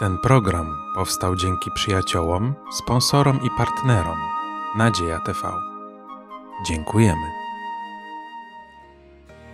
Ten 0.00 0.18
program 0.18 0.76
powstał 0.94 1.36
dzięki 1.36 1.70
przyjaciołom, 1.74 2.54
sponsorom 2.72 3.40
i 3.46 3.48
partnerom 3.58 4.18
Nadzieja 4.78 5.20
TV. 5.26 5.38
Dziękujemy. 6.68 7.26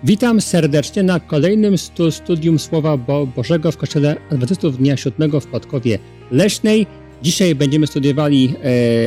Witam 0.05 0.41
serdecznie 0.41 1.03
na 1.03 1.21
kolejnym 1.21 1.79
stu, 1.79 2.11
studium 2.11 2.59
Słowa 2.59 2.97
Bo 2.97 3.27
Bożego 3.27 3.73
w 3.73 3.77
Kościele 3.77 4.17
Adwentystów 4.31 4.79
Dnia 4.79 4.97
Siódmego 4.97 5.41
w 5.41 5.47
Podkowie 5.47 5.99
Leśnej. 6.31 6.87
Dzisiaj 7.23 7.55
będziemy 7.55 7.87
studiowali 7.87 8.55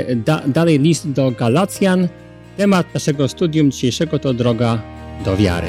e, 0.09 0.15
da, 0.15 0.41
dalej 0.47 0.79
list 0.79 1.11
do 1.11 1.31
Galacjan. 1.31 2.07
Temat 2.57 2.93
naszego 2.93 3.27
studium 3.27 3.71
dzisiejszego 3.71 4.19
to 4.19 4.33
droga 4.33 4.81
do 5.25 5.37
wiary. 5.37 5.67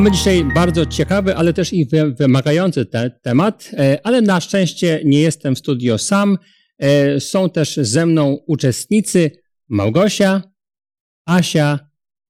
Mamy 0.00 0.10
dzisiaj 0.10 0.44
bardzo 0.54 0.86
ciekawy, 0.86 1.36
ale 1.36 1.52
też 1.52 1.72
i 1.72 1.86
wymagający 2.18 2.86
te, 2.86 3.10
temat, 3.10 3.70
e, 3.72 3.98
ale 4.06 4.22
na 4.22 4.40
szczęście 4.40 5.00
nie 5.04 5.20
jestem 5.20 5.54
w 5.54 5.58
studio 5.58 5.98
sam. 5.98 6.38
E, 6.78 7.20
są 7.20 7.50
też 7.50 7.76
ze 7.76 8.06
mną 8.06 8.38
uczestnicy 8.46 9.30
Małgosia, 9.68 10.42
Asia 11.26 11.78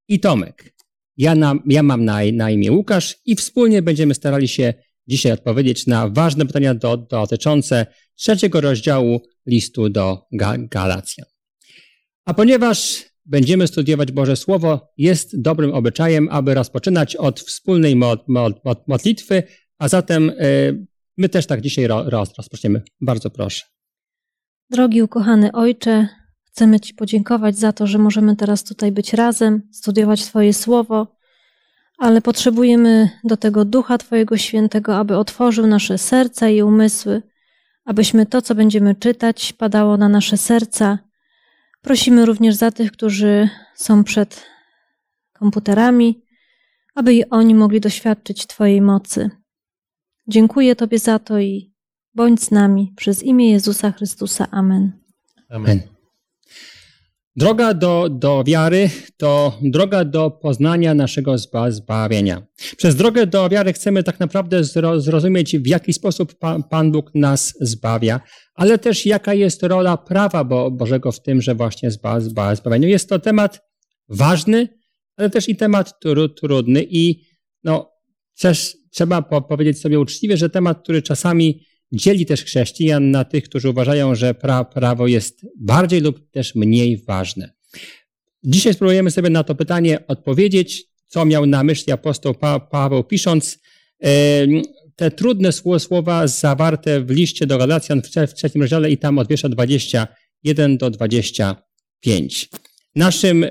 i 0.09 0.21
Tomek. 0.21 0.75
Ja, 1.17 1.35
na, 1.35 1.55
ja 1.67 1.83
mam 1.83 2.05
na, 2.05 2.19
na, 2.33 2.51
imię 2.51 2.73
Łukasz 2.73 3.17
i 3.27 3.37
wspólnie 3.37 3.83
będziemy 3.83 4.15
starali 4.15 4.49
się 4.49 4.75
dzisiaj 5.07 5.33
odpowiedzieć 5.33 5.87
na 5.87 6.09
ważne 6.09 6.47
pytania 6.47 6.75
do, 6.75 6.97
dotyczące 6.97 7.87
trzeciego 8.15 8.61
rozdziału 8.61 9.21
listu 9.47 9.89
do 9.89 10.27
Galacjan. 10.71 11.27
A 12.25 12.35
ponieważ 12.35 13.05
będziemy 13.31 13.67
studiować 13.67 14.13
Boże 14.13 14.37
Słowo, 14.37 14.93
jest 14.99 15.41
dobrym 15.41 15.75
obyczajem, 15.75 16.29
aby 16.31 16.55
rozpoczynać 16.55 17.17
od 17.17 17.41
wspólnej 17.41 17.97
modlitwy, 18.87 19.43
a 19.79 19.89
zatem 19.89 20.31
y, 20.31 20.87
my 21.17 21.29
też 21.29 21.47
tak 21.47 21.61
dzisiaj 21.61 21.89
rozpoczniemy. 22.07 22.83
Bardzo 23.01 23.31
proszę. 23.31 23.65
Drogi 24.71 25.03
ukochany 25.03 25.53
Ojcze, 25.53 26.09
chcemy 26.45 26.81
Ci 26.81 26.95
podziękować 26.95 27.59
za 27.59 27.73
to, 27.73 27.87
że 27.87 27.99
możemy 27.99 28.37
teraz 28.37 28.65
tutaj 28.65 28.93
być 28.93 29.13
razem, 29.13 29.63
studiować 29.73 30.25
Twoje 30.25 30.55
Słowo, 30.55 31.17
ale 31.99 32.23
potrzebujemy 32.23 33.11
do 33.25 33.37
tego 33.37 33.65
Ducha 33.65 33.99
Twojego 33.99 34.37
Świętego, 34.37 34.97
aby 34.97 35.17
otworzył 35.17 35.67
nasze 35.67 35.99
serca 35.99 36.49
i 36.49 36.63
umysły, 36.63 37.23
abyśmy 37.85 38.27
to, 38.27 38.43
co 38.43 38.55
będziemy 38.55 38.95
czytać, 38.95 39.53
padało 39.53 39.97
na 39.97 40.09
nasze 40.09 40.37
serca 40.37 41.10
Prosimy 41.83 42.27
również 42.27 42.55
za 42.55 42.71
tych, 42.71 42.93
którzy 42.93 43.49
są 43.75 44.05
przed 44.05 44.47
komputerami, 45.33 46.23
aby 46.95 47.15
i 47.15 47.31
oni 47.31 47.55
mogli 47.55 47.81
doświadczyć 47.81 48.47
Twojej 48.47 48.83
mocy. 48.83 49.31
Dziękuję 50.29 50.77
Tobie 50.77 50.99
za 50.99 51.19
to 51.19 51.39
i 51.39 51.73
bądź 52.15 52.43
z 52.43 52.51
nami 52.51 52.93
przez 52.97 53.23
imię 53.23 53.51
Jezusa 53.51 53.93
Chrystusa. 53.93 54.51
Amen. 54.51 54.93
Amen. 55.51 55.81
Droga 57.37 57.75
do, 57.75 58.09
do 58.09 58.45
wiary 58.45 58.91
to 59.17 59.59
droga 59.63 60.05
do 60.05 60.31
poznania 60.31 60.95
naszego 60.95 61.37
zbawienia. 61.69 62.47
Przez 62.77 62.97
drogę 62.97 63.27
do 63.27 63.49
wiary 63.49 63.73
chcemy 63.73 64.03
tak 64.03 64.21
naprawdę 64.21 64.65
zrozumieć, 64.97 65.59
w 65.59 65.67
jaki 65.67 65.93
sposób 65.93 66.35
Pan, 66.71 66.93
Bóg 66.93 67.11
nas 67.15 67.55
zbawia, 67.61 68.21
ale 68.55 68.79
też 68.79 69.07
jaka 69.07 69.35
jest 69.35 69.63
rola 69.63 69.97
prawa 69.97 70.45
Bożego 70.71 71.13
w 71.13 71.23
tym, 71.23 71.43
że 71.43 71.55
właśnie 71.55 71.91
zba, 71.91 72.21
zba, 72.21 72.55
zbawieniu. 72.55 72.89
Jest 72.89 73.09
to 73.09 73.19
temat 73.19 73.61
ważny, 74.09 74.69
ale 75.17 75.31
też 75.31 75.49
i 75.49 75.57
temat 75.57 76.01
trudny 76.41 76.87
i 76.91 77.25
no, 77.65 77.91
też 78.41 78.77
trzeba 78.91 79.23
powiedzieć 79.23 79.81
sobie 79.81 80.01
uczciwie, 80.01 80.37
że 80.37 80.51
temat, 80.51 80.83
który 80.83 81.03
czasami 81.03 81.61
dzieli 81.93 82.27
też 82.27 82.45
chrześcijan 82.45 83.11
na 83.11 83.25
tych, 83.25 83.45
którzy 83.45 83.71
uważają, 83.71 84.15
że 84.15 84.35
pra, 84.35 84.65
prawo 84.65 85.07
jest 85.07 85.47
bardziej 85.57 86.01
lub 86.01 86.31
też 86.31 86.55
mniej 86.55 87.03
ważne. 87.07 87.53
Dzisiaj 88.45 88.75
spróbujemy 88.75 89.11
sobie 89.11 89.31
na 89.31 89.45
to 89.45 89.55
pytanie 89.55 90.07
odpowiedzieć, 90.07 90.85
co 91.07 91.25
miał 91.25 91.47
na 91.47 91.65
myśli 91.65 91.93
apostoł 91.93 92.35
pa, 92.35 92.61
Paweł 92.61 93.05
pisząc 93.05 93.59
te 94.97 95.11
trudne 95.11 95.53
słowa 95.79 96.27
zawarte 96.27 97.01
w 97.01 97.11
liście 97.11 97.47
do 97.47 97.59
Galacjan 97.59 98.03
w 98.29 98.35
trzecim 98.35 98.61
rozdziale 98.61 98.91
i 98.91 98.99
tam 98.99 99.19
od 99.19 99.29
wiersza 99.29 99.49
21 99.49 100.79
do 100.79 100.91
25. 100.91 102.49
Naszym 102.97 103.45
e, 103.45 103.51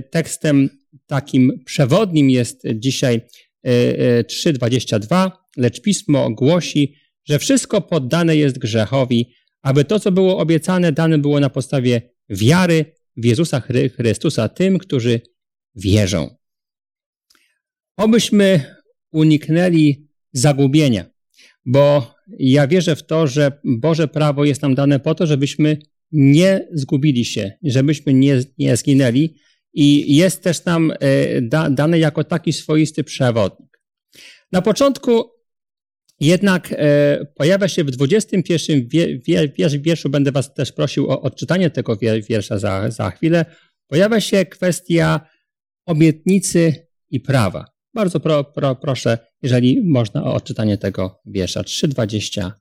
tekstem 0.00 0.70
takim 1.06 1.62
przewodnim 1.64 2.30
jest 2.30 2.62
dzisiaj 2.74 3.20
3.22, 3.66 5.14
e, 5.14 5.26
e, 5.26 5.30
lecz 5.56 5.80
pismo 5.80 6.30
głosi, 6.30 6.94
że 7.28 7.38
wszystko 7.38 7.80
poddane 7.80 8.36
jest 8.36 8.58
grzechowi, 8.58 9.34
aby 9.62 9.84
to, 9.84 10.00
co 10.00 10.12
było 10.12 10.38
obiecane, 10.38 10.92
dane 10.92 11.18
było 11.18 11.40
na 11.40 11.50
podstawie 11.50 12.02
wiary 12.28 12.94
w 13.16 13.24
Jezusa 13.24 13.62
Chrystusa 13.96 14.48
tym, 14.48 14.78
którzy 14.78 15.20
wierzą. 15.74 16.36
Obyśmy 17.96 18.76
uniknęli 19.12 20.08
zagubienia, 20.32 21.04
bo 21.66 22.14
ja 22.38 22.66
wierzę 22.66 22.96
w 22.96 23.06
to, 23.06 23.26
że 23.26 23.60
Boże 23.64 24.08
prawo 24.08 24.44
jest 24.44 24.62
nam 24.62 24.74
dane 24.74 25.00
po 25.00 25.14
to, 25.14 25.26
żebyśmy 25.26 25.78
nie 26.12 26.68
zgubili 26.72 27.24
się, 27.24 27.52
żebyśmy 27.62 28.14
nie, 28.14 28.42
nie 28.58 28.76
zginęli 28.76 29.34
i 29.74 30.16
jest 30.16 30.42
też 30.42 30.64
nam 30.64 30.92
e, 31.00 31.42
da, 31.42 31.70
dane 31.70 31.98
jako 31.98 32.24
taki 32.24 32.52
swoisty 32.52 33.04
przewodnik. 33.04 33.80
Na 34.52 34.62
początku 34.62 35.37
jednak 36.20 36.72
e, 36.72 37.26
pojawia 37.34 37.68
się 37.68 37.84
w 37.84 37.90
21 37.90 39.82
wierszu, 39.82 40.10
będę 40.10 40.32
Was 40.32 40.54
też 40.54 40.72
prosił 40.72 41.10
o 41.10 41.22
odczytanie 41.22 41.70
tego 41.70 41.96
wiersza 42.28 42.58
za, 42.58 42.90
za 42.90 43.10
chwilę, 43.10 43.44
pojawia 43.88 44.20
się 44.20 44.46
kwestia 44.46 45.20
obietnicy 45.86 46.86
i 47.10 47.20
prawa. 47.20 47.64
Bardzo 47.94 48.20
pro, 48.20 48.44
pro, 48.44 48.76
proszę, 48.76 49.18
jeżeli 49.42 49.82
można, 49.82 50.24
o 50.24 50.34
odczytanie 50.34 50.78
tego 50.78 51.20
wiersza 51.26 51.62
3:21. 51.62 52.52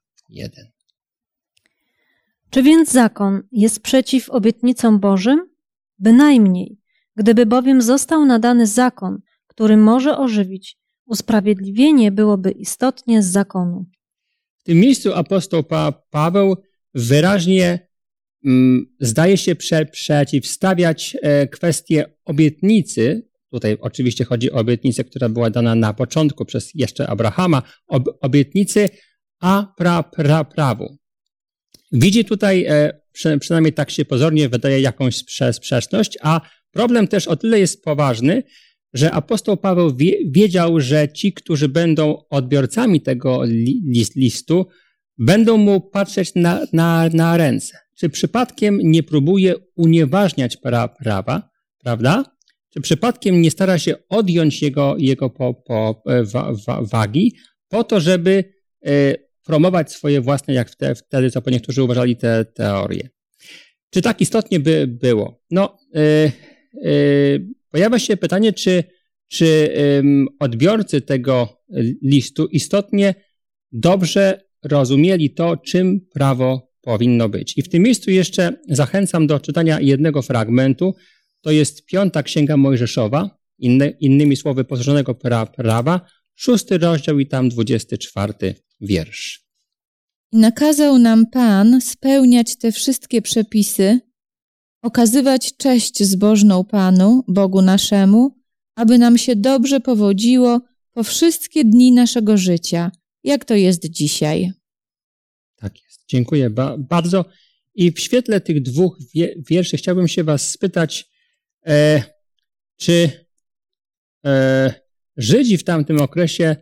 Czy 2.50 2.64
więc 2.64 2.92
zakon 2.92 3.42
jest 3.52 3.80
przeciw 3.80 4.30
obietnicom 4.30 5.00
Bożym? 5.00 5.50
Bynajmniej. 6.00 6.78
Gdyby 7.16 7.46
bowiem 7.46 7.82
został 7.82 8.26
nadany 8.26 8.68
zakon, 8.68 9.20
który 9.48 9.78
może 9.78 10.18
ożywić, 10.18 10.78
usprawiedliwienie 11.08 12.12
byłoby 12.12 12.52
istotnie 12.52 13.24
z 13.24 13.26
zakonu. 13.26 13.86
W 14.58 14.64
tym 14.64 14.78
miejscu 14.78 15.14
apostoł 15.14 15.64
pa 15.64 15.92
Paweł 16.10 16.56
wyraźnie 16.94 17.88
mm, 18.46 18.96
zdaje 19.00 19.38
się 19.38 19.56
prze 19.56 19.86
przeciwstawiać 19.86 21.18
e, 21.22 21.48
kwestię 21.48 22.06
obietnicy. 22.26 23.28
Tutaj 23.52 23.78
oczywiście 23.82 24.26
chodzi 24.26 24.52
o 24.52 24.56
obietnicę, 24.56 25.04
która 25.04 25.30
była 25.30 25.50
dana 25.50 25.76
na 25.76 25.94
początku 25.94 26.46
przez 26.46 26.72
jeszcze 26.74 27.08
Abrahama, 27.08 27.62
ob 27.88 28.04
obietnicy, 28.22 28.90
a 29.40 29.74
pra, 29.78 30.04
pra, 30.04 30.44
prawu. 30.44 30.98
Widzi 31.92 32.26
tutaj, 32.26 32.66
e, 32.70 33.02
przy, 33.12 33.38
przynajmniej 33.40 33.74
tak 33.74 33.92
się 33.92 34.06
pozornie 34.06 34.50
wydaje, 34.50 34.82
jakąś 34.82 35.24
sprzeczność, 35.52 36.18
a 36.22 36.42
problem 36.72 37.08
też 37.08 37.28
o 37.28 37.36
tyle 37.36 37.60
jest 37.60 37.84
poważny, 37.84 38.44
że 38.98 39.12
apostoł 39.12 39.58
Paweł 39.58 39.96
wie, 39.96 40.14
wiedział, 40.26 40.80
że 40.80 41.10
ci, 41.10 41.34
którzy 41.34 41.70
będą 41.70 42.24
odbiorcami 42.30 43.02
tego 43.02 43.44
list, 43.86 44.16
listu, 44.16 44.68
będą 45.18 45.58
mu 45.58 45.82
patrzeć 45.82 46.36
na, 46.36 46.62
na, 46.74 47.10
na 47.14 47.38
ręce. 47.38 47.78
Czy 47.96 48.10
przypadkiem 48.10 48.80
nie 48.84 49.04
próbuje 49.04 49.56
unieważniać 49.76 50.58
pra, 50.58 50.88
prawa, 50.88 51.50
prawda? 51.84 52.24
Czy 52.70 52.82
przypadkiem 52.82 53.42
nie 53.42 53.52
stara 53.52 53.80
się 53.80 53.96
odjąć 54.10 54.62
jego, 54.62 54.96
jego 54.98 55.30
po, 55.30 55.54
po, 55.54 56.04
e, 56.06 56.24
wa, 56.24 56.54
wa, 56.68 56.82
wagi 56.82 57.36
po 57.70 57.84
to, 57.84 58.00
żeby 58.00 58.44
e, 58.86 59.16
promować 59.46 59.92
swoje 59.92 60.22
własne, 60.22 60.54
jak 60.54 60.70
wtedy, 61.08 61.32
co 61.32 61.42
po 61.42 61.50
niektórzy 61.50 61.84
uważali, 61.84 62.18
te 62.18 62.46
teorie. 62.46 63.10
Czy 63.90 64.02
tak 64.02 64.22
istotnie 64.22 64.60
by 64.60 64.88
było? 64.88 65.42
No, 65.52 65.78
e, 65.96 66.32
pojawia 67.78 68.00
się 68.00 68.18
pytanie, 68.18 68.54
czy, 68.54 68.84
czy 69.28 69.72
odbiorcy 70.40 71.02
tego 71.02 71.64
listu 72.02 72.48
istotnie 72.48 73.16
dobrze 73.72 74.42
rozumieli 74.64 75.34
to, 75.34 75.58
czym 75.58 76.02
prawo 76.14 76.72
powinno 76.82 77.30
być. 77.30 77.58
I 77.58 77.62
w 77.62 77.70
tym 77.70 77.84
miejscu 77.84 78.12
jeszcze 78.12 78.54
zachęcam 78.70 79.28
do 79.28 79.40
czytania 79.40 79.80
jednego 79.80 80.22
fragmentu. 80.22 80.96
To 81.42 81.52
jest 81.52 81.86
piąta 81.86 82.24
księga 82.24 82.58
Mojżeszowa, 82.58 83.38
inny, 83.58 83.98
innymi 84.00 84.36
słowy 84.36 84.64
pozorzonego 84.64 85.16
prawa, 85.58 86.02
szósty 86.36 86.78
rozdział 86.78 87.20
i 87.20 87.28
tam 87.28 87.50
dwudziesty 87.50 87.98
czwarty 87.98 88.56
wiersz. 88.82 89.48
Nakazał 90.32 91.00
nam 91.00 91.26
Pan 91.32 91.82
spełniać 91.82 92.58
te 92.58 92.72
wszystkie 92.72 93.22
przepisy, 93.22 94.00
okazywać 94.88 95.58
cześć 95.58 96.04
zbożną 96.04 96.64
Panu, 96.64 97.24
Bogu 97.28 97.62
naszemu, 97.62 98.36
aby 98.76 98.98
nam 98.98 99.18
się 99.18 99.36
dobrze 99.36 99.80
powodziło 99.80 100.62
po 100.94 101.04
wszystkie 101.04 101.66
dni 101.66 101.92
naszego 101.92 102.38
życia, 102.38 102.92
jak 103.24 103.46
to 103.46 103.56
jest 103.56 103.86
dzisiaj. 103.86 104.52
Tak 105.56 105.84
jest. 105.84 106.04
Dziękuję 106.08 106.50
ba 106.50 106.78
bardzo. 106.78 107.26
I 107.76 107.92
w 107.92 108.00
świetle 108.00 108.42
tych 108.42 108.62
dwóch 108.62 108.98
wierszy 109.50 109.78
chciałbym 109.78 110.08
się 110.08 110.24
Was 110.24 110.50
spytać, 110.52 111.10
e, 111.66 112.04
czy 112.78 113.10
e, 114.26 114.74
Żydzi 115.18 115.58
w 115.58 115.64
tamtym 115.64 116.02
okresie 116.02 116.56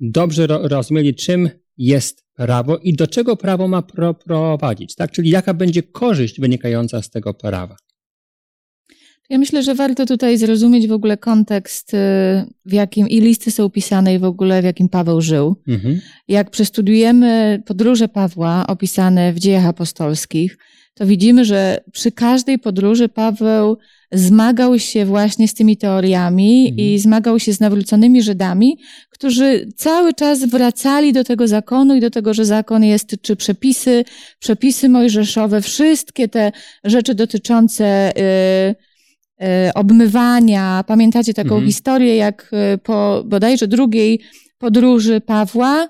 dobrze 0.00 0.46
ro 0.46 0.68
rozumieli, 0.68 1.14
czym 1.14 1.50
jest 1.82 2.24
prawo 2.34 2.78
i 2.78 2.94
do 2.94 3.06
czego 3.06 3.36
prawo 3.36 3.68
ma 3.68 3.82
pro 3.82 4.14
prowadzić, 4.14 4.94
tak? 4.94 5.10
Czyli 5.10 5.30
jaka 5.30 5.54
będzie 5.54 5.82
korzyść 5.82 6.40
wynikająca 6.40 7.02
z 7.02 7.10
tego 7.10 7.34
prawa. 7.34 7.76
Ja 9.30 9.38
myślę, 9.38 9.62
że 9.62 9.74
warto 9.74 10.06
tutaj 10.06 10.38
zrozumieć 10.38 10.88
w 10.88 10.92
ogóle 10.92 11.16
kontekst, 11.16 11.94
y, 11.94 11.96
w 12.64 12.72
jakim 12.72 13.08
i 13.08 13.20
listy 13.20 13.50
są 13.50 13.70
pisane 13.70 14.14
i 14.14 14.18
w 14.18 14.24
ogóle 14.24 14.62
w 14.62 14.64
jakim 14.64 14.88
Paweł 14.88 15.20
żył. 15.20 15.56
Mhm. 15.68 16.00
Jak 16.28 16.50
przestudiujemy 16.50 17.62
podróże 17.66 18.08
Pawła 18.08 18.66
opisane 18.66 19.32
w 19.32 19.38
dziejach 19.38 19.66
apostolskich, 19.66 20.58
to 20.94 21.06
widzimy, 21.06 21.44
że 21.44 21.80
przy 21.92 22.12
każdej 22.12 22.58
podróży 22.58 23.08
Paweł 23.08 23.76
zmagał 24.12 24.78
się 24.78 25.04
właśnie 25.04 25.48
z 25.48 25.54
tymi 25.54 25.76
teoriami 25.76 26.68
mhm. 26.68 26.88
i 26.88 26.98
zmagał 26.98 27.38
się 27.38 27.52
z 27.52 27.60
nawróconymi 27.60 28.22
Żydami, 28.22 28.78
którzy 29.10 29.68
cały 29.76 30.14
czas 30.14 30.44
wracali 30.44 31.12
do 31.12 31.24
tego 31.24 31.48
zakonu 31.48 31.94
i 31.94 32.00
do 32.00 32.10
tego, 32.10 32.34
że 32.34 32.44
zakon 32.44 32.84
jest, 32.84 33.16
czy 33.22 33.36
przepisy, 33.36 34.04
przepisy 34.38 34.88
mojżeszowe, 34.88 35.62
wszystkie 35.62 36.28
te 36.28 36.52
rzeczy 36.84 37.14
dotyczące 37.14 38.12
yy, 38.16 39.46
yy, 39.46 39.74
obmywania. 39.74 40.84
Pamiętacie 40.86 41.34
taką 41.34 41.54
mhm. 41.54 41.66
historię, 41.66 42.16
jak 42.16 42.50
y, 42.74 42.78
po 42.78 43.22
bodajże 43.26 43.68
drugiej 43.68 44.20
podróży 44.58 45.20
Pawła, 45.20 45.88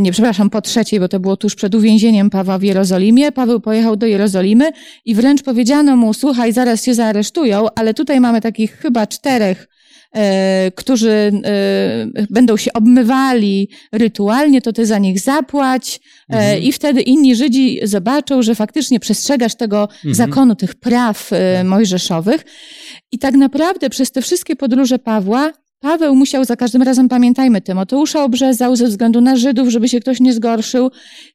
nie, 0.00 0.12
przepraszam, 0.12 0.50
po 0.50 0.60
trzeciej, 0.60 1.00
bo 1.00 1.08
to 1.08 1.20
było 1.20 1.36
tuż 1.36 1.54
przed 1.54 1.74
uwięzieniem 1.74 2.30
Pawła 2.30 2.58
w 2.58 2.62
Jerozolimie. 2.62 3.32
Paweł 3.32 3.60
pojechał 3.60 3.96
do 3.96 4.06
Jerozolimy 4.06 4.70
i 5.04 5.14
wręcz 5.14 5.42
powiedziano 5.42 5.96
mu, 5.96 6.14
słuchaj, 6.14 6.52
zaraz 6.52 6.84
się 6.84 6.94
zaaresztują, 6.94 7.66
ale 7.74 7.94
tutaj 7.94 8.20
mamy 8.20 8.40
takich 8.40 8.72
chyba 8.72 9.06
czterech 9.06 9.68
E, 10.14 10.70
którzy 10.74 11.32
e, 11.44 12.26
będą 12.30 12.56
się 12.56 12.72
obmywali 12.72 13.68
rytualnie, 13.92 14.62
to 14.62 14.72
ty 14.72 14.86
za 14.86 14.98
nich 14.98 15.20
zapłać 15.20 16.00
e, 16.30 16.34
mhm. 16.34 16.62
i 16.62 16.72
wtedy 16.72 17.00
inni 17.00 17.36
Żydzi 17.36 17.80
zobaczą, 17.82 18.42
że 18.42 18.54
faktycznie 18.54 19.00
przestrzegasz 19.00 19.54
tego 19.54 19.82
mhm. 19.82 20.14
zakonu, 20.14 20.54
tych 20.54 20.74
praw 20.74 21.28
tak. 21.30 21.66
mojżeszowych. 21.66 22.44
I 23.12 23.18
tak 23.18 23.34
naprawdę 23.34 23.90
przez 23.90 24.12
te 24.12 24.22
wszystkie 24.22 24.56
podróże 24.56 24.98
Pawła 24.98 25.52
Paweł 25.80 26.14
musiał 26.14 26.44
za 26.44 26.56
każdym 26.56 26.82
razem, 26.82 27.08
pamiętajmy, 27.08 27.60
Tymoteusza 27.60 28.24
obrzezał 28.24 28.76
ze 28.76 28.86
względu 28.86 29.20
na 29.20 29.36
Żydów, 29.36 29.68
żeby 29.68 29.88
się 29.88 30.00
ktoś 30.00 30.20
nie 30.20 30.32
zgorszył. 30.32 30.90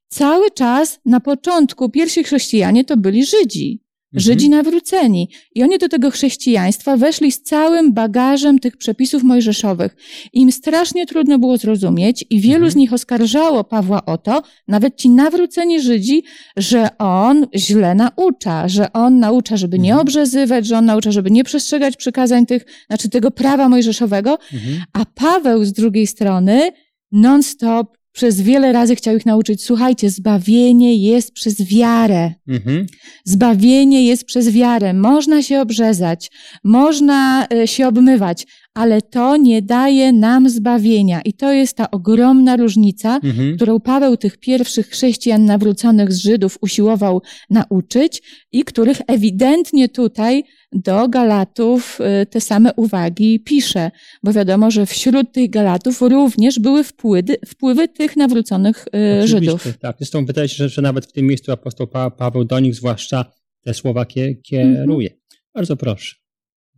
Cały 0.07 0.51
czas 0.51 0.99
na 1.05 1.19
początku 1.19 1.89
pierwsi 1.89 2.23
chrześcijanie 2.23 2.85
to 2.85 2.97
byli 2.97 3.25
Żydzi. 3.25 3.79
Mhm. 4.13 4.21
Żydzi 4.21 4.49
nawróceni. 4.49 5.29
I 5.55 5.63
oni 5.63 5.77
do 5.77 5.89
tego 5.89 6.11
chrześcijaństwa 6.11 6.97
weszli 6.97 7.31
z 7.31 7.41
całym 7.41 7.93
bagażem 7.93 8.59
tych 8.59 8.77
przepisów 8.77 9.23
mojżeszowych. 9.23 9.95
Im 10.33 10.51
strasznie 10.51 11.05
trudno 11.05 11.39
było 11.39 11.57
zrozumieć 11.57 12.25
i 12.29 12.41
wielu 12.41 12.55
mhm. 12.55 12.71
z 12.71 12.75
nich 12.75 12.93
oskarżało 12.93 13.63
Pawła 13.63 14.05
o 14.05 14.17
to, 14.17 14.41
nawet 14.67 14.95
ci 14.95 15.09
nawróceni 15.09 15.81
Żydzi, 15.81 16.23
że 16.57 16.97
on 16.97 17.47
źle 17.55 17.95
naucza, 17.95 18.67
że 18.67 18.93
on 18.93 19.19
naucza, 19.19 19.57
żeby 19.57 19.79
nie 19.79 19.89
mhm. 19.89 20.01
obrzezywać, 20.01 20.65
że 20.65 20.77
on 20.77 20.85
naucza, 20.85 21.11
żeby 21.11 21.31
nie 21.31 21.43
przestrzegać 21.43 21.97
przykazań 21.97 22.45
tych, 22.45 22.65
znaczy 22.87 23.09
tego 23.09 23.31
prawa 23.31 23.69
mojżeszowego, 23.69 24.37
mhm. 24.53 24.83
a 24.93 25.05
Paweł 25.05 25.65
z 25.65 25.73
drugiej 25.73 26.07
strony 26.07 26.71
non-stop 27.11 28.02
przez 28.13 28.41
wiele 28.41 28.71
razy 28.71 28.95
chciał 28.95 29.15
ich 29.15 29.25
nauczyć, 29.25 29.63
słuchajcie, 29.63 30.09
zbawienie 30.09 30.95
jest 30.95 31.31
przez 31.31 31.61
wiarę. 31.61 32.33
Mhm. 32.47 32.85
Zbawienie 33.25 34.05
jest 34.05 34.25
przez 34.25 34.51
wiarę. 34.51 34.93
Można 34.93 35.43
się 35.43 35.61
obrzezać, 35.61 36.31
można 36.63 37.47
e, 37.47 37.67
się 37.67 37.87
obmywać, 37.87 38.45
ale 38.73 39.01
to 39.01 39.37
nie 39.37 39.61
daje 39.61 40.11
nam 40.11 40.49
zbawienia. 40.49 41.21
I 41.21 41.33
to 41.33 41.53
jest 41.53 41.77
ta 41.77 41.91
ogromna 41.91 42.55
różnica, 42.55 43.19
mhm. 43.23 43.55
którą 43.55 43.79
Paweł 43.79 44.17
tych 44.17 44.37
pierwszych 44.37 44.87
chrześcijan 44.87 45.45
nawróconych 45.45 46.13
z 46.13 46.17
Żydów 46.17 46.57
usiłował 46.61 47.21
nauczyć 47.49 48.21
i 48.51 48.63
których 48.63 49.01
ewidentnie 49.07 49.89
tutaj 49.89 50.43
do 50.73 51.07
Galatów 51.07 51.99
y, 52.21 52.25
te 52.25 52.41
same 52.41 52.73
uwagi 52.73 53.39
pisze, 53.39 53.91
bo 54.23 54.33
wiadomo, 54.33 54.71
że 54.71 54.85
wśród 54.85 55.31
tych 55.31 55.49
Galatów 55.49 56.01
również 56.01 56.59
były 56.59 56.83
wpływy, 56.83 57.35
wpływy 57.45 57.87
tych 57.87 58.15
nawróconych 58.15 58.85
y, 58.87 58.89
Oczywiście, 59.23 59.27
Żydów. 59.27 59.77
Tak, 59.79 59.95
zresztą 59.97 60.25
wydaje 60.25 60.49
się, 60.49 60.55
że, 60.55 60.69
że 60.69 60.81
nawet 60.81 61.05
w 61.05 61.11
tym 61.11 61.27
miejscu 61.27 61.51
apostoł 61.51 61.87
pa 61.87 62.11
Paweł 62.11 62.45
do 62.45 62.59
nich 62.59 62.75
zwłaszcza 62.75 63.25
te 63.61 63.73
słowa 63.73 64.05
kieruje. 64.43 65.09
Mhm. 65.09 65.19
Bardzo 65.53 65.77
proszę. 65.77 66.15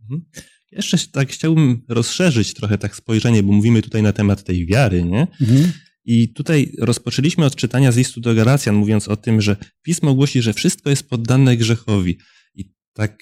Mhm. 0.02 0.24
Jeszcze 0.72 0.98
tak 1.12 1.28
chciałbym 1.28 1.82
rozszerzyć 1.88 2.54
trochę 2.54 2.78
tak 2.78 2.96
spojrzenie, 2.96 3.42
bo 3.42 3.52
mówimy 3.52 3.82
tutaj 3.82 4.02
na 4.02 4.12
temat 4.12 4.42
tej 4.42 4.66
wiary, 4.66 5.02
nie? 5.02 5.26
Mhm. 5.40 5.72
I 6.04 6.32
tutaj 6.32 6.72
rozpoczęliśmy 6.80 7.44
od 7.44 7.56
czytania 7.56 7.92
z 7.92 7.96
listu 7.96 8.20
do 8.20 8.34
Galacjan, 8.34 8.74
mówiąc 8.74 9.08
o 9.08 9.16
tym, 9.16 9.40
że 9.40 9.56
Pismo 9.82 10.14
głosi, 10.14 10.42
że 10.42 10.52
wszystko 10.52 10.90
jest 10.90 11.08
poddane 11.08 11.56
grzechowi. 11.56 12.18
I 12.54 12.72
tak 12.92 13.18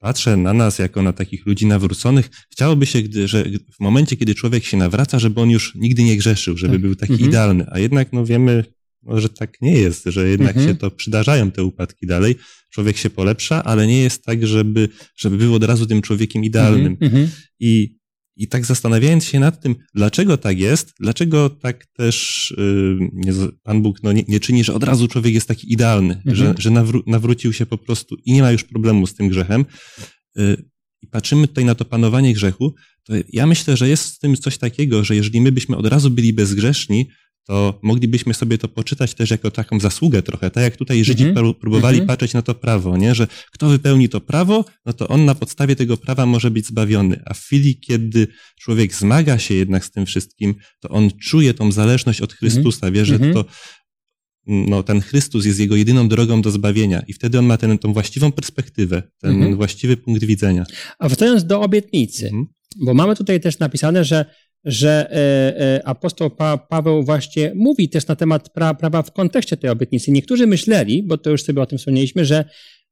patrzę 0.00 0.36
na 0.36 0.52
nas 0.52 0.78
jako 0.78 1.02
na 1.02 1.12
takich 1.12 1.46
ludzi 1.46 1.66
nawróconych, 1.66 2.30
chciałoby 2.50 2.86
się, 2.86 3.02
gdy, 3.02 3.28
że 3.28 3.44
w 3.76 3.80
momencie, 3.80 4.16
kiedy 4.16 4.34
człowiek 4.34 4.64
się 4.64 4.76
nawraca, 4.76 5.18
żeby 5.18 5.40
on 5.40 5.50
już 5.50 5.74
nigdy 5.74 6.02
nie 6.02 6.16
grzeszył, 6.16 6.56
żeby 6.56 6.74
tak. 6.74 6.82
był 6.82 6.94
taki 6.94 7.12
mhm. 7.12 7.30
idealny. 7.30 7.66
A 7.70 7.78
jednak 7.78 8.12
no 8.12 8.26
wiemy, 8.26 8.64
że 9.06 9.28
tak 9.28 9.60
nie 9.60 9.72
jest, 9.72 10.04
że 10.06 10.28
jednak 10.28 10.56
mhm. 10.56 10.68
się 10.68 10.74
to 10.74 10.90
przydarzają 10.90 11.50
te 11.50 11.64
upadki 11.64 12.06
dalej. 12.06 12.34
Człowiek 12.70 12.96
się 12.96 13.10
polepsza, 13.10 13.64
ale 13.64 13.86
nie 13.86 14.02
jest 14.02 14.24
tak, 14.24 14.46
żeby, 14.46 14.88
żeby 15.16 15.36
był 15.36 15.54
od 15.54 15.64
razu 15.64 15.86
tym 15.86 16.02
człowiekiem 16.02 16.44
idealnym. 16.44 16.92
Mhm. 16.92 17.12
mhm. 17.12 17.28
I, 17.60 17.99
I 18.40 18.48
tak 18.48 18.66
zastanawiając 18.66 19.24
się 19.24 19.40
nad 19.40 19.60
tym, 19.60 19.76
dlaczego 19.94 20.36
tak 20.36 20.58
jest, 20.58 20.94
dlaczego 21.00 21.50
tak 21.50 21.86
też 21.86 22.54
yy, 23.26 23.48
Pan 23.62 23.82
Bóg 23.82 24.02
no, 24.02 24.12
nie, 24.12 24.24
nie, 24.28 24.40
czyni, 24.40 24.64
że 24.64 24.74
od 24.74 24.84
razu 24.84 25.08
człowiek 25.08 25.34
jest 25.34 25.48
taki 25.48 25.72
idealny, 25.72 26.14
mhm. 26.14 26.36
że, 26.36 26.54
że 26.58 26.70
nawró 26.70 27.00
nawrócił 27.06 27.52
się 27.52 27.66
po 27.66 27.78
prostu 27.78 28.16
i 28.24 28.32
nie 28.32 28.42
ma 28.42 28.52
już 28.52 28.64
problemu 28.64 29.06
z 29.06 29.14
tym 29.14 29.28
grzechem. 29.28 29.64
Yy, 30.36 30.64
i 31.02 31.06
patrzymy 31.06 31.48
tutaj 31.48 31.64
na 31.64 31.74
to 31.74 31.84
panowanie 31.84 32.34
grzechu, 32.34 32.74
to 33.04 33.12
ja 33.32 33.46
myślę, 33.46 33.76
że 33.76 33.88
jest 33.88 34.16
w 34.16 34.18
tym 34.18 34.36
coś 34.36 34.58
takiego, 34.58 35.04
że 35.04 35.16
jeżeli 35.16 35.40
my 35.40 35.52
byśmy 35.52 35.76
od 35.76 35.86
razu 35.86 36.10
byli 36.10 36.32
bezgrzeszni, 36.32 37.08
to 37.46 37.78
moglibyśmy 37.82 38.34
sobie 38.34 38.58
to 38.58 38.68
poczytać 38.68 39.14
też 39.14 39.30
jako 39.30 39.50
taką 39.50 39.80
zasługę 39.80 40.22
trochę, 40.22 40.50
tak 40.50 40.62
jak 40.62 40.76
tutaj 40.76 41.04
Żydzi 41.04 41.24
mm 41.24 41.36
-hmm. 41.36 41.54
próbowali 41.54 41.96
mm 41.96 42.04
-hmm. 42.04 42.08
patrzeć 42.08 42.34
na 42.34 42.42
to 42.42 42.54
prawo, 42.54 42.96
nie? 42.96 43.14
że 43.14 43.26
kto 43.52 43.68
wypełni 43.68 44.08
to 44.08 44.20
prawo, 44.20 44.64
no 44.86 44.92
to 44.92 45.08
on 45.08 45.24
na 45.24 45.34
podstawie 45.34 45.76
tego 45.76 45.96
prawa 45.96 46.26
może 46.26 46.50
być 46.50 46.66
zbawiony. 46.66 47.22
A 47.26 47.34
w 47.34 47.40
chwili, 47.40 47.80
kiedy 47.80 48.26
człowiek 48.60 48.94
zmaga 48.94 49.38
się 49.38 49.54
jednak 49.54 49.84
z 49.84 49.90
tym 49.90 50.06
wszystkim, 50.06 50.54
to 50.80 50.88
on 50.88 51.10
czuje 51.10 51.54
tą 51.54 51.72
zależność 51.72 52.20
od 52.20 52.32
Chrystusa, 52.32 52.86
mm 52.86 52.92
-hmm. 52.92 52.96
wie, 52.96 53.04
że 53.04 53.14
mhm. 53.14 53.34
to 53.34 53.44
no, 54.46 54.82
ten 54.82 55.00
Chrystus 55.00 55.46
jest 55.46 55.60
jego 55.60 55.76
jedyną 55.76 56.08
drogą 56.08 56.42
do 56.42 56.50
zbawienia 56.50 57.02
i 57.08 57.12
wtedy 57.12 57.38
on 57.38 57.46
ma 57.46 57.56
tę 57.56 57.78
tą 57.78 57.92
właściwą 57.92 58.32
perspektywę, 58.32 59.02
ten 59.18 59.30
mhm. 59.30 59.56
właściwy 59.56 59.96
punkt 59.96 60.24
widzenia. 60.24 60.64
A 60.98 61.08
wracając 61.08 61.44
do 61.44 61.60
obietnicy, 61.60 62.24
mhm. 62.24 62.46
bo 62.80 62.94
mamy 62.94 63.16
tutaj 63.16 63.40
też 63.40 63.58
napisane, 63.58 64.04
że 64.04 64.24
że 64.64 65.10
e, 65.10 65.76
e, 65.76 65.86
apostoł 65.86 66.30
pa, 66.30 66.58
Paweł 66.58 67.02
właśnie 67.02 67.52
mówi 67.54 67.88
też 67.88 68.06
na 68.06 68.16
temat 68.16 68.48
pra, 68.48 68.74
prawa 68.74 69.02
w 69.02 69.12
kontekście 69.12 69.56
tej 69.56 69.70
obietnicy. 69.70 70.10
Niektórzy 70.10 70.46
myśleli, 70.46 71.02
bo 71.02 71.18
to 71.18 71.30
już 71.30 71.42
sobie 71.42 71.62
o 71.62 71.66
tym 71.66 71.78
wspomnieliśmy, 71.78 72.24
że, 72.24 72.44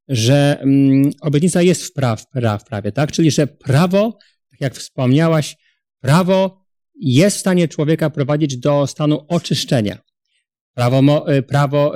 że 0.08 0.58
mm, 0.60 1.10
obietnica 1.20 1.62
jest 1.62 1.84
w, 1.84 1.92
praw, 1.92 2.25
w 2.60 2.64
prawie, 2.64 2.92
tak? 2.92 3.12
Czyli, 3.12 3.30
że 3.30 3.46
prawo, 3.46 4.18
tak 4.50 4.60
jak 4.60 4.75
wspomniałaś, 4.75 5.56
prawo 6.00 6.64
jest 7.00 7.37
w 7.37 7.40
stanie 7.40 7.68
człowieka 7.68 8.10
prowadzić 8.10 8.56
do 8.56 8.87
stanu 8.87 9.25
oczyszczenia. 9.28 9.98
Prawo, 10.75 11.28
e, 11.32 11.42
prawo 11.42 11.94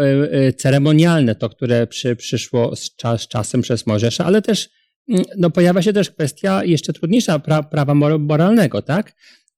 ceremonialne, 0.57 1.35
to, 1.35 1.49
które 1.49 1.87
przy, 1.87 2.17
przyszło 2.17 2.77
z, 2.77 2.97
czas, 2.97 3.29
czasem 3.29 3.63
przez 3.63 3.87
Mojżesza, 3.87 4.25
ale 4.25 4.43
też 4.43 4.69
mm, 5.09 5.25
no, 5.37 5.51
pojawia 5.51 5.83
się 5.83 5.93
też 5.93 6.11
kwestia 6.11 6.65
jeszcze 6.65 6.93
trudniejsza 6.93 7.39
pra, 7.39 7.63
prawa 7.63 7.95
moralnego, 8.19 8.83
tak? 8.83 9.13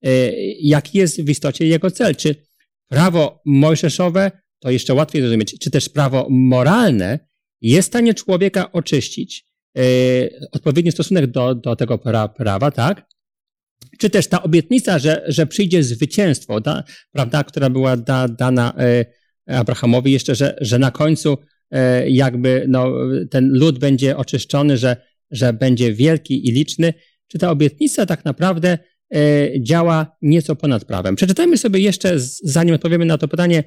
E, 0.04 0.32
jaki 0.61 0.99
jest 0.99 1.23
w 1.23 1.28
istocie 1.28 1.66
jego 1.66 1.90
cel. 1.90 2.16
Czy 2.16 2.34
prawo 2.88 3.42
mojżeszowe, 3.44 4.30
to 4.61 4.70
jeszcze 4.70 4.94
łatwiej 4.94 5.23
zrozumieć, 5.23 5.58
czy 5.58 5.70
też 5.70 5.88
prawo 5.88 6.26
moralne 6.30 7.18
jest 7.61 7.88
w 7.88 7.92
stanie 7.92 8.14
człowieka 8.14 8.73
oczyścić, 8.73 9.46
e, 9.78 9.82
odpowiedni 10.52 10.92
stosunek 10.92 11.26
do, 11.26 11.54
do 11.54 11.76
tego 11.76 11.99
pra, 11.99 12.28
prawa, 12.28 12.70
tak? 12.70 13.06
Czy 13.99 14.11
też 14.11 14.26
ta 14.26 14.42
obietnica, 14.42 14.99
że, 14.99 15.25
że 15.28 15.46
przyjdzie 15.46 15.82
zwycięstwo, 15.82 16.61
da, 16.61 16.84
prawda, 17.12 17.44
która 17.44 17.70
była 17.70 17.96
da, 17.96 18.28
dana 18.28 18.75
e, 18.78 19.04
Abrahamowi 19.46 20.12
jeszcze, 20.12 20.34
że, 20.34 20.56
że 20.61 20.78
na 20.78 20.90
końcu 20.90 21.38
jakby 22.06 22.64
no, 22.68 22.92
ten 23.30 23.49
lud 23.52 23.78
będzie 23.78 24.16
oczyszczony, 24.16 24.78
że, 24.78 24.96
że 25.30 25.52
będzie 25.52 25.92
wielki 25.92 26.49
i 26.49 26.52
liczny. 26.52 26.94
Czy 27.28 27.38
ta 27.38 27.50
obietnica 27.50 28.06
tak 28.06 28.25
naprawdę 28.25 28.78
działa 29.61 30.16
nieco 30.23 30.56
ponad 30.56 30.85
prawem? 30.85 31.16
Przeczytajmy 31.16 31.56
sobie 31.59 31.80
jeszcze, 31.80 32.14
zanim 32.42 32.75
odpowiemy 32.75 33.04
na 33.04 33.18
to 33.18 33.28
pytanie, 33.28 33.64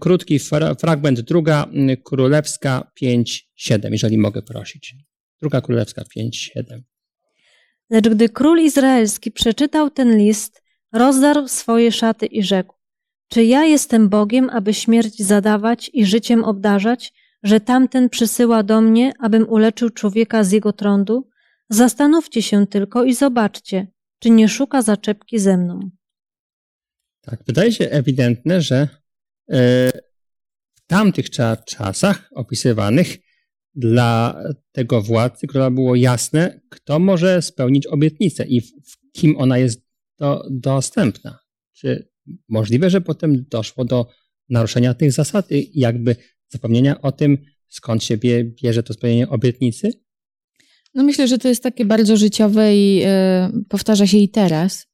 krótki 0.00 0.38
fragment, 0.80 1.20
druga 1.20 1.66
królewska 2.04 2.90
5.7, 3.02 3.92
jeżeli 3.92 4.18
mogę 4.18 4.42
prosić. 4.42 4.94
Druga 5.40 5.60
królewska 5.60 6.02
5.7. 6.02 6.80
Lecz 7.90 8.08
gdy 8.08 8.28
król 8.28 8.60
izraelski 8.60 9.32
przeczytał 9.32 9.90
ten 9.90 10.18
list, 10.18 10.62
rozdarł 10.92 11.48
swoje 11.48 11.92
szaty 11.92 12.26
i 12.26 12.42
rzekł: 12.42 12.74
Czy 13.28 13.44
ja 13.44 13.64
jestem 13.64 14.08
Bogiem, 14.08 14.50
aby 14.50 14.74
śmierć 14.74 15.22
zadawać 15.22 15.90
i 15.92 16.06
życiem 16.06 16.44
obdarzać, 16.44 17.12
że 17.42 17.60
tamten 17.60 18.08
przysyła 18.08 18.62
do 18.62 18.80
mnie, 18.80 19.12
abym 19.18 19.48
uleczył 19.48 19.90
człowieka 19.90 20.44
z 20.44 20.52
jego 20.52 20.72
trądu? 20.72 21.28
Zastanówcie 21.68 22.42
się 22.42 22.66
tylko 22.66 23.04
i 23.04 23.14
zobaczcie, 23.14 23.86
czy 24.18 24.30
nie 24.30 24.48
szuka 24.48 24.82
zaczepki 24.82 25.38
ze 25.38 25.56
mną. 25.56 25.90
Tak, 27.20 27.44
wydaje 27.46 27.72
się 27.72 27.84
ewidentne, 27.90 28.60
że 28.60 28.76
e, 28.76 28.88
w 30.74 30.86
tamtych 30.86 31.30
czasach 31.66 32.30
opisywanych 32.34 33.16
dla 33.74 34.42
tego 34.72 35.02
władcy 35.02 35.46
króla 35.46 35.70
było 35.70 35.94
jasne, 35.94 36.60
kto 36.70 36.98
może 36.98 37.42
spełnić 37.42 37.86
obietnicę 37.86 38.46
i 38.46 38.60
w 38.60 39.12
kim 39.12 39.36
ona 39.38 39.58
jest 39.58 39.86
do, 40.18 40.46
dostępna. 40.50 41.38
Czy 41.72 42.08
możliwe, 42.48 42.90
że 42.90 43.00
potem 43.00 43.44
doszło 43.48 43.84
do 43.84 44.06
naruszenia 44.48 44.94
tych 44.94 45.12
zasad 45.12 45.52
i 45.52 45.80
jakby 45.80 46.16
zapomnienia 46.48 47.02
o 47.02 47.12
tym, 47.12 47.38
skąd 47.68 48.04
się 48.04 48.16
bierze 48.62 48.82
to 48.82 48.92
spełnienie 48.92 49.28
obietnicy? 49.28 50.05
No 50.96 51.04
myślę, 51.04 51.28
że 51.28 51.38
to 51.38 51.48
jest 51.48 51.62
takie 51.62 51.84
bardzo 51.84 52.16
życiowe 52.16 52.76
i 52.76 53.02
y, 53.58 53.64
powtarza 53.68 54.06
się 54.06 54.18
i 54.18 54.28
teraz 54.28 54.86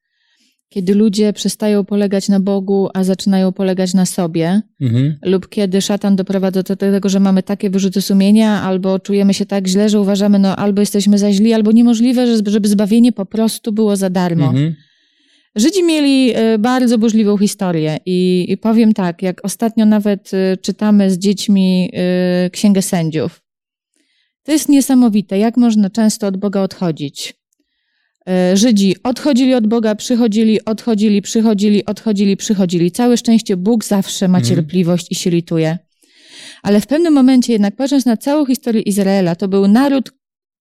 kiedy 0.73 0.95
ludzie 0.95 1.33
przestają 1.33 1.85
polegać 1.85 2.29
na 2.29 2.41
Bogu, 2.41 2.89
a 2.95 3.05
zaczynają 3.05 3.53
polegać 3.53 3.95
na 3.95 4.07
sobie, 4.07 4.63
mhm. 4.81 5.17
lub 5.25 5.49
kiedy 5.49 5.81
szatan 5.81 6.17
doprowadza 6.17 6.63
do 6.63 6.77
tego, 6.77 7.09
że 7.09 7.21
mamy 7.21 7.43
takie 7.43 7.71
wyrzuty 7.71 8.03
sumienia, 8.03 8.63
albo 8.63 8.99
czujemy 8.99 9.35
się 9.35 9.47
tak 9.47 9.67
źle, 9.67 9.89
że 9.89 10.01
uważamy, 10.01 10.39
no 10.39 10.57
albo 10.57 10.81
jesteśmy 10.81 11.19
za 11.19 11.33
źli, 11.33 11.53
albo 11.53 11.73
niemożliwe, 11.73 12.27
żeby 12.47 12.69
zbawienie 12.69 13.13
po 13.13 13.27
prostu 13.27 13.73
było 13.73 13.97
za 13.97 14.11
darmo. 14.11 14.47
Mhm. 14.47 14.75
Żydzi 15.57 15.85
mieli 15.85 16.33
e, 16.35 16.59
bardzo 16.59 16.99
burzliwą 16.99 17.39
historię 17.39 17.99
i, 18.07 18.47
i 18.49 18.57
powiem 18.57 18.93
tak, 18.93 19.23
jak 19.23 19.45
ostatnio 19.45 19.87
nawet 19.87 20.31
e, 20.35 20.57
czytamy 20.57 21.11
z 21.11 21.19
dziećmi 21.19 21.91
Księgę 22.53 22.83
Sędziów. 22.83 23.42
To 24.43 24.53
jest 24.53 24.69
niesamowite, 24.69 25.39
jak 25.39 25.57
można 25.57 25.91
często 25.91 26.27
od 26.27 26.37
Boga 26.37 26.61
odchodzić. 26.61 27.35
E, 28.29 28.57
Żydzi 28.57 28.97
odchodzili 29.03 29.55
od 29.55 29.67
Boga, 29.67 29.95
przychodzili, 29.95 30.65
odchodzili, 30.65 31.23
przychodzili, 31.23 31.87
odchodzili, 31.87 32.37
przychodzili. 32.37 32.91
Całe 32.91 33.17
szczęście 33.17 33.57
Bóg 33.57 33.85
zawsze 33.85 34.29
ma 34.29 34.39
mhm. 34.39 34.55
cierpliwość 34.55 35.07
i 35.11 35.15
się 35.15 35.31
lituje. 35.31 35.79
Ale 36.63 36.81
w 36.81 36.87
pewnym 36.87 37.15
momencie, 37.15 37.53
jednak 37.53 37.77
patrząc 37.77 38.07
na 38.07 38.17
całą 38.17 38.47
historię 38.47 38.83
Izraela, 38.83 39.37
to 39.37 39.49
był 39.49 39.69
naród 39.69 40.13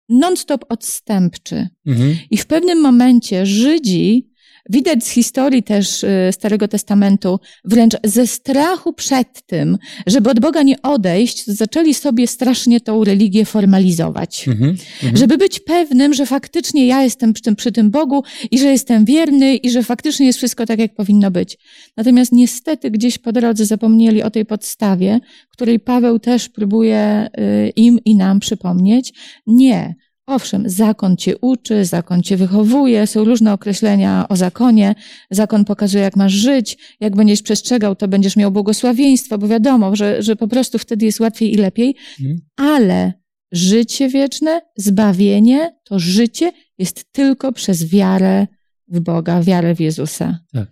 non-stop 0.09 0.65
odstępczy. 0.69 1.67
Mhm. 1.85 2.17
I 2.31 2.37
w 2.37 2.45
pewnym 2.45 2.81
momencie 2.81 3.45
Żydzi 3.45 4.29
Widać 4.69 5.03
z 5.03 5.09
historii 5.09 5.63
też 5.63 6.03
y, 6.03 6.29
Starego 6.31 6.67
Testamentu, 6.67 7.39
wręcz 7.65 7.93
ze 8.03 8.27
strachu 8.27 8.93
przed 8.93 9.45
tym, 9.45 9.77
żeby 10.07 10.29
od 10.29 10.39
Boga 10.39 10.63
nie 10.63 10.81
odejść, 10.81 11.45
zaczęli 11.45 11.93
sobie 11.93 12.27
strasznie 12.27 12.81
tą 12.81 13.03
religię 13.03 13.45
formalizować. 13.45 14.47
Mm 14.47 14.59
-hmm. 14.59 15.17
Żeby 15.17 15.37
być 15.37 15.59
pewnym, 15.59 16.13
że 16.13 16.25
faktycznie 16.25 16.87
ja 16.87 17.03
jestem 17.03 17.33
przy 17.33 17.43
tym, 17.43 17.55
przy 17.55 17.71
tym 17.71 17.91
Bogu 17.91 18.23
i 18.51 18.59
że 18.59 18.67
jestem 18.67 19.05
wierny 19.05 19.55
i 19.55 19.69
że 19.69 19.83
faktycznie 19.83 20.25
jest 20.25 20.37
wszystko 20.37 20.65
tak, 20.65 20.79
jak 20.79 20.95
powinno 20.95 21.31
być. 21.31 21.57
Natomiast 21.97 22.31
niestety 22.31 22.91
gdzieś 22.91 23.17
po 23.17 23.31
drodze 23.31 23.65
zapomnieli 23.65 24.23
o 24.23 24.31
tej 24.31 24.45
podstawie, 24.45 25.19
której 25.51 25.79
Paweł 25.79 26.19
też 26.19 26.49
próbuje 26.49 27.27
y, 27.39 27.69
im 27.75 27.99
i 28.05 28.15
nam 28.15 28.39
przypomnieć. 28.39 29.13
Nie. 29.47 29.95
Owszem, 30.27 30.69
zakon 30.69 31.17
cię 31.17 31.37
uczy, 31.37 31.85
zakon 31.85 32.23
cię 32.23 32.37
wychowuje, 32.37 33.07
są 33.07 33.23
różne 33.23 33.53
określenia 33.53 34.25
o 34.29 34.35
zakonie. 34.35 34.95
Zakon 35.31 35.65
pokazuje, 35.65 36.03
jak 36.03 36.15
masz 36.15 36.33
żyć, 36.33 36.77
jak 36.99 37.15
będziesz 37.15 37.41
przestrzegał, 37.41 37.95
to 37.95 38.07
będziesz 38.07 38.35
miał 38.35 38.51
błogosławieństwo, 38.51 39.37
bo 39.37 39.47
wiadomo, 39.47 39.95
że, 39.95 40.23
że 40.23 40.35
po 40.35 40.47
prostu 40.47 40.79
wtedy 40.79 41.05
jest 41.05 41.19
łatwiej 41.19 41.53
i 41.53 41.57
lepiej. 41.57 41.95
Mhm. 42.19 42.39
Ale 42.55 43.13
życie 43.51 44.09
wieczne, 44.09 44.61
zbawienie, 44.77 45.75
to 45.83 45.99
życie 45.99 46.51
jest 46.77 47.11
tylko 47.11 47.51
przez 47.51 47.89
wiarę 47.89 48.47
w 48.87 48.99
Boga, 48.99 49.43
wiarę 49.43 49.75
w 49.75 49.79
Jezusa. 49.79 50.39
Tak. 50.53 50.71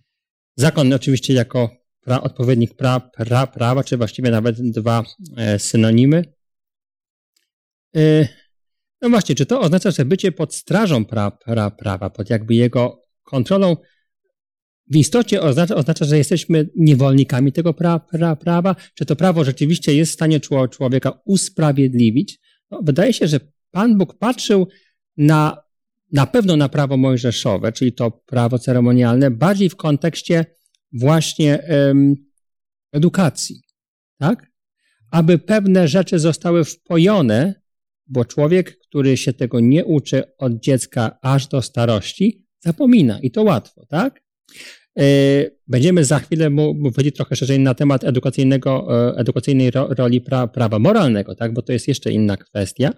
Zakon 0.57 0.93
oczywiście 0.93 1.33
jako 1.33 1.69
pra, 2.01 2.21
odpowiednik 2.21 2.73
pra, 2.73 2.99
pra, 2.99 3.47
prawa, 3.47 3.83
czy 3.83 3.97
właściwie 3.97 4.31
nawet 4.31 4.71
dwa 4.71 5.03
e, 5.37 5.59
synonimy. 5.59 6.23
E, 7.95 8.27
no 9.03 9.09
właśnie, 9.09 9.35
czy 9.35 9.45
to 9.45 9.61
oznacza, 9.61 9.91
że 9.91 10.05
bycie 10.05 10.31
pod 10.31 10.55
strażą 10.55 11.05
pra, 11.05 11.31
pra, 11.31 11.71
prawa, 11.71 12.09
pod 12.09 12.29
jakby 12.29 12.55
jego 12.55 13.01
kontrolą, 13.23 13.77
w 14.91 14.95
istocie 14.95 15.41
oznacza, 15.41 15.75
oznacza 15.75 16.05
że 16.05 16.17
jesteśmy 16.17 16.69
niewolnikami 16.75 17.51
tego 17.51 17.73
pra, 17.73 17.99
pra, 17.99 18.35
prawa? 18.35 18.75
Czy 18.93 19.05
to 19.05 19.15
prawo 19.15 19.43
rzeczywiście 19.43 19.95
jest 19.95 20.11
w 20.11 20.13
stanie 20.13 20.39
człowieka 20.71 21.21
usprawiedliwić? 21.25 22.39
No, 22.71 22.81
wydaje 22.83 23.13
się, 23.13 23.27
że 23.27 23.39
Pan 23.71 23.97
Bóg 23.97 24.17
patrzył 24.17 24.67
na, 25.17 25.57
na 26.11 26.25
pewno 26.27 26.57
na 26.57 26.69
prawo 26.69 26.97
mojżeszowe, 26.97 27.71
czyli 27.71 27.93
to 27.93 28.11
prawo 28.11 28.59
ceremonialne, 28.59 29.31
bardziej 29.31 29.69
w 29.69 29.75
kontekście 29.75 30.45
właśnie 30.93 31.63
edukacji, 32.91 33.61
tak? 34.19 34.51
Aby 35.11 35.39
pewne 35.39 35.87
rzeczy 35.87 36.19
zostały 36.19 36.65
wpojone 36.65 37.62
bo 38.07 38.25
człowiek, 38.25 38.79
który 38.79 39.17
się 39.17 39.33
tego 39.33 39.59
nie 39.59 39.85
uczy 39.85 40.23
od 40.37 40.59
dziecka 40.59 41.17
aż 41.21 41.47
do 41.47 41.61
starości, 41.61 42.45
zapomina 42.59 43.19
i 43.19 43.31
to 43.31 43.43
łatwo, 43.43 43.85
tak? 43.85 44.23
E, 44.99 45.05
będziemy 45.67 46.05
za 46.05 46.19
chwilę 46.19 46.49
mówić 46.49 47.15
trochę 47.15 47.35
szerzej 47.35 47.59
na 47.59 47.73
temat 47.73 48.03
edukacyjnego, 48.03 48.87
e, 49.11 49.17
edukacyjnej 49.17 49.71
roli 49.71 50.21
pra, 50.21 50.47
prawa 50.47 50.79
moralnego, 50.79 51.35
tak? 51.35 51.53
bo 51.53 51.61
to 51.61 51.73
jest 51.73 51.87
jeszcze 51.87 52.11
inna 52.11 52.37
kwestia. 52.37 52.93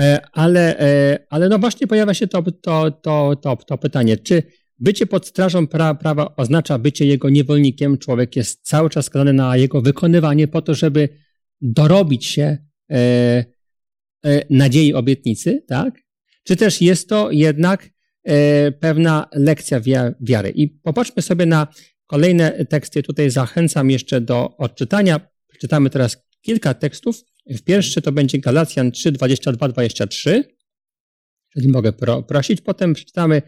E, 0.00 0.20
ale, 0.32 0.76
ale 1.30 1.48
no 1.48 1.58
właśnie 1.58 1.86
pojawia 1.86 2.14
się 2.14 2.26
to, 2.26 2.42
to, 2.42 2.90
to, 2.90 3.36
to, 3.36 3.56
to 3.56 3.78
pytanie, 3.78 4.16
czy 4.16 4.42
bycie 4.78 5.06
pod 5.06 5.26
strażą 5.26 5.66
pra, 5.66 5.94
prawa 5.94 6.36
oznacza 6.36 6.78
bycie 6.78 7.06
jego 7.06 7.30
niewolnikiem? 7.30 7.98
Człowiek 7.98 8.36
jest 8.36 8.66
cały 8.66 8.90
czas 8.90 9.06
skazany 9.06 9.32
na 9.32 9.56
jego 9.56 9.82
wykonywanie 9.82 10.48
po 10.48 10.62
to, 10.62 10.74
żeby 10.74 11.08
dorobić 11.60 12.26
się 12.26 12.58
E, 12.94 13.44
e, 14.24 14.42
nadziei 14.50 14.94
obietnicy, 14.94 15.64
tak? 15.68 15.94
Czy 16.44 16.56
też 16.56 16.80
jest 16.80 17.08
to 17.08 17.30
jednak 17.30 17.90
e, 18.24 18.72
pewna 18.72 19.28
lekcja 19.32 19.80
wiary? 20.20 20.50
I 20.50 20.68
popatrzmy 20.68 21.22
sobie 21.22 21.46
na 21.46 21.68
kolejne 22.06 22.64
teksty. 22.64 23.02
Tutaj 23.02 23.30
zachęcam 23.30 23.90
jeszcze 23.90 24.20
do 24.20 24.56
odczytania. 24.56 25.20
Przeczytamy 25.48 25.90
teraz 25.90 26.16
kilka 26.40 26.74
tekstów. 26.74 27.20
W 27.46 27.62
pierwszy 27.62 28.02
to 28.02 28.12
będzie 28.12 28.38
Galacjan 28.38 28.92
3, 28.92 29.12
22, 29.12 29.68
23. 29.68 30.44
Jeżeli 31.56 31.72
mogę 31.72 31.92
pro, 31.92 32.22
prosić. 32.22 32.60
Potem 32.60 32.94
przeczytamy, 32.94 33.42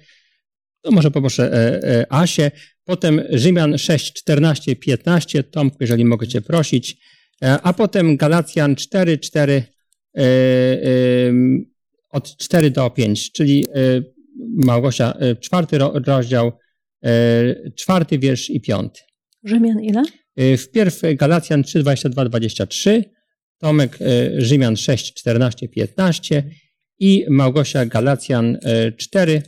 no 0.85 0.91
może 0.91 1.11
poproszę 1.11 1.53
e, 1.83 2.13
Asię. 2.13 2.51
Potem 2.85 3.23
Rzymian 3.31 3.79
6, 3.79 4.13
14, 4.13 4.77
15. 4.77 5.43
Tomku, 5.43 5.77
jeżeli 5.81 6.05
mogę 6.05 6.29
Cię 6.29 6.41
prosić. 6.41 6.97
E, 7.43 7.59
a 7.63 7.73
potem 7.73 8.17
Galacjan 8.17 8.77
4, 8.77 9.19
4 9.19 9.63
e, 10.17 10.23
od 12.11 12.37
4 12.37 12.71
do 12.71 12.91
5, 12.91 13.33
czyli 13.33 13.65
e, 13.75 14.03
Małgosia, 14.65 15.15
czwarty 15.41 15.79
rozdział, 16.07 16.53
czwarty 17.77 18.19
wiersz 18.19 18.51
i 18.51 18.61
piąty. 18.61 19.01
Rzymian 19.45 19.81
ile? 19.83 20.03
Wpierw 20.59 21.01
Galacjan 21.15 21.63
3, 21.63 21.79
22, 21.79 22.25
23, 22.25 23.05
Tomek 23.59 23.99
Rzymian 24.39 24.77
6, 24.77 25.15
14, 25.15 25.69
15 25.69 26.51
i 26.99 27.27
Małgosia 27.29 27.87
Galacjan 27.87 28.59
4, 28.97 29.43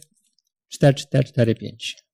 4, 0.69 0.95
4, 0.95 1.25
4, 1.25 1.55
5. 1.55 2.08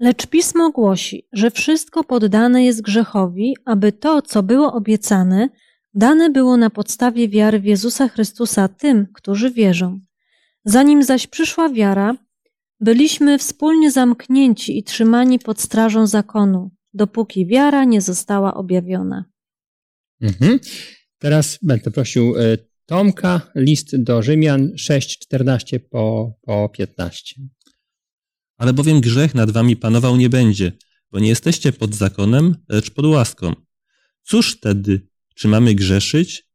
Lecz 0.00 0.26
pismo 0.26 0.70
głosi, 0.70 1.28
że 1.32 1.50
wszystko 1.50 2.04
poddane 2.04 2.64
jest 2.64 2.82
grzechowi, 2.82 3.56
aby 3.64 3.92
to, 3.92 4.22
co 4.22 4.42
było 4.42 4.72
obiecane, 4.72 5.48
dane 5.94 6.30
było 6.30 6.56
na 6.56 6.70
podstawie 6.70 7.28
wiary 7.28 7.60
w 7.60 7.64
Jezusa 7.64 8.08
Chrystusa 8.08 8.68
tym, 8.68 9.06
którzy 9.14 9.50
wierzą. 9.50 10.00
Zanim 10.64 11.02
zaś 11.02 11.26
przyszła 11.26 11.68
wiara, 11.68 12.16
byliśmy 12.80 13.38
wspólnie 13.38 13.90
zamknięci 13.90 14.78
i 14.78 14.82
trzymani 14.82 15.38
pod 15.38 15.60
strażą 15.60 16.06
zakonu, 16.06 16.70
dopóki 16.94 17.46
wiara 17.46 17.84
nie 17.84 18.00
została 18.00 18.54
objawiona. 18.54 19.24
Mhm. 20.20 20.58
Teraz 21.18 21.58
będę 21.62 21.90
prosił 21.90 22.34
e, 22.36 22.58
Tomka, 22.86 23.40
list 23.54 23.96
do 23.96 24.22
Rzymian 24.22 24.72
6:14 24.76 25.78
po, 25.90 26.32
po 26.42 26.68
15. 26.68 27.34
Ale 28.56 28.72
bowiem 28.72 29.00
grzech 29.00 29.34
nad 29.34 29.50
wami 29.50 29.76
panował 29.76 30.16
nie 30.16 30.28
będzie, 30.28 30.72
bo 31.10 31.18
nie 31.18 31.28
jesteście 31.28 31.72
pod 31.72 31.94
zakonem, 31.94 32.56
lecz 32.68 32.90
pod 32.90 33.06
łaską. 33.06 33.54
Cóż 34.22 34.52
wtedy? 34.52 35.08
Czy 35.34 35.48
mamy 35.48 35.74
grzeszyć? 35.74 36.48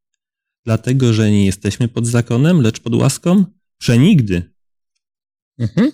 Dlatego, 0.66 1.14
że 1.14 1.32
nie 1.32 1.46
jesteśmy 1.46 1.88
pod 1.88 2.08
zakonem, 2.08 2.62
lecz 2.62 2.80
pod 2.80 2.96
łaską? 2.96 3.46
Przenigdy. 3.78 4.54
Mhm. 5.60 5.92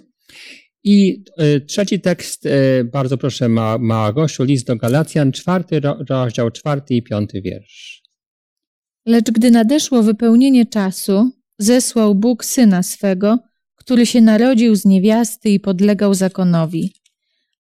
I 0.84 1.24
y, 1.42 1.62
trzeci 1.62 2.00
tekst, 2.00 2.46
y, 2.46 2.50
bardzo 2.94 3.18
proszę, 3.18 3.50
ma, 3.50 3.78
Małagosiu, 3.78 4.44
list 4.44 4.68
do 4.68 4.76
Galacjan, 4.76 5.32
czwarty 5.32 5.82
rozdział, 6.10 6.52
czwarty 6.52 6.94
i 6.94 7.04
piąty 7.04 7.42
wiersz. 7.42 8.04
Lecz 9.06 9.32
gdy 9.32 9.52
nadeszło 9.52 10.04
wypełnienie 10.04 10.66
czasu, 10.66 11.32
zesłał 11.60 12.16
Bóg 12.16 12.46
syna 12.46 12.84
swego, 12.84 13.40
który 13.86 14.06
się 14.06 14.22
narodził 14.22 14.76
z 14.76 14.86
niewiasty 14.86 15.50
i 15.50 15.60
podlegał 15.60 16.14
zakonowi, 16.14 16.94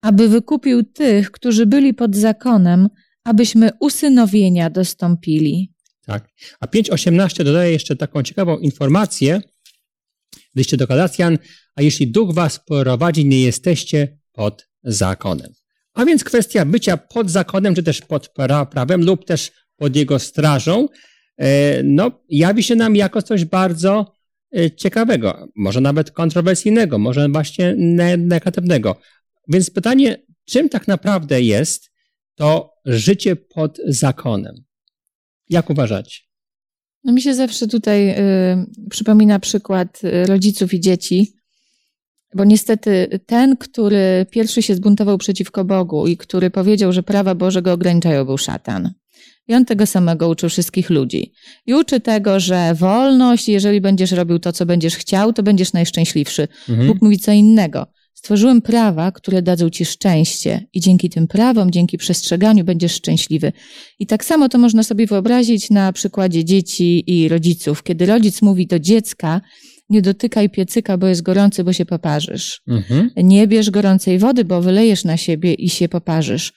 aby 0.03 0.29
wykupił 0.29 0.83
tych, 0.83 1.31
którzy 1.31 1.67
byli 1.67 1.95
pod 1.95 2.17
zakonem, 2.17 2.89
abyśmy 3.25 3.71
usynowienia 3.81 4.71
dostąpili. 4.71 5.73
Tak. 6.07 6.29
A 6.61 6.67
5.18 6.67 7.45
dodaje 7.45 7.73
jeszcze 7.73 7.97
taką 7.97 8.23
ciekawą 8.23 8.59
informację 8.59 9.41
w 10.57 10.77
do 10.77 10.87
Galacjan, 10.87 11.39
a 11.77 11.83
jeśli 11.83 12.09
duch 12.09 12.35
was 12.35 12.61
prowadzi, 12.67 13.25
nie 13.25 13.41
jesteście 13.41 14.19
pod 14.33 14.69
zakonem. 14.83 15.53
A 15.95 16.05
więc 16.05 16.25
kwestia 16.25 16.65
bycia 16.65 16.97
pod 16.97 17.31
zakonem, 17.31 17.75
czy 17.75 17.83
też 17.83 18.01
pod 18.01 18.29
prawem, 18.71 19.05
lub 19.05 19.25
też 19.25 19.53
pod 19.77 19.97
jego 19.97 20.19
strażą, 20.19 20.89
e, 21.37 21.83
no, 21.83 22.11
jawi 22.29 22.63
się 22.63 22.75
nam 22.75 22.97
jako 22.97 23.23
coś 23.23 23.45
bardzo 23.45 24.15
ciekawego, 24.77 25.49
może 25.57 25.81
nawet 25.81 26.11
kontrowersyjnego, 26.11 26.99
może 26.99 27.29
właśnie 27.29 27.75
negatywnego. 28.19 28.97
Więc 29.49 29.71
pytanie, 29.71 30.23
czym 30.45 30.69
tak 30.69 30.89
naprawdę 30.89 31.43
jest 31.43 31.91
to 32.35 32.75
życie 32.85 33.37
pod 33.37 33.79
zakonem? 33.87 34.65
Jak 35.51 35.71
uważacie? 35.71 36.21
No 37.05 37.13
mi 37.13 37.23
się 37.23 37.35
zawsze 37.35 37.67
tutaj 37.67 38.11
y, 38.11 38.17
przypomina 38.91 39.39
przykład 39.39 40.05
y, 40.05 40.27
rodziców 40.27 40.75
i 40.75 40.81
dzieci, 40.81 41.37
bo 42.35 42.45
niestety 42.45 43.21
ten, 43.27 43.57
który 43.57 44.27
pierwszy 44.31 44.63
się 44.63 44.75
zbuntował 44.75 45.19
przeciwko 45.19 45.65
Bogu 45.65 46.07
i 46.07 46.17
który 46.17 46.51
powiedział, 46.51 46.93
że 46.93 47.03
prawa 47.03 47.35
Bożego 47.35 47.73
ograniczają, 47.73 48.25
był 48.25 48.39
szatan. 48.39 48.93
I 49.49 49.55
on 49.55 49.65
tego 49.65 49.87
samego 49.87 50.29
uczył 50.29 50.49
wszystkich 50.49 50.91
ludzi. 50.91 51.33
I 51.67 51.75
uczy 51.75 52.01
tego, 52.01 52.41
że 52.41 52.75
wolność, 52.75 53.49
jeżeli 53.49 53.81
będziesz 53.81 54.13
robił 54.13 54.39
to, 54.39 54.53
co 54.53 54.67
będziesz 54.67 54.97
chciał, 54.97 55.33
to 55.33 55.43
będziesz 55.43 55.73
najszczęśliwszy. 55.73 56.49
Mhm. 56.69 56.89
Bóg 56.89 57.03
mówi 57.03 57.19
co 57.19 57.33
innego. 57.33 57.87
Stworzyłem 58.15 58.63
prawa, 58.63 59.13
które 59.13 59.43
dadzą 59.43 59.71
ci 59.71 59.85
szczęście, 59.85 60.67
i 60.73 60.81
dzięki 60.81 61.11
tym 61.11 61.27
prawom, 61.27 61.71
dzięki 61.71 61.99
przestrzeganiu 61.99 62.65
będziesz 62.65 62.93
szczęśliwy. 62.93 63.53
I 63.99 64.07
tak 64.07 64.25
samo 64.25 64.49
to 64.49 64.59
można 64.59 64.83
sobie 64.83 65.07
wyobrazić 65.07 65.71
na 65.71 65.93
przykładzie 65.93 66.45
dzieci 66.45 67.05
i 67.07 67.29
rodziców. 67.29 67.83
Kiedy 67.83 68.07
rodzic 68.07 68.43
mówi 68.43 68.67
do 68.67 68.79
dziecka, 68.79 69.41
nie 69.95 70.03
dotykaj 70.03 70.51
piecyka, 70.51 70.99
bo 70.99 71.07
jest 71.07 71.23
gorący, 71.23 71.65
bo 71.65 71.73
się 71.73 71.87
poparzysz. 71.87 72.61
Mhm. 72.69 73.11
Nie 73.17 73.47
bierz 73.47 73.71
gorącej 73.71 74.19
wody, 74.19 74.45
bo 74.45 74.63
wylejesz 74.63 75.05
na 75.05 75.17
siebie 75.17 75.55
i 75.55 75.69
się 75.69 75.89
poparzysz. 75.89 76.53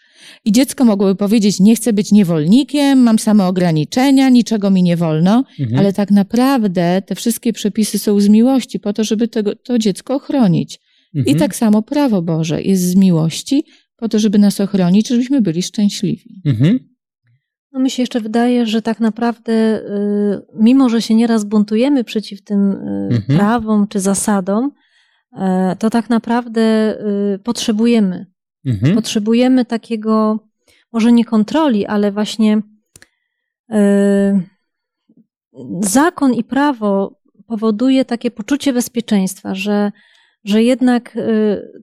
I 0.45 0.51
dziecko 0.51 0.85
mogłoby 0.85 1.15
powiedzieć, 1.15 1.59
nie 1.59 1.75
chcę 1.75 1.93
być 1.93 2.11
niewolnikiem, 2.11 2.99
mam 2.99 3.19
same 3.19 3.45
ograniczenia, 3.45 4.29
niczego 4.29 4.69
mi 4.69 4.83
nie 4.83 4.97
wolno, 4.97 5.43
mhm. 5.59 5.79
ale 5.79 5.93
tak 5.93 6.11
naprawdę 6.11 7.01
te 7.05 7.15
wszystkie 7.15 7.53
przepisy 7.53 7.99
są 7.99 8.19
z 8.19 8.27
miłości 8.27 8.79
po 8.79 8.93
to, 8.93 9.03
żeby 9.03 9.27
tego, 9.27 9.55
to 9.55 9.79
dziecko 9.79 10.15
ochronić. 10.15 10.79
Mhm. 11.15 11.35
I 11.35 11.39
tak 11.39 11.55
samo 11.55 11.81
prawo 11.81 12.21
Boże 12.21 12.61
jest 12.61 12.83
z 12.83 12.95
miłości 12.95 13.63
po 13.97 14.09
to, 14.09 14.19
żeby 14.19 14.39
nas 14.39 14.61
ochronić, 14.61 15.07
żebyśmy 15.07 15.41
byli 15.41 15.63
szczęśliwi. 15.63 16.41
Mhm. 16.45 16.79
No 17.77 17.83
mi 17.83 17.89
się 17.89 18.03
jeszcze 18.03 18.21
wydaje, 18.21 18.65
że 18.65 18.81
tak 18.81 18.99
naprawdę, 18.99 19.53
y, 19.53 20.41
mimo 20.53 20.89
że 20.89 21.01
się 21.01 21.15
nieraz 21.15 21.43
buntujemy 21.43 22.03
przeciw 22.03 22.41
tym 22.43 22.71
y, 22.71 23.15
mhm. 23.15 23.39
prawom 23.39 23.87
czy 23.87 23.99
zasadom, 23.99 24.71
e, 25.37 25.75
to 25.79 25.89
tak 25.89 26.09
naprawdę 26.09 26.95
y, 27.35 27.39
potrzebujemy. 27.39 28.25
Mhm. 28.65 28.95
Potrzebujemy 28.95 29.65
takiego, 29.65 30.39
może 30.93 31.11
nie 31.11 31.25
kontroli, 31.25 31.85
ale 31.85 32.11
właśnie 32.11 32.61
zakon 35.79 36.33
i 36.33 36.43
prawo 36.43 37.19
powoduje 37.47 38.05
takie 38.05 38.31
poczucie 38.31 38.73
bezpieczeństwa, 38.73 39.55
że, 39.55 39.91
że 40.43 40.63
jednak 40.63 41.17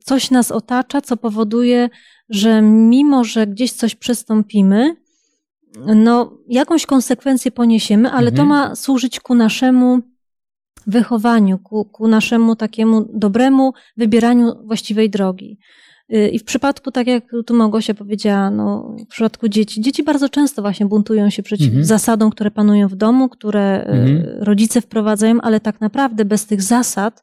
coś 0.05 0.31
nas 0.31 0.51
otacza, 0.51 1.01
co 1.01 1.17
powoduje, 1.17 1.89
że 2.29 2.63
mimo, 2.63 3.25
że 3.25 3.47
gdzieś 3.47 3.73
coś 3.73 3.95
przestąpimy, 3.95 5.04
no, 5.97 6.39
jakąś 6.49 6.87
konsekwencję 6.87 7.51
poniesiemy, 7.51 8.11
ale 8.11 8.31
mhm. 8.31 8.37
to 8.37 8.45
ma 8.45 8.77
służyć 8.77 9.21
ku 9.21 9.35
naszemu 9.35 10.01
wychowaniu, 10.87 11.59
ku, 11.59 11.85
ku 11.85 12.09
naszemu 12.09 12.57
takiemu 12.57 13.09
dobremu 13.13 13.73
wybieraniu 13.97 14.53
właściwej 14.65 15.11
drogi. 15.11 15.59
Y, 16.15 16.29
I 16.29 16.39
w 16.39 16.45
przypadku, 16.45 16.91
tak 16.91 17.07
jak 17.07 17.25
tu 17.47 17.55
Małgosia 17.55 17.95
powiedziała, 17.95 18.51
no, 18.51 18.97
w 19.07 19.09
przypadku 19.09 19.49
dzieci, 19.49 19.81
dzieci 19.81 20.03
bardzo 20.03 20.29
często 20.29 20.63
właśnie 20.63 20.87
buntują 20.87 21.31
się 21.31 21.43
przeciw 21.43 21.67
mhm. 21.67 21.85
zasadom, 21.85 22.31
które 22.31 22.51
panują 22.51 22.89
w 22.89 22.97
domu, 22.97 23.29
które 23.29 23.85
y, 23.85 23.91
mhm. 23.91 24.43
rodzice 24.43 24.81
wprowadzają, 24.81 25.41
ale 25.41 25.61
tak 25.61 25.81
naprawdę 25.81 26.25
bez 26.25 26.47
tych 26.47 26.63
zasad 26.63 27.23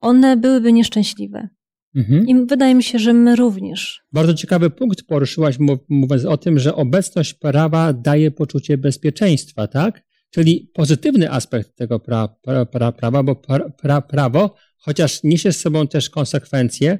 one 0.00 0.36
byłyby 0.36 0.72
nieszczęśliwe. 0.72 1.48
Mhm. 1.94 2.28
I 2.28 2.46
wydaje 2.46 2.74
mi 2.74 2.82
się, 2.82 2.98
że 2.98 3.12
my 3.12 3.36
również. 3.36 4.02
Bardzo 4.12 4.34
ciekawy 4.34 4.70
punkt 4.70 5.02
poruszyłaś, 5.02 5.56
mówiąc 5.88 6.24
o 6.24 6.36
tym, 6.36 6.58
że 6.58 6.74
obecność 6.74 7.34
prawa 7.34 7.92
daje 7.92 8.30
poczucie 8.30 8.78
bezpieczeństwa, 8.78 9.66
tak? 9.66 10.02
Czyli 10.30 10.70
pozytywny 10.74 11.30
aspekt 11.30 11.76
tego 11.76 12.00
pra, 12.00 12.28
pra, 12.28 12.66
pra, 12.66 12.92
prawa, 12.92 13.22
bo 13.22 13.36
pra, 13.82 14.00
prawo, 14.00 14.54
chociaż 14.78 15.22
niesie 15.24 15.52
z 15.52 15.60
sobą 15.60 15.86
też 15.86 16.10
konsekwencje, 16.10 16.98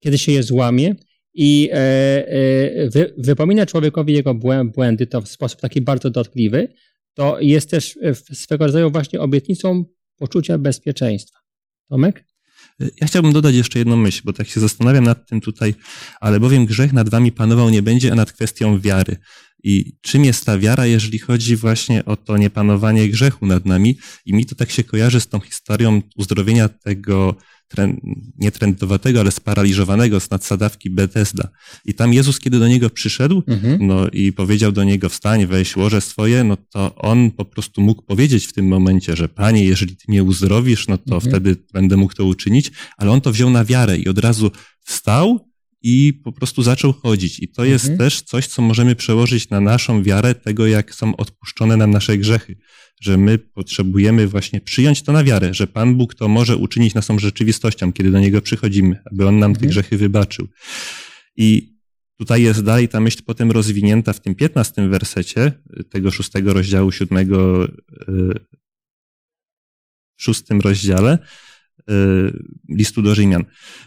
kiedy 0.00 0.18
się 0.18 0.32
je 0.32 0.42
złamie 0.42 0.94
i 1.34 1.70
e, 1.72 1.76
e, 1.76 2.90
wy, 2.90 3.14
wypomina 3.18 3.66
człowiekowi 3.66 4.12
jego 4.12 4.34
błędy, 4.74 5.06
to 5.06 5.20
w 5.20 5.28
sposób 5.28 5.60
taki 5.60 5.80
bardzo 5.80 6.10
dotkliwy, 6.10 6.68
to 7.14 7.40
jest 7.40 7.70
też 7.70 7.98
swego 8.32 8.66
rodzaju 8.66 8.90
właśnie 8.90 9.20
obietnicą 9.20 9.84
poczucia 10.16 10.58
bezpieczeństwa. 10.58 11.38
Tomek? 11.88 12.24
Ja 12.80 13.06
chciałbym 13.06 13.32
dodać 13.32 13.54
jeszcze 13.54 13.78
jedną 13.78 13.96
myśl, 13.96 14.22
bo 14.24 14.32
tak 14.32 14.48
się 14.48 14.60
zastanawiam 14.60 15.04
nad 15.04 15.28
tym 15.28 15.40
tutaj, 15.40 15.74
ale 16.20 16.40
bowiem 16.40 16.66
grzech 16.66 16.92
nad 16.92 17.08
wami 17.08 17.32
panował 17.32 17.70
nie 17.70 17.82
będzie, 17.82 18.12
a 18.12 18.14
nad 18.14 18.32
kwestią 18.32 18.80
wiary. 18.80 19.16
I 19.64 19.92
czym 20.00 20.24
jest 20.24 20.46
ta 20.46 20.58
wiara, 20.58 20.86
jeżeli 20.86 21.18
chodzi 21.18 21.56
właśnie 21.56 22.04
o 22.04 22.16
to 22.16 22.36
niepanowanie 22.36 23.08
grzechu 23.08 23.46
nad 23.46 23.66
nami? 23.66 23.98
I 24.26 24.34
mi 24.34 24.46
to 24.46 24.54
tak 24.54 24.70
się 24.70 24.84
kojarzy 24.84 25.20
z 25.20 25.28
tą 25.28 25.40
historią 25.40 26.02
uzdrowienia 26.16 26.68
tego 26.68 27.34
trend, 27.68 28.00
nie 28.38 28.50
trendowatego, 28.50 29.20
ale 29.20 29.30
sparaliżowanego 29.30 30.20
z 30.20 30.30
nadsadawki 30.30 30.90
Bethesda. 30.90 31.48
I 31.84 31.94
tam 31.94 32.12
Jezus, 32.12 32.40
kiedy 32.40 32.58
do 32.58 32.68
niego 32.68 32.90
przyszedł, 32.90 33.42
mhm. 33.46 33.86
no 33.86 34.08
i 34.08 34.32
powiedział 34.32 34.72
do 34.72 34.84
niego, 34.84 35.08
wstań, 35.08 35.46
weź 35.46 35.76
łoże 35.76 36.00
swoje, 36.00 36.44
no 36.44 36.56
to 36.56 36.94
on 36.94 37.30
po 37.30 37.44
prostu 37.44 37.80
mógł 37.80 38.02
powiedzieć 38.02 38.46
w 38.46 38.52
tym 38.52 38.68
momencie, 38.68 39.16
że 39.16 39.28
Panie, 39.28 39.64
jeżeli 39.64 39.96
Ty 39.96 40.04
mnie 40.08 40.24
uzdrowisz, 40.24 40.88
no 40.88 40.98
to 40.98 41.14
mhm. 41.14 41.20
wtedy 41.20 41.56
będę 41.72 41.96
mógł 41.96 42.14
to 42.14 42.24
uczynić, 42.24 42.70
ale 42.96 43.10
on 43.10 43.20
to 43.20 43.32
wziął 43.32 43.50
na 43.50 43.64
wiarę 43.64 43.98
i 43.98 44.08
od 44.08 44.18
razu 44.18 44.50
wstał 44.84 45.48
i 45.82 46.20
po 46.24 46.32
prostu 46.32 46.62
zaczął 46.62 46.92
chodzić. 46.92 47.40
I 47.40 47.48
to 47.48 47.64
jest 47.64 47.84
mhm. 47.84 47.98
też 47.98 48.22
coś, 48.22 48.46
co 48.46 48.62
możemy 48.62 48.96
przełożyć 48.96 49.50
na 49.50 49.60
naszą 49.60 50.02
wiarę 50.02 50.34
tego, 50.34 50.66
jak 50.66 50.94
są 50.94 51.16
odpuszczone 51.16 51.76
nam 51.76 51.90
nasze 51.90 52.18
grzechy 52.18 52.56
że 53.00 53.16
my 53.16 53.38
potrzebujemy 53.38 54.26
właśnie 54.26 54.60
przyjąć 54.60 55.02
to 55.02 55.12
na 55.12 55.24
wiarę, 55.24 55.54
że 55.54 55.66
Pan 55.66 55.94
Bóg 55.96 56.14
to 56.14 56.28
może 56.28 56.56
uczynić 56.56 56.94
naszą 56.94 57.18
rzeczywistością, 57.18 57.92
kiedy 57.92 58.10
do 58.10 58.18
Niego 58.18 58.42
przychodzimy, 58.42 59.02
aby 59.12 59.26
On 59.26 59.38
nam 59.38 59.50
mhm. 59.50 59.60
te 59.60 59.66
grzechy 59.66 59.96
wybaczył. 59.96 60.48
I 61.36 61.78
tutaj 62.16 62.42
jest 62.42 62.64
dalej 62.64 62.88
ta 62.88 63.00
myśl 63.00 63.22
potem 63.26 63.50
rozwinięta 63.50 64.12
w 64.12 64.20
tym 64.20 64.34
piętnastym 64.34 64.90
wersecie 64.90 65.52
tego 65.90 66.10
szóstego 66.10 66.52
rozdziału, 66.52 66.92
siódmego, 66.92 67.64
e, 67.64 67.68
szóstym 70.16 70.60
rozdziale 70.60 71.18
e, 71.88 71.94
listu 72.68 73.02
do 73.02 73.14
Rzymian. 73.14 73.44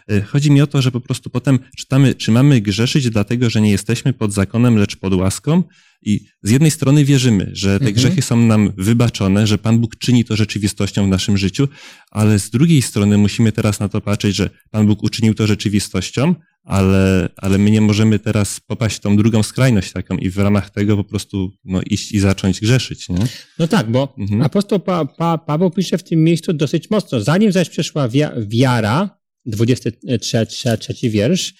E, 0.09 0.21
chodzi 0.21 0.51
mi 0.51 0.61
o 0.61 0.67
to, 0.67 0.81
że 0.81 0.91
po 0.91 1.01
prostu 1.01 1.29
potem 1.29 1.59
czytamy, 1.77 2.15
czy 2.15 2.31
mamy 2.31 2.61
grzeszyć 2.61 3.09
dlatego, 3.09 3.49
że 3.49 3.61
nie 3.61 3.71
jesteśmy 3.71 4.13
pod 4.13 4.33
zakonem, 4.33 4.75
lecz 4.75 4.95
pod 4.95 5.13
łaską, 5.13 5.63
I 6.01 6.25
z 6.43 6.51
jednej 6.51 6.71
strony 6.71 7.05
wierzymy, 7.05 7.49
że 7.53 7.67
te 7.69 7.73
Mhm. 7.85 7.93
grzechy 7.93 8.21
są 8.21 8.37
nam 8.37 8.71
wybaczone, 8.77 9.47
że 9.47 9.57
Pan 9.57 9.79
Bóg 9.79 9.95
czyni 9.97 10.25
to 10.25 10.35
rzeczywistością 10.35 11.05
w 11.05 11.09
naszym 11.09 11.37
życiu, 11.37 11.67
ale 12.11 12.39
z 12.39 12.49
drugiej 12.49 12.81
strony 12.81 13.17
musimy 13.17 13.51
teraz 13.51 13.79
na 13.79 13.89
to 13.89 14.01
patrzeć, 14.01 14.35
że 14.35 14.49
Pan 14.71 14.87
Bóg 14.87 15.03
uczynił 15.03 15.33
to 15.33 15.47
rzeczywistością, 15.47 16.35
ale, 16.63 17.29
ale 17.37 17.57
my 17.57 17.71
nie 17.71 17.81
możemy 17.81 18.19
teraz 18.19 18.59
popaść 18.59 18.95
w 18.97 18.99
tą 18.99 19.17
drugą 19.17 19.43
skrajność 19.43 19.91
taką 19.91 20.17
i 20.17 20.29
w 20.29 20.37
ramach 20.37 20.69
tego 20.69 20.97
po 20.97 21.03
prostu 21.03 21.51
no, 21.65 21.81
iść 21.81 22.11
i 22.11 22.19
zacząć 22.19 22.59
grzeszyć. 22.61 23.09
Nie? 23.09 23.25
No 23.59 23.67
tak, 23.67 23.91
bo 23.91 24.15
Mhm. 24.17 24.41
apostoł 24.41 24.79
pa, 24.79 25.05
pa, 25.05 25.37
Paweł 25.37 25.71
pisze 25.71 25.97
w 25.97 26.03
tym 26.03 26.23
miejscu 26.23 26.53
dosyć 26.53 26.89
mocno. 26.89 27.21
Zanim 27.21 27.51
zaś 27.51 27.69
przyszła 27.69 28.09
wia, 28.09 28.31
wiara, 28.47 29.19
23 29.45 30.77
trzeci 30.79 31.09
wiersz, 31.09 31.53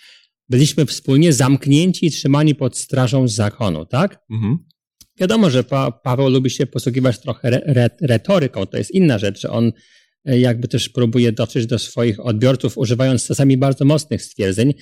byliśmy 0.51 0.85
wspólnie 0.85 1.33
zamknięci 1.33 2.05
i 2.05 2.11
trzymani 2.11 2.55
pod 2.55 2.77
strażą 2.77 3.27
zakonu, 3.27 3.85
tak? 3.85 4.19
Mhm. 4.31 4.57
Wiadomo, 5.19 5.49
że 5.49 5.63
pa, 5.63 5.91
Paweł 5.91 6.29
lubi 6.29 6.49
się 6.49 6.65
posługiwać 6.65 7.19
trochę 7.19 7.47
re, 7.47 7.61
re, 7.65 7.89
retoryką, 8.01 8.65
to 8.65 8.77
jest 8.77 8.91
inna 8.91 9.17
rzecz, 9.17 9.41
że 9.41 9.49
on 9.49 9.71
e, 10.25 10.39
jakby 10.39 10.67
też 10.67 10.89
próbuje 10.89 11.31
dotrzeć 11.31 11.65
do 11.65 11.79
swoich 11.79 12.25
odbiorców, 12.25 12.77
używając 12.77 13.27
czasami 13.27 13.57
bardzo 13.57 13.85
mocnych 13.85 14.21
stwierdzeń, 14.21 14.73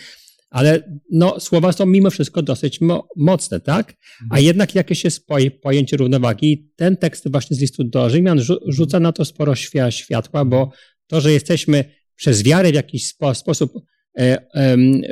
ale 0.50 1.00
no, 1.12 1.40
słowa 1.40 1.72
są 1.72 1.86
mimo 1.86 2.10
wszystko 2.10 2.42
dosyć 2.42 2.82
mo, 2.82 3.08
mocne, 3.18 3.60
tak? 3.60 3.94
A 4.30 4.40
jednak 4.40 4.76
jakieś 4.76 5.04
jest 5.04 5.28
poj, 5.28 5.52
pojęcie 5.52 5.98
równowagi. 5.98 6.72
Ten 6.76 6.98
tekst 6.98 7.32
właśnie 7.32 7.58
z 7.58 7.60
listu 7.60 7.84
do 7.84 8.10
Rzymian 8.10 8.40
rzu, 8.40 8.60
rzuca 8.68 9.00
na 9.00 9.12
to 9.12 9.26
sporo 9.26 9.56
świa, 9.56 9.92
światła, 9.92 10.46
bo 10.46 10.72
to, 11.08 11.22
że 11.22 11.32
jesteśmy 11.32 11.86
przez 12.16 12.44
wiarę 12.44 12.72
w 12.72 12.76
jakiś 12.76 13.08
spo, 13.08 13.36
sposób 13.36 13.74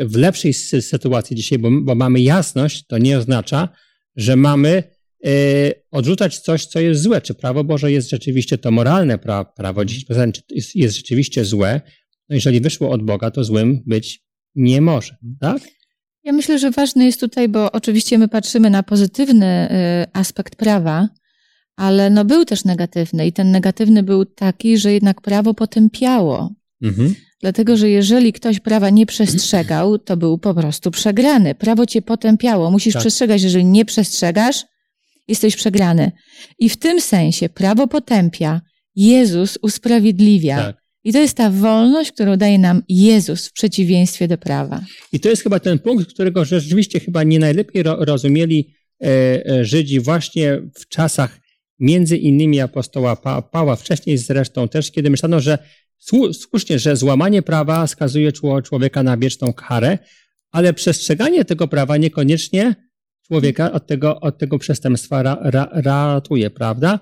w 0.05 0.15
lepszej 0.15 0.53
sy- 0.53 0.81
sytuacji 0.81 1.35
dzisiaj, 1.35 1.59
bo, 1.59 1.69
bo 1.81 1.95
mamy 1.95 2.21
jasność, 2.21 2.85
to 2.87 2.97
nie 2.97 3.17
oznacza, 3.17 3.69
że 4.15 4.35
mamy 4.35 4.83
e, 5.25 5.29
odrzucać 5.91 6.39
coś, 6.39 6.65
co 6.65 6.79
jest 6.79 7.01
złe. 7.01 7.21
Czy 7.21 7.33
prawo 7.33 7.63
Boże 7.63 7.91
jest 7.91 8.09
rzeczywiście 8.09 8.57
to 8.57 8.71
moralne 8.71 9.17
pra, 9.17 9.45
prawo, 9.45 9.81
10% 9.81 10.31
czy 10.31 10.41
jest, 10.49 10.75
jest 10.75 10.95
rzeczywiście 10.95 11.45
złe? 11.45 11.81
No 12.29 12.35
jeżeli 12.35 12.61
wyszło 12.61 12.89
od 12.89 13.03
Boga, 13.03 13.31
to 13.31 13.43
złym 13.43 13.83
być 13.85 14.23
nie 14.55 14.81
może, 14.81 15.15
tak? 15.39 15.61
Ja 16.23 16.33
myślę, 16.33 16.59
że 16.59 16.71
ważne 16.71 17.05
jest 17.05 17.19
tutaj, 17.19 17.49
bo 17.49 17.71
oczywiście 17.71 18.17
my 18.17 18.27
patrzymy 18.27 18.69
na 18.69 18.83
pozytywny 18.83 19.71
y, 19.71 20.05
aspekt 20.13 20.55
prawa, 20.55 21.09
ale 21.75 22.09
no 22.09 22.25
był 22.25 22.45
też 22.45 22.65
negatywny 22.65 23.27
i 23.27 23.33
ten 23.33 23.51
negatywny 23.51 24.03
był 24.03 24.25
taki, 24.25 24.77
że 24.77 24.93
jednak 24.93 25.21
prawo 25.21 25.53
potępiało. 25.53 26.53
Mhm. 26.81 27.15
Dlatego, 27.41 27.77
że 27.77 27.89
jeżeli 27.89 28.33
ktoś 28.33 28.59
prawa 28.59 28.89
nie 28.89 29.05
przestrzegał, 29.05 29.99
to 29.99 30.17
był 30.17 30.37
po 30.37 30.53
prostu 30.53 30.91
przegrany. 30.91 31.55
Prawo 31.55 31.85
cię 31.85 32.01
potępiało. 32.01 32.71
Musisz 32.71 32.93
Tak. 32.93 33.01
przestrzegać. 33.01 33.43
Jeżeli 33.43 33.65
nie 33.65 33.85
przestrzegasz, 33.85 34.65
jesteś 35.27 35.55
przegrany. 35.55 36.11
I 36.59 36.69
w 36.69 36.77
tym 36.77 37.01
sensie 37.01 37.49
prawo 37.49 37.87
potępia, 37.87 38.61
Jezus 38.95 39.57
usprawiedliwia. 39.61 40.57
Tak. 40.57 40.77
I 41.03 41.13
to 41.13 41.19
jest 41.19 41.37
ta 41.37 41.49
wolność, 41.49 42.11
którą 42.11 42.37
daje 42.37 42.59
nam 42.59 42.83
Jezus 42.89 43.47
w 43.47 43.53
przeciwieństwie 43.53 44.27
do 44.27 44.37
prawa. 44.37 44.81
I 45.11 45.19
to 45.19 45.29
jest 45.29 45.43
chyba 45.43 45.59
ten 45.59 45.79
punkt, 45.79 46.13
którego 46.13 46.45
rzeczywiście 46.45 46.99
chyba 46.99 47.23
nie 47.23 47.39
najlepiej 47.39 47.83
ro, 47.83 48.05
rozumieli 48.05 48.73
e, 49.03 49.07
e, 49.45 49.65
Żydzi 49.65 49.99
właśnie 49.99 50.61
w 50.79 50.87
czasach 50.87 51.39
między 51.79 52.17
innymi 52.17 52.59
apostoła 52.59 53.15
pa, 53.15 53.41
Pawła, 53.41 53.75
wcześniej 53.75 54.17
zresztą 54.17 54.67
też, 54.67 54.91
kiedy 54.91 55.09
myślano, 55.09 55.39
że 55.39 55.57
słusznie, 56.33 56.79
że 56.79 56.95
złamanie 56.95 57.41
prawa 57.41 57.87
skazuje 57.87 58.31
czło- 58.31 58.61
człowieka 58.61 59.03
na 59.03 59.17
wieczną 59.17 59.53
karę, 59.53 59.97
ale 60.51 60.73
przestrzeganie 60.73 61.45
tego 61.45 61.67
prawa 61.67 61.97
niekoniecznie 61.97 62.75
człowieka 63.27 63.71
od 63.71 63.87
tego, 63.87 64.19
od 64.19 64.37
tego 64.37 64.59
przestępstwa 64.59 65.23
ra, 65.23 65.37
ra, 65.41 65.69
ratuje, 65.73 66.49
prawda? 66.49 66.99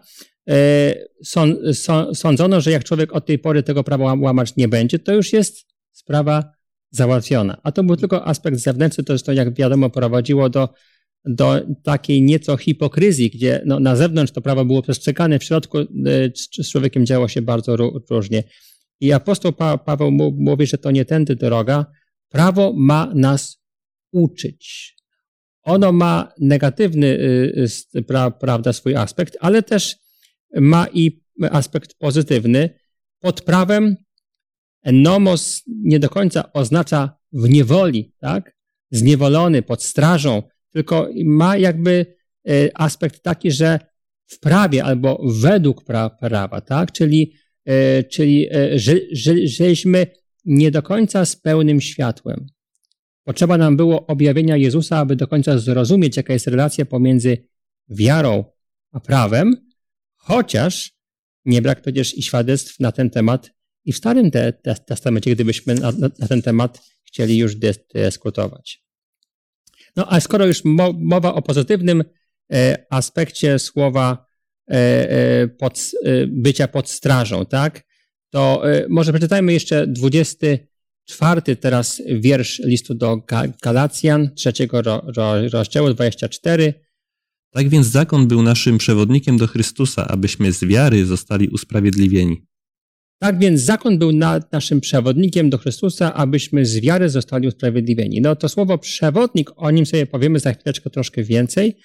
E, 0.50 0.94
sąd, 1.24 1.58
są- 1.78 2.14
sądzono, 2.14 2.62
że 2.62 2.72
jak 2.72 2.84
człowiek 2.84 3.14
od 3.14 3.26
tej 3.26 3.40
pory 3.40 3.64
tego 3.64 3.84
prawa 3.84 4.04
łam- 4.06 4.22
łamać 4.24 4.56
nie 4.56 4.68
będzie, 4.68 5.00
to 5.00 5.14
już 5.14 5.34
jest 5.34 5.66
sprawa 5.92 6.44
załatwiona. 6.92 7.58
A 7.64 7.72
to 7.72 7.84
był 7.84 7.96
tylko 7.96 8.28
aspekt 8.28 8.58
zewnętrzny, 8.58 9.04
to 9.04 9.14
zresztą 9.14 9.32
jak 9.32 9.54
wiadomo 9.54 9.90
prowadziło 9.90 10.50
do, 10.50 10.70
do 11.26 11.62
takiej 11.84 12.22
nieco 12.22 12.58
hipokryzji, 12.58 13.30
gdzie 13.30 13.62
no, 13.66 13.80
na 13.80 13.96
zewnątrz 13.96 14.34
to 14.34 14.42
prawo 14.42 14.66
było 14.66 14.82
przestrzegane, 14.82 15.40
w 15.40 15.44
środku 15.44 15.78
e, 15.80 15.86
z, 16.64 16.70
człowiekiem 16.72 17.06
działo 17.06 17.28
się 17.28 17.42
bardzo 17.42 17.76
ró- 17.76 18.02
różnie. 18.10 18.44
I 19.00 19.14
apostoł 19.14 19.54
pa, 19.54 19.78
Paweł 19.78 20.12
mówi, 20.38 20.68
że 20.68 20.78
to 20.78 20.92
nie 20.92 21.06
tędy 21.06 21.36
droga. 21.36 21.86
Prawo 22.30 22.74
ma 22.76 23.12
nas 23.16 23.62
uczyć. 24.12 24.96
Ono 25.64 25.92
ma 25.92 26.34
negatywny 26.40 27.08
y, 27.08 27.68
y, 27.96 28.04
pra, 28.04 28.32
prawda, 28.32 28.74
swój 28.74 28.96
aspekt, 28.96 29.38
ale 29.40 29.64
też 29.64 29.96
ma 30.56 30.88
i 30.94 31.22
aspekt 31.52 31.94
pozytywny. 32.00 32.70
Pod 33.20 33.42
prawem 33.42 33.96
nomos 34.86 35.64
nie 35.68 36.00
do 36.00 36.10
końca 36.10 36.54
oznacza 36.54 37.18
w 37.34 37.50
niewoli, 37.50 38.14
tak? 38.20 38.56
Zniewolony, 38.92 39.62
pod 39.62 39.84
strażą, 39.84 40.44
tylko 40.72 41.10
ma 41.26 41.58
jakby 41.58 42.16
e, 42.48 42.52
aspekt 42.74 43.24
taki, 43.24 43.52
że 43.52 43.80
w 44.28 44.40
prawie 44.40 44.84
albo 44.84 45.22
według 45.42 45.84
pra, 45.84 46.10
prawa, 46.10 46.62
tak? 46.62 46.92
Czyli, 46.92 47.34
czyli 48.12 48.48
e, 48.52 48.80
że, 48.80 48.94
że, 49.12 49.48
żeśmy 49.48 50.08
nie 50.46 50.72
do 50.72 50.82
końca 50.82 51.26
z 51.26 51.36
pełnym 51.36 51.82
światłem. 51.82 52.46
Potrzeba 53.24 53.58
nam 53.58 53.78
było 53.78 54.08
objawienia 54.08 54.58
Jezusa, 54.58 54.98
aby 54.98 55.16
do 55.16 55.28
końca 55.28 55.58
zrozumieć, 55.58 56.18
jaka 56.18 56.34
jest 56.34 56.48
relacja 56.48 56.86
pomiędzy 56.86 57.48
wiarą 57.90 58.46
a 58.92 59.00
prawem, 59.00 59.56
chociaż 60.16 60.92
nie 61.46 61.62
brak 61.62 61.82
przecież 61.82 62.18
i 62.18 62.24
świadectw 62.24 62.80
na 62.80 62.92
ten 62.92 63.10
temat 63.10 63.52
i 63.86 63.94
w 63.94 63.98
Starym 63.98 64.32
te, 64.32 64.54
te, 64.54 64.76
Testamencie, 64.76 65.32
gdybyśmy 65.32 65.76
na, 65.76 65.92
na, 65.92 66.10
ten 66.10 66.42
temat 66.42 66.82
chcieli 67.04 67.38
już 67.38 67.56
dys- 67.56 67.80
dyskutować. 67.94 68.86
No 69.96 70.06
a 70.10 70.20
skoro 70.20 70.46
już 70.46 70.66
mo, 70.66 70.94
mowa 70.94 71.34
o 71.34 71.42
pozytywnym 71.42 72.04
e, 72.54 72.86
aspekcie 72.90 73.60
słowa 73.60 74.08
e, 74.12 74.16
e, 74.16 74.25
pod, 75.58 75.92
e, 76.04 76.28
bycia 76.28 76.68
pod 76.68 76.90
strażą, 76.90 77.46
tak, 77.46 77.84
to 78.30 78.72
e, 78.72 78.86
może 78.90 79.14
przeczytajmy 79.14 79.54
jeszcze 79.54 79.88
24 79.88 81.56
teraz 81.56 82.02
wiersz 82.08 82.60
listu 82.60 82.96
do 82.96 83.18
Ga- 83.18 83.52
Galacjan, 83.64 84.30
trzeciego 84.36 84.82
ro, 84.82 85.06
ro, 85.18 85.50
rozdziału 85.50 85.94
24. 85.94 86.74
Tak 87.52 87.70
więc 87.70 87.88
zakon 87.88 88.28
był 88.28 88.42
naszym 88.42 88.78
przewodnikiem 88.78 89.38
do 89.38 89.48
Chrystusa, 89.48 90.08
abyśmy 90.08 90.52
z 90.52 90.64
wiary 90.64 91.06
zostali 91.06 91.48
usprawiedliwieni. 91.48 92.46
Tak 93.20 93.40
więc 93.40 93.62
zakon 93.62 94.00
był 94.00 94.12
na, 94.12 94.40
naszym 94.52 94.82
przewodnikiem 94.82 95.50
do 95.50 95.58
Chrystusa, 95.58 96.14
abyśmy 96.14 96.66
z 96.66 96.80
wiary 96.80 97.10
zostali 97.10 97.48
usprawiedliwieni. 97.48 98.22
No 98.22 98.36
to 98.36 98.50
słowo 98.50 98.78
przewodnik, 98.78 99.52
o 99.56 99.72
nim 99.72 99.86
sobie 99.86 100.06
powiemy 100.06 100.40
za 100.40 100.54
chwileczkę 100.54 100.90
troszkę 100.90 101.24
więcej, 101.24 101.76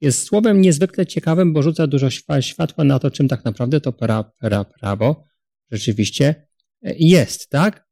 jest 0.00 0.26
słowem 0.26 0.60
niezwykle 0.60 1.06
ciekawym, 1.06 1.52
bo 1.52 1.62
rzuca 1.62 1.86
dużo 1.86 2.10
światła 2.40 2.84
na 2.84 2.98
to, 2.98 3.10
czym 3.10 3.28
tak 3.28 3.44
naprawdę 3.44 3.80
to 3.80 3.92
pra, 3.92 4.24
pra, 4.24 4.64
prawo 4.64 5.24
rzeczywiście 5.70 6.46
e, 6.82 6.94
jest, 6.98 7.48
tak? 7.50 7.86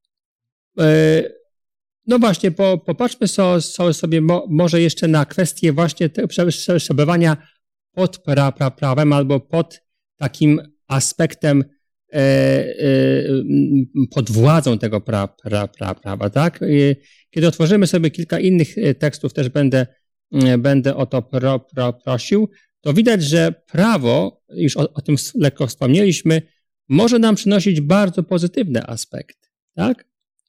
E, 0.80 1.22
No 2.06 2.18
właśnie, 2.18 2.50
po, 2.50 2.78
popatrzmy 2.78 3.28
so, 3.28 3.60
so, 3.60 3.92
sobie 3.92 4.20
mo, 4.20 4.46
może 4.50 4.80
jeszcze 4.80 5.08
na 5.08 5.24
kwestię 5.24 5.72
właśnie 5.72 6.10
przebywania 6.78 7.36
pod 7.92 8.18
pra, 8.18 8.52
pra, 8.52 8.70
prawem 8.70 9.12
albo 9.12 9.40
pod 9.40 9.80
takim 10.16 10.60
aspektem 10.88 11.64
e, 12.12 12.64
pod 14.10 14.30
władzą 14.30 14.78
tego 14.78 15.00
pra, 15.00 15.28
pra, 15.28 15.68
pra, 15.68 15.94
prawa, 15.94 16.30
tak? 16.30 16.60
Kiedy 17.30 17.48
otworzymy 17.48 17.86
sobie 17.86 18.10
kilka 18.10 18.38
innych 18.38 18.74
tekstów, 18.98 19.32
też 19.32 19.48
będę, 19.48 19.86
będę 20.58 20.96
o 20.96 21.06
to 21.06 21.22
pro, 21.22 21.60
pro, 21.60 21.92
prosił, 21.92 22.48
to 22.80 22.94
widać, 22.94 23.22
że 23.22 23.52
prawo, 23.66 24.44
już 24.48 24.76
o, 24.76 24.92
o 24.92 25.00
tym 25.00 25.16
lekko 25.34 25.66
wspomnieliśmy, 25.66 26.42
może 26.88 27.18
nam 27.18 27.34
przynosić 27.34 27.80
bardzo 27.80 28.22
pozytywne 28.22 28.86
aspekty, 28.86 29.48
tak? 29.74 30.04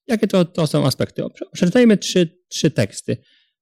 Jakie 0.08 0.28
to, 0.28 0.46
to 0.46 0.68
są 0.68 0.86
aspekty? 0.86 1.24
Przeczytajmy 1.52 1.98
trzy, 1.98 2.40
trzy 2.48 2.72
teksty. 2.72 3.18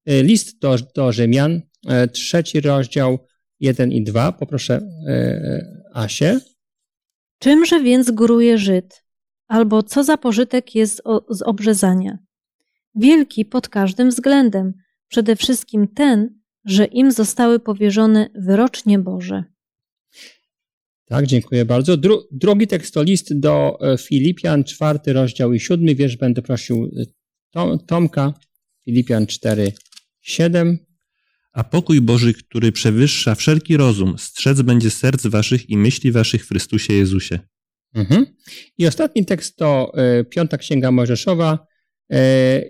E, 0.05 0.23
List 0.23 0.59
do, 0.59 0.75
do 0.95 1.11
Rzymian, 1.11 1.61
e, 1.87 2.07
trzeci 2.07 2.61
rozdział, 2.61 3.27
jeden 3.59 3.91
i 3.91 4.03
dwa. 4.03 4.31
Poproszę 4.31 4.81
e, 5.07 5.83
Asię. 5.93 6.39
Czymże 7.39 7.79
więc 7.79 8.11
góruje 8.11 8.57
Żyd? 8.57 9.03
Albo 9.47 9.83
co 9.83 10.03
za 10.03 10.17
pożytek 10.17 10.75
jest 10.75 11.01
z 11.29 11.41
obrzezania? 11.41 12.17
Wielki 12.95 13.45
pod 13.45 13.69
każdym 13.69 14.09
względem, 14.09 14.73
przede 15.13 15.35
wszystkim 15.35 15.87
ten, 15.87 16.39
że 16.65 16.85
im 16.85 17.11
zostały 17.11 17.59
powierzone 17.59 18.29
wyrocznie 18.35 18.99
Boże. 18.99 19.43
Tak, 21.05 21.27
dziękuję 21.27 21.65
bardzo. 21.65 21.97
Dru, 21.97 22.23
drugi 22.31 22.67
tekst 22.67 22.93
to 22.93 23.03
list 23.03 23.39
do 23.39 23.77
e, 23.81 23.97
Filipian, 23.97 24.63
czwarty 24.63 25.13
rozdział 25.13 25.53
i 25.53 25.59
siódmy 25.59 25.95
wiersz. 25.95 26.17
Będę 26.17 26.41
prosił 26.41 26.91
e, 26.97 27.05
Tom, 27.51 27.79
Tomka, 27.79 28.33
Filipian 28.85 29.27
4, 29.27 29.71
7. 30.21 30.77
A 31.53 31.63
pokój 31.63 32.01
Boży, 32.01 32.33
który 32.33 32.71
przewyższa 32.71 33.35
wszelki 33.35 33.77
rozum, 33.77 34.15
strzec 34.17 34.61
będzie 34.61 34.89
serc 34.89 35.27
waszych 35.27 35.69
i 35.69 35.77
myśli 35.77 36.11
waszych 36.11 36.45
w 36.45 36.47
Chrystusie 36.47 36.93
Jezusie. 36.93 37.39
Mhm. 37.95 38.25
I 38.77 38.87
ostatni 38.87 39.25
tekst 39.25 39.57
to 39.57 39.93
y, 40.21 40.25
Piąta 40.25 40.57
Księga 40.57 40.91
Mojżeszowa 40.91 41.53
y, 41.53 41.72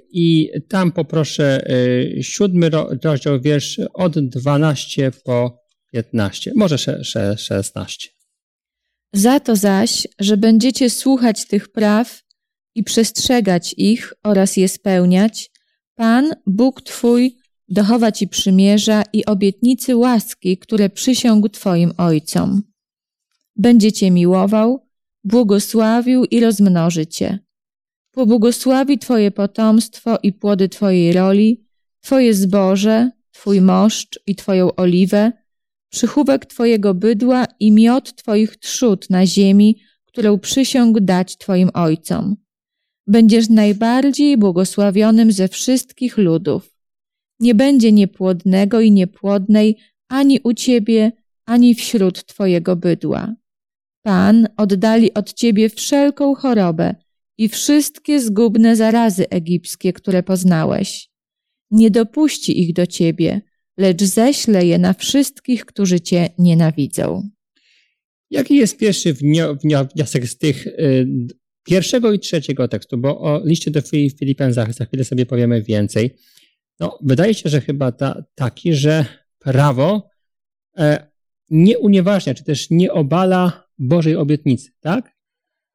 i 0.10 0.50
tam 0.69 0.91
poproszę 0.91 1.72
y, 1.72 2.24
siódmy 2.24 2.69
rozdział 3.04 3.41
wiersz 3.41 3.82
od 3.93 4.19
12 4.19 5.12
po 5.24 5.63
15, 5.91 6.52
może 6.56 6.78
16. 7.38 8.10
Za 9.13 9.39
to 9.39 9.56
zaś, 9.56 10.08
że 10.19 10.38
będziecie 10.38 10.89
słuchać 10.89 11.48
tych 11.48 11.72
praw 11.72 12.24
i 12.76 12.84
przestrzegać 12.84 13.76
ich 13.78 14.13
oraz 14.24 14.58
je 14.58 14.69
spełniać, 14.69 15.52
Pan, 15.96 16.34
Bóg 16.48 16.82
Twój, 16.82 17.38
dochowa 17.69 18.12
Ci 18.12 18.28
przymierza 18.28 19.04
i 19.13 19.26
obietnicy 19.26 19.96
łaski, 19.96 20.58
które 20.58 20.89
przysiągł 20.89 21.50
Twoim 21.50 21.93
ojcom. 21.98 22.63
Będzie 23.56 23.91
Cię 23.91 24.12
miłował, 24.12 24.88
błogosławił 25.24 26.26
i 26.26 26.39
rozmnoży 26.39 27.08
Cię. 27.08 27.39
Pobłogosławi 28.13 28.99
Twoje 28.99 29.32
potomstwo 29.32 30.17
i 30.23 30.34
płody 30.34 30.69
Twojej 30.69 31.13
roli, 31.13 31.65
Twoje 32.02 32.34
zboże, 32.34 33.12
Twój 33.32 33.62
moszcz 33.62 34.19
i 34.28 34.36
Twoją 34.36 34.76
oliwę, 34.76 35.32
przychówek 35.89 36.45
Twojego 36.45 36.93
bydła 36.93 37.45
i 37.60 37.71
miot 37.71 38.15
Twoich 38.15 38.58
trzód 38.58 39.10
na 39.10 39.26
ziemi, 39.26 39.82
którą 40.06 40.39
przysiągł 40.39 40.99
dać 40.99 41.38
Twoim 41.38 41.69
ojcom. 41.73 42.36
Będziesz 43.08 43.49
najbardziej 43.49 44.38
błogosławionym 44.38 45.32
ze 45.32 45.47
wszystkich 45.47 46.17
ludów. 46.17 46.78
Nie 47.39 47.56
będzie 47.56 47.91
niepłodnego 47.91 48.82
i 48.82 48.91
niepłodnej 48.91 49.78
ani 50.10 50.39
u 50.43 50.54
Ciebie, 50.54 51.12
ani 51.45 51.76
wśród 51.76 52.26
Twojego 52.26 52.76
bydła. 52.76 53.36
Pan 54.06 54.47
oddali 54.58 55.13
od 55.13 55.34
Ciebie 55.34 55.69
wszelką 55.69 56.36
chorobę 56.36 56.95
i 57.43 57.49
wszystkie 57.49 58.21
zgubne 58.21 58.75
zarazy 58.75 59.29
egipskie, 59.29 59.93
które 59.93 60.23
poznałeś. 60.23 61.10
Nie 61.71 61.91
dopuści 61.91 62.62
ich 62.62 62.73
do 62.73 62.88
Ciebie, 62.88 63.41
lecz 63.77 64.03
ześle 64.03 64.65
je 64.65 64.77
na 64.77 64.93
wszystkich, 64.93 65.65
którzy 65.65 66.01
Cię 66.01 66.29
nienawidzą. 66.38 67.29
Jaki 68.29 68.56
jest 68.56 68.77
pierwszy 68.77 69.13
wniosek 69.93 70.27
z 70.27 70.38
tych 70.38 70.67
y, 70.67 71.08
pierwszego 71.63 72.13
i 72.13 72.19
trzeciego 72.19 72.67
tekstu? 72.67 72.97
Bo 72.97 73.21
o 73.21 73.41
liście 73.45 73.71
do 73.71 73.82
Filipian 74.19 74.53
za, 74.53 74.65
chwilę 74.65 75.03
sobie 75.03 75.25
powiemy 75.25 75.62
więcej. 75.62 76.15
No, 76.79 76.99
wydaje 77.01 77.34
się, 77.34 77.49
że 77.49 77.62
chyba 77.62 77.91
ta, 77.91 78.23
taki, 78.36 78.73
że 78.73 79.06
prawo 79.39 80.10
e, 80.77 81.08
nie 81.49 81.79
unieważnia, 81.79 82.34
czy 82.34 82.43
też 82.43 82.69
nie 82.69 82.93
obala 82.93 83.67
Bożej 83.77 84.15
obietnicy, 84.15 84.71
tak? 84.79 85.13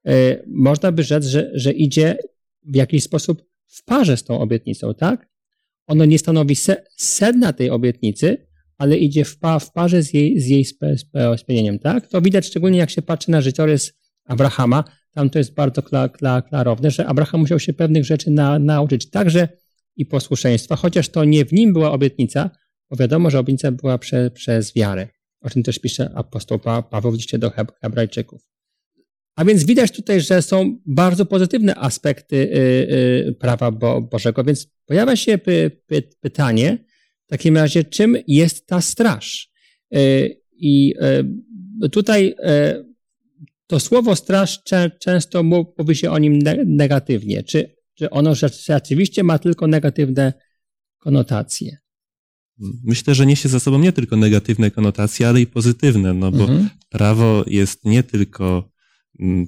E, 0.09 0.43
można 0.47 0.93
by 0.93 1.03
rzec, 1.03 1.25
że, 1.25 1.51
że 1.55 1.73
idzie 1.73 2.19
w 2.65 2.77
jakiś 2.77 3.03
sposób 3.03 3.43
w 3.67 3.85
parze 3.85 4.17
z 4.17 4.25
tą 4.25 4.41
obietnicą, 4.41 4.95
tak? 4.95 5.29
ono 5.89 6.05
nie 6.05 6.19
stanowi 6.19 6.57
sedna 6.97 7.53
tej 7.53 7.71
obietnicy, 7.71 8.47
ale 8.79 8.97
idzie 8.97 9.25
w, 9.25 9.39
pa, 9.39 9.59
w 9.59 9.73
parze 9.73 10.03
z 10.03 10.15
jej, 10.15 10.41
z 10.41 10.47
jej 10.47 10.65
spełnieniem, 11.37 11.79
tak? 11.79 12.07
To 12.07 12.23
widać 12.23 12.47
szczególnie 12.47 12.79
jak 12.79 12.91
się 12.91 13.03
patrzy 13.03 13.31
na 13.31 13.41
życiorys 13.41 13.93
Abrahama, 14.25 14.85
tam 15.15 15.31
to 15.31 15.39
jest 15.39 15.55
bardzo 15.55 15.83
kla, 15.83 16.09
kla, 16.09 16.43
klarowne, 16.43 16.91
że 16.91 17.07
Abraham 17.07 17.41
musiał 17.41 17.61
się 17.61 17.73
pewnych 17.73 18.05
rzeczy 18.05 18.31
na, 18.31 18.59
nauczyć, 18.59 19.11
także 19.11 19.49
i 19.97 20.07
posłuszeństwa, 20.07 20.77
chociaż 20.77 21.09
to 21.09 21.25
nie 21.25 21.45
w 21.45 21.53
nim 21.53 21.73
była 21.73 21.93
obietnica, 21.93 22.51
bo 22.91 22.97
wiadomo, 22.97 23.31
że 23.31 23.39
obietnica 23.39 23.73
była 23.73 23.99
prze, 23.99 24.31
przez 24.31 24.75
wiarę. 24.75 25.09
O 25.41 25.51
czym 25.51 25.63
też 25.63 25.79
pisze 25.79 26.11
apostoł 26.15 26.59
Paweł 26.91 27.13
w 27.13 27.15
liście 27.15 27.39
do 27.39 27.53
Hebrajczyków. 27.81 28.43
A 29.39 29.45
więc 29.45 29.65
widać 29.65 29.91
tutaj, 29.91 30.21
że 30.21 30.43
są 30.43 30.79
bardzo 30.87 31.27
pozytywne 31.27 31.75
aspekty 31.75 32.37
y, 32.37 32.49
y, 33.29 33.37
prawa 33.41 33.71
Bożego, 34.01 34.45
więc 34.45 34.69
pojawia 34.87 35.17
się 35.17 35.39
pytanie 36.21 36.85
w 37.27 37.31
takim 37.31 37.57
razie, 37.57 37.85
czym 37.85 38.17
jest 38.27 38.67
ta 38.67 38.81
straż? 38.81 39.51
Y, 39.97 40.41
I 40.53 40.95
tutaj 41.93 42.35
to 43.67 43.81
słowo 43.81 44.17
straż 44.17 44.63
często 45.01 45.43
mówi 45.43 45.97
się 45.97 46.11
o 46.11 46.19
nim 46.19 46.39
negatywnie. 46.67 47.43
Czy, 47.43 47.77
czy 47.95 48.11
ono 48.11 48.35
rzeczywiście 48.35 49.23
ma 49.23 49.39
tylko 49.39 49.67
negatywne 49.67 50.33
konotacje? 50.99 51.77
Myślę, 52.85 53.15
że 53.15 53.27
niesie 53.27 53.49
za 53.49 53.61
sobą 53.61 53.79
nie 53.79 53.93
tylko 53.93 54.17
negatywne 54.17 54.71
konotacje, 54.71 55.29
ale 55.29 55.41
i 55.41 55.47
pozytywne, 55.47 56.15
no 56.15 56.31
bo 56.31 56.43
mhm. 56.43 56.69
prawo 56.89 57.45
jest 57.47 57.85
nie 57.85 58.03
tylko 58.03 58.78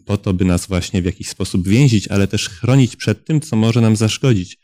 po 0.04 0.16
to, 0.16 0.34
by 0.34 0.44
nas 0.44 0.66
właśnie 0.66 1.02
w 1.02 1.04
jakiś 1.04 1.28
sposób 1.28 1.68
więzić, 1.68 2.08
ale 2.08 2.28
też 2.28 2.48
chronić 2.48 2.96
przed 2.96 3.24
tym, 3.24 3.40
co 3.40 3.56
może 3.56 3.80
nam 3.80 3.96
zaszkodzić. 3.96 4.58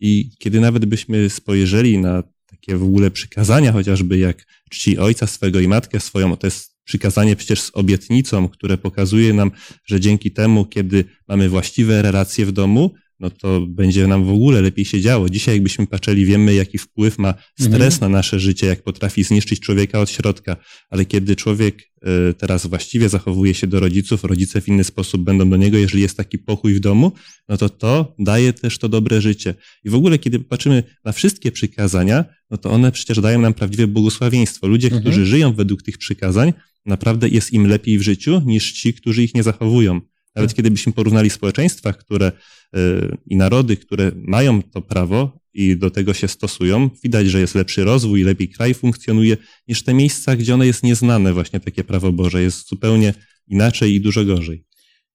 I 0.00 0.30
kiedy 0.38 0.60
nawet 0.60 0.84
byśmy 0.84 1.30
spojrzeli 1.30 1.98
na 1.98 2.22
takie 2.46 2.76
w 2.76 2.82
ogóle 2.82 3.10
przykazania, 3.10 3.72
chociażby 3.72 4.18
jak 4.18 4.46
czci 4.70 4.98
ojca 4.98 5.26
swego 5.26 5.60
i 5.60 5.68
matkę 5.68 6.00
swoją, 6.00 6.36
to 6.36 6.46
jest 6.46 6.72
przykazanie 6.84 7.36
przecież 7.36 7.60
z 7.60 7.70
obietnicą, 7.74 8.48
które 8.48 8.78
pokazuje 8.78 9.32
nam, 9.32 9.50
że 9.84 10.00
dzięki 10.00 10.30
temu, 10.30 10.64
kiedy 10.64 11.04
mamy 11.28 11.48
właściwe 11.48 12.02
relacje 12.02 12.46
w 12.46 12.52
domu, 12.52 12.94
no 13.22 13.30
to 13.30 13.66
będzie 13.66 14.06
nam 14.06 14.24
w 14.24 14.30
ogóle 14.30 14.60
lepiej 14.60 14.84
się 14.84 15.00
działo. 15.00 15.28
Dzisiaj 15.28 15.54
jakbyśmy 15.54 15.86
patrzyli, 15.86 16.24
wiemy 16.24 16.54
jaki 16.54 16.78
wpływ 16.78 17.18
ma 17.18 17.34
stres 17.60 17.94
mhm. 17.94 18.12
na 18.12 18.18
nasze 18.18 18.40
życie, 18.40 18.66
jak 18.66 18.82
potrafi 18.82 19.24
zniszczyć 19.24 19.60
człowieka 19.60 20.00
od 20.00 20.10
środka, 20.10 20.56
ale 20.90 21.04
kiedy 21.04 21.36
człowiek 21.36 21.92
e, 22.02 22.34
teraz 22.34 22.66
właściwie 22.66 23.08
zachowuje 23.08 23.54
się 23.54 23.66
do 23.66 23.80
rodziców, 23.80 24.24
rodzice 24.24 24.60
w 24.60 24.68
inny 24.68 24.84
sposób 24.84 25.22
będą 25.22 25.50
do 25.50 25.56
niego, 25.56 25.78
jeżeli 25.78 26.02
jest 26.02 26.16
taki 26.16 26.38
pokój 26.38 26.74
w 26.74 26.80
domu, 26.80 27.12
no 27.48 27.56
to 27.56 27.68
to 27.68 28.14
daje 28.18 28.52
też 28.52 28.78
to 28.78 28.88
dobre 28.88 29.20
życie. 29.20 29.54
I 29.84 29.90
w 29.90 29.94
ogóle, 29.94 30.18
kiedy 30.18 30.38
patrzymy 30.38 30.82
na 31.04 31.12
wszystkie 31.12 31.52
przykazania, 31.52 32.24
no 32.50 32.56
to 32.56 32.70
one 32.70 32.92
przecież 32.92 33.20
dają 33.20 33.40
nam 33.40 33.54
prawdziwe 33.54 33.86
błogosławieństwo. 33.86 34.66
Ludzie, 34.66 34.86
mhm. 34.86 35.02
którzy 35.02 35.26
żyją 35.26 35.52
według 35.52 35.82
tych 35.82 35.98
przykazań, 35.98 36.52
naprawdę 36.86 37.28
jest 37.28 37.52
im 37.52 37.66
lepiej 37.66 37.98
w 37.98 38.02
życiu 38.02 38.42
niż 38.46 38.72
ci, 38.72 38.94
którzy 38.94 39.22
ich 39.22 39.34
nie 39.34 39.42
zachowują. 39.42 40.00
Nawet 40.34 40.50
tak. 40.50 40.56
kiedy 40.56 40.70
byśmy 40.70 40.92
porównali 40.92 41.30
społeczeństwa, 41.30 41.92
które 41.92 42.32
y, 42.76 42.80
i 43.26 43.36
narody, 43.36 43.76
które 43.76 44.12
mają 44.14 44.62
to 44.62 44.82
prawo 44.82 45.42
i 45.54 45.76
do 45.76 45.90
tego 45.90 46.14
się 46.14 46.28
stosują, 46.28 46.90
widać, 47.04 47.26
że 47.26 47.40
jest 47.40 47.54
lepszy 47.54 47.84
rozwój, 47.84 48.22
lepiej 48.22 48.48
kraj 48.48 48.74
funkcjonuje, 48.74 49.36
niż 49.68 49.82
te 49.82 49.94
miejsca, 49.94 50.36
gdzie 50.36 50.54
ono 50.54 50.64
jest 50.64 50.82
nieznane, 50.82 51.32
właśnie 51.32 51.60
takie 51.60 51.84
prawo 51.84 52.12
Boże, 52.12 52.42
jest 52.42 52.68
zupełnie 52.68 53.14
inaczej 53.48 53.94
i 53.94 54.00
dużo 54.00 54.24
gorzej. 54.24 54.64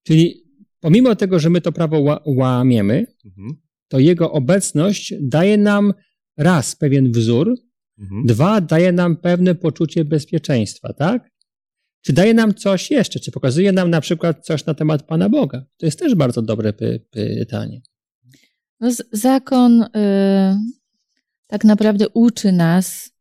Czyli 0.04 0.44
pomimo 0.80 1.16
tego, 1.16 1.40
że 1.40 1.50
my 1.50 1.62
to 1.62 1.72
prawo 1.72 2.22
łamiemy, 2.26 3.06
mhm. 3.26 3.50
to 3.88 4.00
jego 4.00 4.32
obecność 4.32 5.14
daje 5.22 5.58
nam 5.58 5.94
raz 6.38 6.76
pewien 6.76 7.12
wzór, 7.12 7.56
mhm. 8.00 8.26
dwa 8.26 8.62
daje 8.62 8.92
nam 8.92 9.16
pewne 9.16 9.56
poczucie 9.56 10.06
bezpieczeństwa, 10.06 10.94
tak? 10.94 11.30
Czy 12.02 12.14
daje 12.14 12.34
nam 12.34 12.54
coś 12.54 12.92
jeszcze? 12.92 13.20
Czy 13.20 13.32
pokazuje 13.32 13.72
nam 13.72 13.90
na 13.90 14.02
przykład 14.02 14.46
coś 14.46 14.66
na 14.66 14.74
temat 14.74 15.04
Pana 15.04 15.30
Boga? 15.30 15.66
To 15.78 15.86
jest 15.86 16.00
też 16.00 16.16
bardzo 16.16 16.42
dobre 16.42 16.74
py 16.74 17.06
pytanie. 17.12 17.82
No, 18.80 18.90
zakon 19.12 19.82
y, 19.82 19.88
tak 21.48 21.64
naprawdę 21.64 22.10
uczy 22.10 22.52
nas 22.52 23.12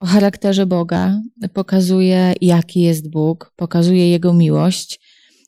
o 0.00 0.06
charakterze 0.06 0.66
Boga, 0.66 1.22
pokazuje, 1.52 2.34
jaki 2.40 2.80
jest 2.80 3.10
Bóg, 3.10 3.52
pokazuje 3.56 4.10
Jego 4.10 4.32
miłość. 4.32 5.00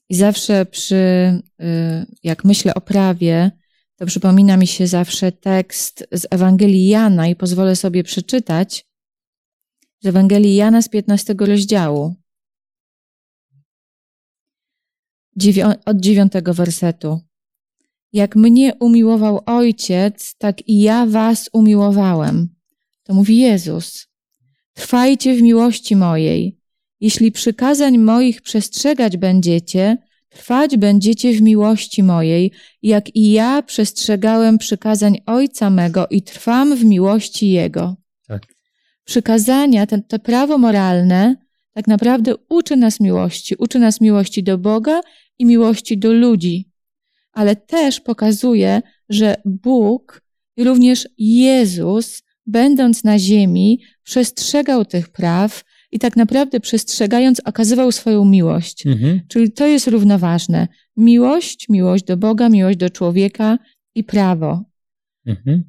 I 0.08 0.14
zawsze 0.14 0.66
przy, 0.66 0.94
y, 0.94 2.06
jak 2.22 2.44
myślę 2.44 2.74
o 2.74 2.80
prawie, 2.80 3.50
to 3.96 4.06
przypomina 4.06 4.56
mi 4.56 4.66
się 4.66 4.86
zawsze 4.86 5.32
tekst 5.32 6.08
z 6.12 6.26
Ewangelii 6.30 6.88
Jana 6.88 7.28
i 7.28 7.36
pozwolę 7.36 7.76
sobie 7.76 8.04
przeczytać 8.04 8.86
z 10.00 10.06
Ewangelii 10.06 10.54
Jana 10.54 10.82
z 10.82 10.88
15 10.88 11.34
rozdziału. 11.38 12.14
Od 15.84 16.00
dziewiątego 16.00 16.54
wersetu. 16.54 17.20
Jak 18.12 18.36
mnie 18.36 18.74
umiłował 18.80 19.40
Ojciec, 19.46 20.34
tak 20.38 20.68
i 20.68 20.80
ja 20.80 21.06
was 21.06 21.50
umiłowałem. 21.52 22.48
To 23.02 23.14
mówi 23.14 23.36
Jezus. 23.36 24.06
Trwajcie 24.72 25.34
w 25.34 25.42
miłości 25.42 25.96
mojej. 25.96 26.58
Jeśli 27.00 27.32
przykazań 27.32 27.98
moich 27.98 28.42
przestrzegać 28.42 29.16
będziecie, 29.16 29.98
trwać 30.28 30.76
będziecie 30.76 31.32
w 31.32 31.42
miłości 31.42 32.02
mojej, 32.02 32.52
jak 32.82 33.16
i 33.16 33.32
ja 33.32 33.62
przestrzegałem 33.62 34.58
przykazań 34.58 35.18
Ojca 35.26 35.70
mego 35.70 36.06
i 36.10 36.22
trwam 36.22 36.76
w 36.76 36.84
miłości 36.84 37.50
Jego. 37.50 37.96
Tak. 38.26 38.42
Przykazania, 39.04 39.86
ten, 39.86 40.02
to 40.02 40.18
prawo 40.18 40.58
moralne, 40.58 41.36
tak 41.74 41.86
naprawdę 41.86 42.34
uczy 42.48 42.76
nas 42.76 43.00
miłości. 43.00 43.54
Uczy 43.58 43.78
nas 43.78 44.00
miłości 44.00 44.42
do 44.42 44.58
Boga 44.58 45.00
i 45.42 45.46
miłości 45.46 45.98
do 45.98 46.12
ludzi, 46.12 46.70
ale 47.32 47.56
też 47.56 48.00
pokazuje, 48.00 48.82
że 49.08 49.36
Bóg 49.44 50.22
i 50.56 50.64
również 50.64 51.08
Jezus 51.18 52.22
będąc 52.46 53.04
na 53.04 53.18
ziemi, 53.18 53.80
przestrzegał 54.02 54.84
tych 54.84 55.08
praw 55.08 55.64
i 55.92 55.98
tak 55.98 56.16
naprawdę 56.16 56.60
przestrzegając 56.60 57.40
okazywał 57.40 57.92
swoją 57.92 58.24
miłość. 58.24 58.86
Mhm. 58.86 59.20
Czyli 59.28 59.52
to 59.52 59.66
jest 59.66 59.86
równoważne. 59.86 60.68
Miłość, 60.96 61.68
miłość 61.68 62.04
do 62.04 62.16
Boga, 62.16 62.48
miłość 62.48 62.78
do 62.78 62.90
człowieka 62.90 63.58
i 63.94 64.04
prawo. 64.04 64.64
Mhm. 65.26 65.64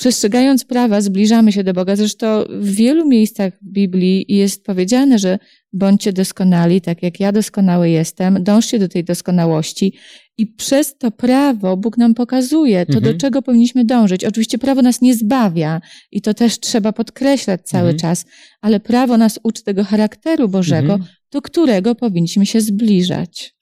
Przestrzegając 0.00 0.64
prawa, 0.64 1.00
zbliżamy 1.00 1.52
się 1.52 1.64
do 1.64 1.72
Boga. 1.72 1.96
Zresztą 1.96 2.44
w 2.50 2.70
wielu 2.70 3.08
miejscach 3.08 3.52
w 3.62 3.72
Biblii 3.72 4.24
jest 4.28 4.64
powiedziane, 4.64 5.18
że 5.18 5.38
bądźcie 5.72 6.12
doskonali, 6.12 6.80
tak 6.80 7.02
jak 7.02 7.20
ja 7.20 7.32
doskonały 7.32 7.90
jestem, 7.90 8.44
dążcie 8.44 8.78
do 8.78 8.88
tej 8.88 9.04
doskonałości. 9.04 9.94
I 10.38 10.46
przez 10.46 10.98
to 10.98 11.10
prawo 11.10 11.76
Bóg 11.76 11.98
nam 11.98 12.14
pokazuje 12.14 12.86
to, 12.86 12.98
mhm. 12.98 13.12
do 13.12 13.20
czego 13.20 13.42
powinniśmy 13.42 13.84
dążyć. 13.84 14.24
Oczywiście 14.24 14.58
prawo 14.58 14.82
nas 14.82 15.00
nie 15.00 15.14
zbawia 15.14 15.80
i 16.12 16.20
to 16.20 16.34
też 16.34 16.60
trzeba 16.60 16.92
podkreślać 16.92 17.60
cały 17.64 17.90
mhm. 17.90 17.98
czas, 17.98 18.26
ale 18.60 18.80
prawo 18.80 19.16
nas 19.16 19.40
uczy 19.42 19.62
tego 19.62 19.84
charakteru 19.84 20.48
Bożego, 20.48 20.92
mhm. 20.92 21.10
do 21.32 21.42
którego 21.42 21.94
powinniśmy 21.94 22.46
się 22.46 22.60
zbliżać. 22.60 23.54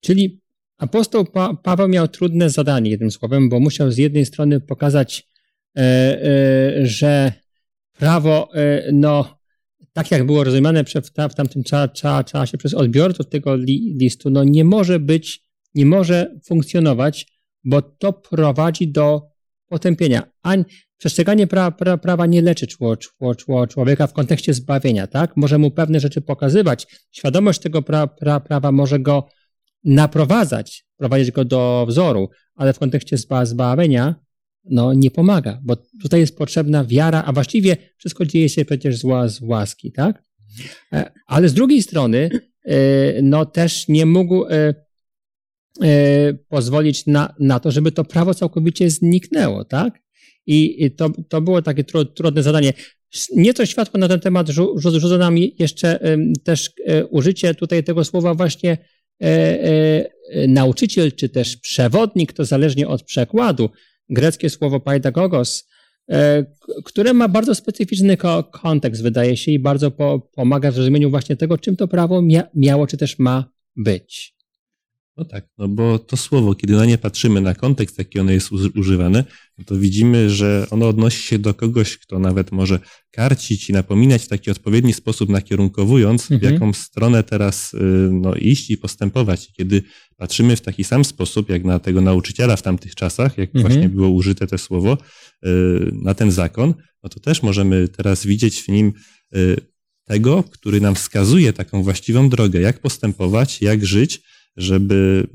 Czyli 0.00 0.40
apostoł 0.78 1.24
pa 1.24 1.54
Paweł 1.54 1.88
miał 1.88 2.08
trudne 2.08 2.50
zadanie, 2.50 2.90
jednym 2.90 3.10
słowem, 3.10 3.48
bo 3.48 3.60
musiał 3.60 3.90
z 3.92 3.98
jednej 3.98 4.26
strony 4.26 4.60
pokazać, 4.60 5.33
że 6.82 7.32
prawo, 7.98 8.48
e, 8.54 8.92
no, 8.92 9.38
tak 9.92 10.10
jak 10.10 10.26
było 10.26 10.44
rozumiane 10.44 10.84
w 11.30 11.34
tamtym 11.34 11.64
czasie 12.24 12.58
przez 12.58 12.74
odbiorców 12.74 13.28
tego 13.28 13.56
listu, 13.96 14.30
no 14.30 14.44
nie 14.44 14.64
może 14.64 15.00
być, 15.00 15.44
nie 15.74 15.86
może 15.86 16.34
funkcjonować, 16.44 17.26
bo 17.64 17.82
to 17.82 18.12
prowadzi 18.12 18.88
do 18.88 19.22
potępienia. 19.68 20.22
A 20.42 20.54
przestrzeganie 20.96 21.46
pra, 21.46 21.70
pra, 21.70 21.98
prawa 21.98 22.26
nie 22.26 22.42
leczy 22.42 22.66
człowieka 23.68 24.06
w 24.06 24.12
kontekście 24.12 24.54
zbawienia, 24.54 25.06
tak? 25.06 25.36
Może 25.36 25.58
mu 25.58 25.70
pewne 25.70 26.00
rzeczy 26.00 26.20
pokazywać. 26.20 26.86
Świadomość 27.10 27.60
tego 27.60 27.82
pra, 27.82 28.06
pra, 28.06 28.40
prawa 28.40 28.72
może 28.72 28.98
go 28.98 29.28
naprowadzać, 29.84 30.86
prowadzić 30.96 31.30
go 31.30 31.44
do 31.44 31.86
wzoru, 31.88 32.30
ale 32.54 32.72
w 32.72 32.78
kontekście 32.78 33.16
zbawienia 33.42 34.23
no, 34.70 34.94
nie 34.94 35.10
pomaga, 35.10 35.60
bo 35.64 35.76
tutaj 36.02 36.20
jest 36.20 36.38
potrzebna 36.38 36.84
wiara, 36.84 37.22
a 37.26 37.32
właściwie 37.32 37.76
wszystko 37.96 38.26
dzieje 38.26 38.48
się 38.48 38.64
przecież 38.64 38.96
z, 38.96 39.32
z 39.32 39.40
łaski, 39.40 39.92
tak? 39.92 40.22
E, 40.92 41.12
ale 41.26 41.48
z 41.48 41.54
drugiej 41.54 41.82
strony, 41.82 42.30
e, 42.64 43.22
no 43.22 43.46
też 43.46 43.88
nie 43.88 44.06
mógł 44.06 44.46
e, 44.46 44.74
pozwolić 46.48 47.06
na, 47.06 47.34
na 47.40 47.60
to, 47.60 47.70
żeby 47.70 47.92
to 47.92 48.04
prawo 48.04 48.34
całkowicie 48.34 48.90
zniknęło, 48.90 49.64
tak? 49.64 50.00
I 50.46 50.90
to, 50.96 51.10
to 51.28 51.40
było 51.40 51.62
takie 51.62 51.84
trudne 51.84 52.42
zadanie. 52.42 52.72
Nieco 53.36 53.66
światło 53.66 54.00
na 54.00 54.08
ten 54.08 54.20
temat 54.20 54.48
rzuca 54.76 55.18
nam 55.18 55.38
jeszcze 55.38 56.00
też 56.44 56.72
użycie 57.10 57.54
tutaj 57.54 57.84
tego 57.84 58.04
słowa 58.04 58.34
właśnie 58.34 58.78
nauczyciel, 60.48 61.12
czy 61.12 61.28
też 61.28 61.56
przewodnik, 61.56 62.32
to 62.32 62.44
zależnie 62.44 62.88
od 62.88 63.02
przekładu, 63.02 63.70
greckie 64.08 64.50
słowo 64.50 64.80
paidagogos, 64.80 65.68
e, 66.10 66.44
które 66.84 67.12
ma 67.12 67.28
bardzo 67.28 67.54
specyficzny 67.54 68.16
kontekst, 68.52 69.02
wydaje 69.02 69.36
się, 69.36 69.52
i 69.52 69.58
bardzo 69.58 69.90
po, 69.90 70.20
pomaga 70.34 70.70
w 70.70 70.74
zrozumieniu 70.74 71.10
właśnie 71.10 71.36
tego, 71.36 71.58
czym 71.58 71.76
to 71.76 71.88
prawo 71.88 72.22
mia 72.22 72.42
miało, 72.54 72.86
czy 72.86 72.96
też 72.96 73.18
ma 73.18 73.52
być. 73.76 74.33
No 75.16 75.24
tak, 75.24 75.48
no 75.58 75.68
bo 75.68 75.98
to 75.98 76.16
słowo, 76.16 76.54
kiedy 76.54 76.72
na 76.72 76.86
nie 76.86 76.98
patrzymy, 76.98 77.40
na 77.40 77.54
kontekst, 77.54 77.98
jaki 77.98 78.20
ono 78.20 78.32
jest 78.32 78.52
używane, 78.52 79.24
no 79.58 79.64
to 79.64 79.76
widzimy, 79.78 80.30
że 80.30 80.66
ono 80.70 80.88
odnosi 80.88 81.22
się 81.22 81.38
do 81.38 81.54
kogoś, 81.54 81.98
kto 81.98 82.18
nawet 82.18 82.52
może 82.52 82.78
karcić 83.10 83.70
i 83.70 83.72
napominać 83.72 84.22
w 84.22 84.28
taki 84.28 84.50
odpowiedni 84.50 84.92
sposób, 84.92 85.28
nakierunkowując, 85.28 86.30
mhm. 86.30 86.40
w 86.40 86.52
jaką 86.52 86.72
stronę 86.72 87.22
teraz 87.22 87.74
y, 87.74 87.78
no, 88.12 88.34
iść 88.34 88.70
i 88.70 88.76
postępować. 88.76 89.52
Kiedy 89.52 89.82
patrzymy 90.16 90.56
w 90.56 90.60
taki 90.60 90.84
sam 90.84 91.04
sposób, 91.04 91.48
jak 91.48 91.64
na 91.64 91.78
tego 91.78 92.00
nauczyciela 92.00 92.56
w 92.56 92.62
tamtych 92.62 92.94
czasach, 92.94 93.38
jak 93.38 93.54
mhm. 93.54 93.72
właśnie 93.72 93.88
było 93.88 94.08
użyte 94.08 94.46
to 94.46 94.58
słowo, 94.58 94.98
y, 95.46 95.48
na 95.92 96.14
ten 96.14 96.30
zakon, 96.30 96.74
no 97.02 97.08
to 97.08 97.20
też 97.20 97.42
możemy 97.42 97.88
teraz 97.88 98.26
widzieć 98.26 98.62
w 98.62 98.68
nim 98.68 98.92
y, 99.36 99.56
tego, 100.04 100.42
który 100.42 100.80
nam 100.80 100.94
wskazuje 100.94 101.52
taką 101.52 101.82
właściwą 101.82 102.28
drogę, 102.28 102.60
jak 102.60 102.80
postępować, 102.80 103.62
jak 103.62 103.86
żyć, 103.86 104.22
żeby, 104.56 105.26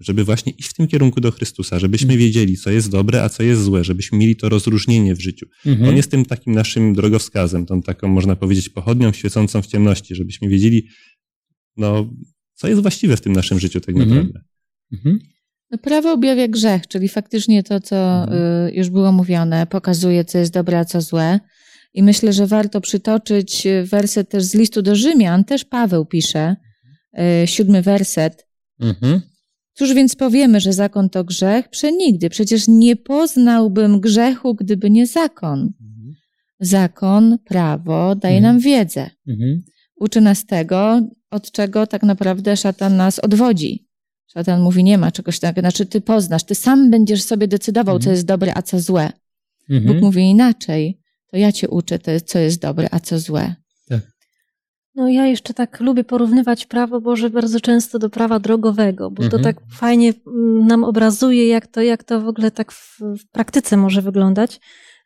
żeby 0.00 0.24
właśnie 0.24 0.52
iść 0.52 0.68
w 0.68 0.74
tym 0.74 0.86
kierunku 0.86 1.20
do 1.20 1.30
Chrystusa, 1.30 1.78
żebyśmy 1.78 2.12
mhm. 2.12 2.20
wiedzieli, 2.20 2.56
co 2.56 2.70
jest 2.70 2.90
dobre, 2.90 3.22
a 3.22 3.28
co 3.28 3.42
jest 3.42 3.62
złe, 3.62 3.84
żebyśmy 3.84 4.18
mieli 4.18 4.36
to 4.36 4.48
rozróżnienie 4.48 5.14
w 5.14 5.20
życiu. 5.20 5.46
Mhm. 5.66 5.88
On 5.88 5.96
jest 5.96 6.10
tym 6.10 6.24
takim 6.24 6.54
naszym 6.54 6.94
drogowskazem, 6.94 7.66
tą 7.66 7.82
taką, 7.82 8.08
można 8.08 8.36
powiedzieć, 8.36 8.68
pochodnią 8.68 9.12
świecącą 9.12 9.62
w 9.62 9.66
ciemności, 9.66 10.14
żebyśmy 10.14 10.48
wiedzieli, 10.48 10.88
no, 11.76 12.10
co 12.54 12.68
jest 12.68 12.82
właściwe 12.82 13.16
w 13.16 13.20
tym 13.20 13.32
naszym 13.32 13.58
życiu 13.58 13.80
tak 13.80 13.96
mhm. 13.96 14.08
naprawdę. 14.08 14.40
Mhm. 14.92 15.18
No, 15.70 15.78
prawo 15.78 16.12
objawia 16.12 16.48
grzech, 16.48 16.88
czyli 16.88 17.08
faktycznie 17.08 17.62
to, 17.62 17.80
co 17.80 17.96
mhm. 17.96 18.42
y, 18.68 18.72
już 18.74 18.90
było 18.90 19.12
mówione, 19.12 19.66
pokazuje, 19.66 20.24
co 20.24 20.38
jest 20.38 20.52
dobre, 20.52 20.78
a 20.78 20.84
co 20.84 21.00
złe. 21.00 21.40
I 21.94 22.02
myślę, 22.02 22.32
że 22.32 22.46
warto 22.46 22.80
przytoczyć 22.80 23.66
werset 23.84 24.28
też 24.28 24.44
z 24.44 24.54
listu 24.54 24.82
do 24.82 24.96
Rzymian, 24.96 25.44
też 25.44 25.64
Paweł 25.64 26.06
pisze, 26.06 26.56
y, 27.42 27.46
siódmy 27.46 27.82
werset. 27.82 28.46
Mhm. 28.80 29.20
Cóż 29.74 29.94
więc 29.94 30.16
powiemy, 30.16 30.60
że 30.60 30.72
zakon 30.72 31.10
to 31.10 31.24
grzech? 31.24 31.68
Przenigdy. 31.68 32.30
Przecież 32.30 32.68
nie 32.68 32.96
poznałbym 32.96 34.00
grzechu, 34.00 34.54
gdyby 34.54 34.90
nie 34.90 35.06
zakon. 35.06 35.60
Mhm. 35.60 36.14
Zakon, 36.60 37.38
prawo 37.44 38.14
daje 38.14 38.36
mhm. 38.36 38.54
nam 38.54 38.62
wiedzę. 38.62 39.10
Mhm. 39.28 39.62
Uczy 39.96 40.20
nas 40.20 40.46
tego, 40.46 41.08
od 41.30 41.50
czego 41.50 41.86
tak 41.86 42.02
naprawdę 42.02 42.56
szatan 42.56 42.96
nas 42.96 43.18
odwodzi. 43.18 43.88
Szatan 44.26 44.60
mówi, 44.60 44.84
nie 44.84 44.98
ma 44.98 45.12
czegoś 45.12 45.38
takiego, 45.38 45.60
znaczy 45.60 45.86
ty 45.86 46.00
poznasz, 46.00 46.44
ty 46.44 46.54
sam 46.54 46.90
będziesz 46.90 47.22
sobie 47.22 47.48
decydował, 47.48 47.98
co 47.98 48.10
jest 48.10 48.26
dobre, 48.26 48.52
a 48.54 48.62
co 48.62 48.80
złe. 48.80 49.12
Bóg 49.86 50.00
mówi 50.00 50.22
inaczej, 50.22 51.00
to 51.30 51.36
ja 51.36 51.52
cię 51.52 51.68
uczę, 51.68 51.98
co 52.24 52.38
jest 52.38 52.60
dobre, 52.60 52.88
a 52.90 53.00
co 53.00 53.18
złe. 53.18 53.54
No 54.94 55.08
ja 55.08 55.26
jeszcze 55.26 55.54
tak 55.54 55.80
lubię 55.80 56.04
porównywać 56.04 56.66
prawo 56.66 57.00
Boże 57.00 57.30
bardzo 57.30 57.60
często 57.60 57.98
do 57.98 58.10
prawa 58.10 58.38
drogowego, 58.38 59.10
bo 59.10 59.22
mhm. 59.22 59.30
to 59.30 59.48
tak 59.48 59.56
fajnie 59.70 60.12
mm, 60.26 60.66
nam 60.66 60.84
obrazuje, 60.84 61.48
jak 61.48 61.66
to, 61.66 61.82
jak 61.82 62.04
to 62.04 62.20
w 62.20 62.28
ogóle 62.28 62.50
tak 62.50 62.72
w, 62.72 62.98
w 63.00 63.30
praktyce 63.30 63.76
może 63.76 64.02
wyglądać. 64.02 64.60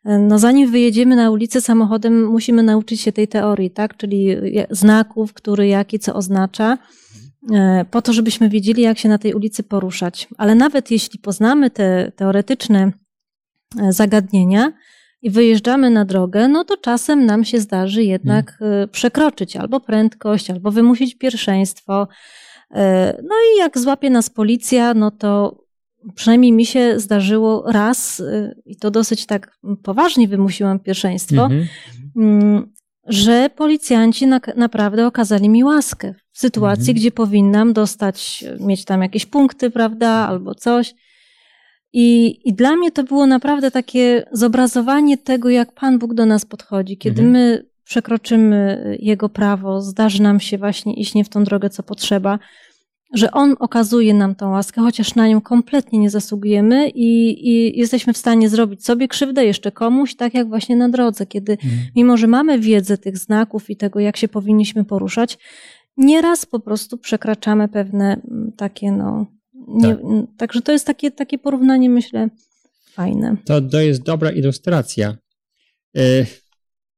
E, 0.05 0.19
no 0.19 0.39
zanim 0.39 0.71
wyjedziemy 0.71 1.15
na 1.15 1.31
ulicę 1.31 1.61
samochodem, 1.61 2.25
musimy 2.25 2.63
nauczyć 2.63 3.01
się 3.01 3.11
tej 3.11 3.27
teorii, 3.27 3.71
tak? 3.71 3.97
Czyli 3.97 4.27
znaków, 4.69 5.33
który 5.33 5.67
jaki 5.67 5.99
co 5.99 6.13
oznacza, 6.13 6.77
e, 7.53 7.85
po 7.91 8.01
to, 8.01 8.13
żebyśmy 8.13 8.49
wiedzieli, 8.49 8.81
jak 8.81 8.97
się 8.97 9.09
na 9.09 9.17
tej 9.17 9.33
ulicy 9.33 9.63
poruszać. 9.63 10.27
Ale 10.37 10.55
nawet 10.55 10.91
jeśli 10.91 11.19
poznamy 11.19 11.69
te 11.69 12.11
teoretyczne 12.15 12.91
e, 13.79 13.93
zagadnienia, 13.93 14.71
i 15.21 15.29
wyjeżdżamy 15.29 15.89
na 15.89 16.05
drogę, 16.05 16.47
no 16.47 16.63
to 16.63 16.77
czasem 16.77 17.25
nam 17.25 17.45
się 17.45 17.59
zdarzy 17.59 18.03
jednak 18.03 18.51
hmm. 18.51 18.89
przekroczyć 18.89 19.55
albo 19.55 19.79
prędkość, 19.79 20.49
albo 20.49 20.71
wymusić 20.71 21.15
pierwszeństwo. 21.15 22.07
E, 22.71 23.17
no 23.23 23.35
i 23.35 23.59
jak 23.59 23.77
złapie 23.77 24.09
nas 24.09 24.29
policja, 24.29 24.93
no 24.93 25.11
to 25.11 25.63
przynajmniej 26.15 26.51
mi 26.51 26.65
się 26.65 26.99
zdarzyło 26.99 27.71
raz, 27.71 28.19
e, 28.19 28.55
i 28.65 28.75
to 28.75 28.91
dosyć 28.91 29.25
tak 29.25 29.57
poważnie 29.83 30.27
wymusiłam 30.27 30.79
pierwszeństwo, 30.79 31.43
mhm. 31.43 31.67
mm, 32.17 32.73
że 33.07 33.49
policjanci 33.55 34.27
na, 34.27 34.39
naprawdę 34.55 35.07
okazali 35.07 35.49
mi 35.49 35.63
łaskę 35.63 36.13
w 36.31 36.39
sytuacji, 36.39 36.81
mhm. 36.81 36.95
gdzie 36.95 37.11
powinnam 37.11 37.73
dostać, 37.73 38.45
mieć 38.59 38.85
tam 38.85 39.01
jakieś 39.01 39.25
punkty, 39.25 39.69
prawda, 39.69 40.09
albo 40.09 40.55
coś. 40.55 40.95
I, 41.93 42.39
I 42.49 42.53
dla 42.53 42.75
mnie 42.75 42.91
to 42.91 43.03
było 43.03 43.27
naprawdę 43.27 43.71
takie 43.71 44.25
zobrazowanie 44.31 45.17
tego, 45.17 45.49
jak 45.49 45.73
Pan 45.73 45.99
Bóg 45.99 46.13
do 46.13 46.25
nas 46.25 46.45
podchodzi. 46.45 46.97
Kiedy 46.97 47.21
mhm. 47.21 47.31
my 47.31 47.65
przekroczymy 47.83 48.97
Jego 48.99 49.29
prawo, 49.29 49.81
zdarzy 49.81 50.21
nam 50.21 50.39
się 50.39 50.57
właśnie 50.57 50.93
iść 50.93 51.15
nie 51.15 51.23
w 51.23 51.29
tą 51.29 51.43
drogę, 51.43 51.69
co 51.69 51.83
potrzeba, 51.83 52.39
że 53.13 53.31
On 53.31 53.55
okazuje 53.59 54.13
nam 54.13 54.35
tą 54.35 54.49
łaskę, 54.49 54.81
chociaż 54.81 55.15
na 55.15 55.27
nią 55.27 55.41
kompletnie 55.41 55.99
nie 55.99 56.09
zasługujemy 56.09 56.89
i, 56.89 57.39
i 57.49 57.79
jesteśmy 57.79 58.13
w 58.13 58.17
stanie 58.17 58.49
zrobić 58.49 58.85
sobie 58.85 59.07
krzywdę 59.07 59.45
jeszcze 59.45 59.71
komuś, 59.71 60.15
tak 60.15 60.33
jak 60.33 60.47
właśnie 60.47 60.75
na 60.75 60.89
drodze, 60.89 61.25
kiedy 61.25 61.51
mhm. 61.51 61.71
mimo, 61.95 62.17
że 62.17 62.27
mamy 62.27 62.59
wiedzę 62.59 62.97
tych 62.97 63.17
znaków 63.17 63.69
i 63.69 63.77
tego, 63.77 63.99
jak 63.99 64.17
się 64.17 64.27
powinniśmy 64.27 64.85
poruszać, 64.85 65.37
nieraz 65.97 66.45
po 66.45 66.59
prostu 66.59 66.97
przekraczamy 66.97 67.67
pewne 67.67 68.21
mm, 68.31 68.51
takie 68.57 68.91
no, 68.91 69.25
nie, 69.67 69.95
tak. 69.95 70.01
Także 70.37 70.61
to 70.61 70.71
jest 70.71 70.85
takie, 70.85 71.11
takie 71.11 71.37
porównanie, 71.37 71.89
myślę, 71.89 72.29
fajne. 72.91 73.37
To, 73.45 73.61
to 73.61 73.81
jest 73.81 74.03
dobra 74.03 74.31
ilustracja. 74.31 75.17
E, 75.97 76.25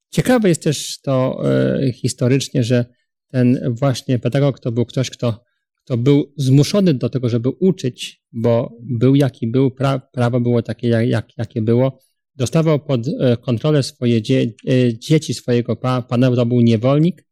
ciekawe 0.09 0.49
jest 0.49 0.63
też 0.63 1.01
to 1.01 1.41
e, 1.51 1.91
historycznie, 1.93 2.63
że 2.63 2.85
ten 3.27 3.59
właśnie 3.79 4.19
pedagog 4.19 4.59
to 4.59 4.71
był 4.71 4.85
ktoś, 4.85 5.09
kto, 5.09 5.43
kto 5.75 5.97
był 5.97 6.33
zmuszony 6.37 6.93
do 6.93 7.09
tego, 7.09 7.29
żeby 7.29 7.49
uczyć, 7.49 8.23
bo 8.31 8.77
był 8.81 9.15
jaki 9.15 9.47
był, 9.47 9.71
pra, 9.71 9.99
prawo 9.99 10.39
było 10.39 10.61
takie, 10.61 10.87
jak, 10.87 11.37
jakie 11.37 11.61
było. 11.61 11.99
dostawał 12.35 12.79
pod 12.79 13.07
e, 13.07 13.37
kontrolę 13.37 13.83
swoje 13.83 14.21
dzie, 14.21 14.53
dzieci, 14.93 15.33
swojego 15.33 15.75
pa, 15.75 16.01
pana, 16.01 16.35
to 16.35 16.45
był 16.45 16.61
niewolnik 16.61 17.28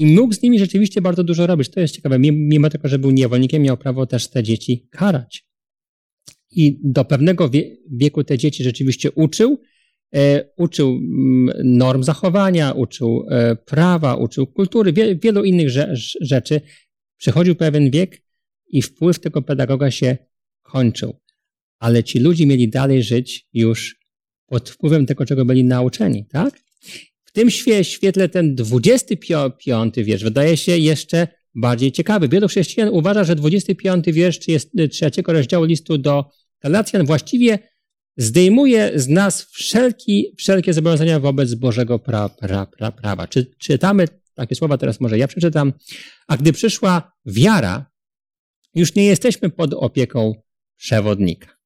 i 0.00 0.06
mógł 0.06 0.34
z 0.34 0.42
nimi 0.42 0.58
rzeczywiście 0.58 1.00
bardzo 1.00 1.24
dużo 1.24 1.46
robić. 1.46 1.68
To 1.68 1.80
jest 1.80 1.94
ciekawe. 1.94 2.18
Mimo 2.18 2.70
tego, 2.70 2.88
że 2.88 2.98
był 2.98 3.10
niewolnikiem, 3.10 3.62
miał 3.62 3.76
prawo 3.76 4.06
też 4.06 4.28
te 4.28 4.42
dzieci 4.42 4.88
karać. 4.90 5.44
I 6.50 6.78
do 6.84 7.04
pewnego 7.04 7.50
wieku 7.90 8.24
te 8.24 8.38
dzieci 8.38 8.64
rzeczywiście 8.64 9.10
uczył, 9.10 9.62
e, 10.14 10.44
uczył 10.56 10.88
mm, 10.88 11.52
norm 11.64 12.02
zachowania, 12.02 12.72
uczył 12.72 13.26
e, 13.30 13.56
prawa, 13.56 14.14
uczył 14.14 14.46
kultury, 14.46 14.92
wie, 14.92 15.16
wielu 15.16 15.44
innych 15.44 15.68
rze, 15.68 15.92
rzeczy. 16.20 16.60
Przychodził 17.16 17.54
pewien 17.54 17.90
wiek 17.90 18.22
i 18.68 18.82
wpływ 18.82 19.18
tego 19.18 19.42
pedagoga 19.42 19.90
się 19.90 20.16
kończył. 20.62 21.20
Ale 21.78 22.04
ci 22.04 22.18
ludzie 22.18 22.46
mieli 22.46 22.68
dalej 22.68 23.02
żyć 23.02 23.48
już 23.52 23.96
pod 24.46 24.70
wpływem 24.70 25.06
tego, 25.06 25.26
czego 25.26 25.44
byli 25.44 25.64
nauczeni, 25.64 26.26
tak? 26.26 26.60
W 27.30 27.32
tym 27.32 27.50
świetle 27.82 28.28
ten 28.28 28.54
25 28.54 29.94
wiersz 29.96 30.22
wydaje 30.22 30.56
się 30.56 30.78
jeszcze 30.78 31.28
bardziej 31.54 31.92
ciekawy. 31.92 32.28
Wielu 32.28 32.48
chrześcijan 32.48 32.88
uważa, 32.88 33.24
że 33.24 33.36
25 33.36 34.04
wiersz 34.06 34.48
jest 34.48 34.70
trzeciego 34.90 35.32
rozdziału 35.32 35.64
listu 35.64 35.98
do 35.98 36.24
Galacjan 36.62 37.06
właściwie 37.06 37.58
zdejmuje 38.16 38.92
z 38.94 39.08
nas 39.08 39.44
wszelki, 39.44 40.34
wszelkie 40.38 40.72
zobowiązania 40.72 41.20
wobec 41.20 41.54
Bożego 41.54 41.98
pra, 41.98 42.28
pra, 42.28 42.66
pra, 42.66 42.92
prawa. 42.92 43.26
Czy, 43.26 43.46
czytamy 43.58 44.08
takie 44.34 44.54
słowa, 44.54 44.78
teraz 44.78 45.00
może 45.00 45.18
ja 45.18 45.28
przeczytam. 45.28 45.72
A 46.28 46.36
gdy 46.36 46.52
przyszła 46.52 47.12
wiara, 47.26 47.90
już 48.74 48.94
nie 48.94 49.04
jesteśmy 49.04 49.50
pod 49.50 49.74
opieką 49.74 50.34
przewodnika. 50.76 51.59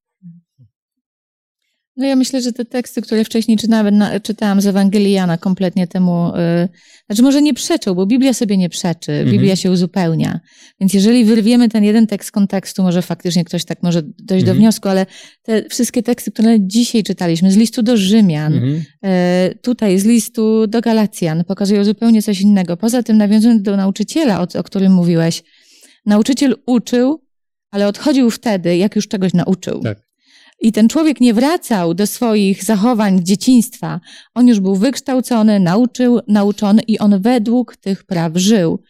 No 1.97 2.05
ja 2.05 2.15
myślę, 2.15 2.41
że 2.41 2.53
te 2.53 2.65
teksty, 2.65 3.01
które 3.01 3.23
wcześniej 3.23 3.57
czytałem, 3.57 4.03
czytałam 4.23 4.61
z 4.61 4.67
Ewangelii 4.67 5.11
Jana 5.11 5.37
kompletnie 5.37 5.87
temu, 5.87 6.31
yy, 6.61 6.69
znaczy 7.05 7.21
może 7.21 7.41
nie 7.41 7.53
przeczą, 7.53 7.93
bo 7.93 8.05
Biblia 8.05 8.33
sobie 8.33 8.57
nie 8.57 8.69
przeczy, 8.69 9.11
mhm. 9.11 9.31
Biblia 9.31 9.55
się 9.55 9.71
uzupełnia. 9.71 10.39
Więc 10.79 10.93
jeżeli 10.93 11.25
wyrwiemy 11.25 11.69
ten 11.69 11.83
jeden 11.83 12.07
tekst 12.07 12.27
z 12.27 12.31
kontekstu, 12.31 12.83
może 12.83 13.01
faktycznie 13.01 13.45
ktoś 13.45 13.65
tak 13.65 13.83
może 13.83 14.01
dojść 14.03 14.43
mhm. 14.43 14.45
do 14.45 14.53
wniosku, 14.55 14.89
ale 14.89 15.05
te 15.43 15.69
wszystkie 15.69 16.03
teksty, 16.03 16.31
które 16.31 16.57
dzisiaj 16.59 17.03
czytaliśmy, 17.03 17.51
z 17.51 17.57
listu 17.57 17.83
do 17.83 17.97
Rzymian, 17.97 18.53
mhm. 18.53 18.73
yy, 18.73 19.55
tutaj 19.61 19.99
z 19.99 20.05
listu 20.05 20.67
do 20.67 20.81
Galacjan, 20.81 21.43
pokazują 21.43 21.83
zupełnie 21.83 22.21
coś 22.21 22.41
innego. 22.41 22.77
Poza 22.77 23.03
tym 23.03 23.17
nawiązując 23.17 23.61
do 23.61 23.77
nauczyciela, 23.77 24.41
o, 24.41 24.47
o 24.59 24.63
którym 24.63 24.93
mówiłeś, 24.93 25.43
nauczyciel 26.05 26.55
uczył, 26.65 27.21
ale 27.71 27.87
odchodził 27.87 28.29
wtedy, 28.29 28.77
jak 28.77 28.95
już 28.95 29.07
czegoś 29.07 29.33
nauczył. 29.33 29.79
Tak. 29.79 30.04
I 30.61 30.71
ten 30.71 30.87
człowiek 30.87 31.21
nie 31.21 31.33
wracał 31.33 31.93
do 31.93 32.07
swoich 32.07 32.63
zachowań 32.63 33.23
dzieciństwa. 33.23 33.99
On 34.33 34.47
już 34.47 34.59
był 34.59 34.75
wykształcony, 34.75 35.59
nauczył, 35.59 36.19
nauczony 36.27 36.81
i 36.81 36.99
on 36.99 37.21
według 37.21 37.77
tych 37.77 38.03
praw 38.03 38.31
żył. 38.35 38.81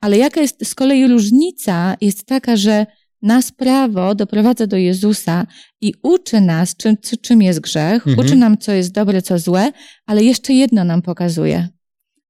Ale 0.00 0.18
jaka 0.18 0.40
jest 0.40 0.66
z 0.66 0.74
kolei 0.74 1.08
różnica? 1.08 1.96
Jest 2.00 2.26
taka, 2.26 2.56
że 2.56 2.86
nas 3.22 3.52
prawo 3.52 4.14
doprowadza 4.14 4.66
do 4.66 4.76
Jezusa 4.76 5.46
i 5.80 5.94
uczy 6.02 6.40
nas, 6.40 6.76
czym, 6.76 6.96
czym 7.22 7.42
jest 7.42 7.60
grzech, 7.60 8.06
mhm. 8.06 8.18
uczy 8.18 8.36
nam, 8.36 8.58
co 8.58 8.72
jest 8.72 8.92
dobre, 8.92 9.22
co 9.22 9.38
złe, 9.38 9.72
ale 10.06 10.24
jeszcze 10.24 10.52
jedno 10.52 10.84
nam 10.84 11.02
pokazuje– 11.02 11.68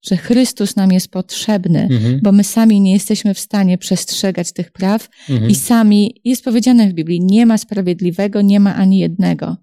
że 0.03 0.17
Chrystus 0.17 0.77
nam 0.77 0.93
jest 0.93 1.09
potrzebny, 1.09 1.89
mhm. 1.91 2.21
bo 2.23 2.33
my 2.33 2.45
sami 2.45 2.81
nie 2.81 2.93
jesteśmy 2.93 3.35
w 3.35 3.39
stanie 3.39 3.79
przestrzegać 3.79 4.53
tych 4.53 4.73
praw 4.73 5.09
mhm. 5.31 5.51
i 5.51 5.55
sami, 5.55 6.21
jest 6.25 6.45
powiedziane 6.45 6.89
w 6.89 6.93
Biblii, 6.93 7.21
nie 7.21 7.47
ma 7.47 7.59
sprawiedliwego, 7.59 8.43
nie 8.43 8.61
ma 8.61 8.75
ani 8.75 8.99
jednego. 8.99 9.57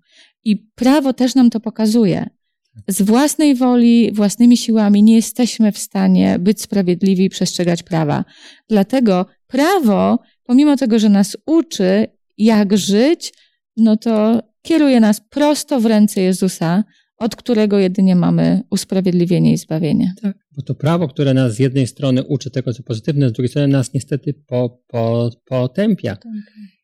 I 0.46 0.58
prawo 0.76 1.14
też 1.14 1.36
nam 1.36 1.50
to 1.50 1.60
pokazuje. 1.60 2.30
Z 2.88 3.02
własnej 3.02 3.56
woli, 3.56 4.12
własnymi 4.14 4.58
siłami 4.58 5.04
nie 5.04 5.16
jesteśmy 5.16 5.72
w 5.72 5.78
stanie 5.78 6.40
być 6.40 6.62
sprawiedliwi 6.62 7.26
i 7.26 7.30
przestrzegać 7.30 7.84
prawa. 7.84 8.26
Dlatego 8.70 9.26
prawo, 9.48 10.20
pomimo 10.44 10.78
tego, 10.78 11.00
że 11.00 11.10
nas 11.10 11.38
uczy, 11.46 12.08
jak 12.38 12.78
żyć, 12.78 13.34
no 13.78 13.98
to 13.98 14.44
kieruje 14.62 15.00
nas 15.00 15.22
prosto 15.30 15.80
w 15.80 15.86
ręce 15.86 16.22
Jezusa, 16.22 16.84
od 17.20 17.36
którego 17.36 17.80
jedynie 17.80 18.16
mamy 18.16 18.62
usprawiedliwienie 18.70 19.54
i 19.54 19.58
zbawienie. 19.58 20.14
Tak, 20.22 20.38
bo 20.52 20.62
to 20.62 20.76
prawo, 20.76 21.08
które 21.08 21.34
nas 21.34 21.54
z 21.54 21.60
jednej 21.60 21.88
strony 21.88 22.24
uczy 22.24 22.52
tego, 22.52 22.74
co 22.74 22.84
pozytywne, 22.84 23.30
z 23.30 23.32
drugiej 23.32 23.50
strony 23.50 23.68
nas 23.68 23.94
niestety 23.94 24.34
po, 24.34 24.84
po, 24.88 25.30
potępia. 25.46 26.18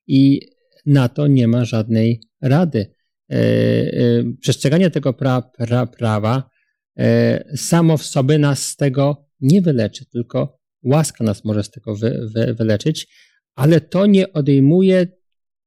I 0.08 0.40
na 0.86 1.10
to 1.10 1.28
nie 1.28 1.48
ma 1.48 1.66
żadnej 1.66 2.22
rady. 2.42 2.96
E, 3.32 3.36
e, 3.36 4.24
przestrzeganie 4.42 4.90
tego 4.90 5.14
pra, 5.14 5.42
pra, 5.42 5.86
prawa 5.86 6.50
e, 6.98 7.58
samo 7.58 7.98
w 7.98 8.04
sobie 8.04 8.38
nas 8.38 8.68
z 8.68 8.76
tego 8.76 9.28
nie 9.42 9.62
wyleczy, 9.62 10.06
tylko 10.06 10.60
łaska 10.84 11.24
nas 11.24 11.46
może 11.46 11.64
z 11.64 11.70
tego 11.72 11.96
wy, 11.96 12.30
wy, 12.34 12.54
wyleczyć, 12.54 13.08
ale 13.56 13.82
to 13.82 14.06
nie 14.06 14.34
odejmuje 14.34 15.08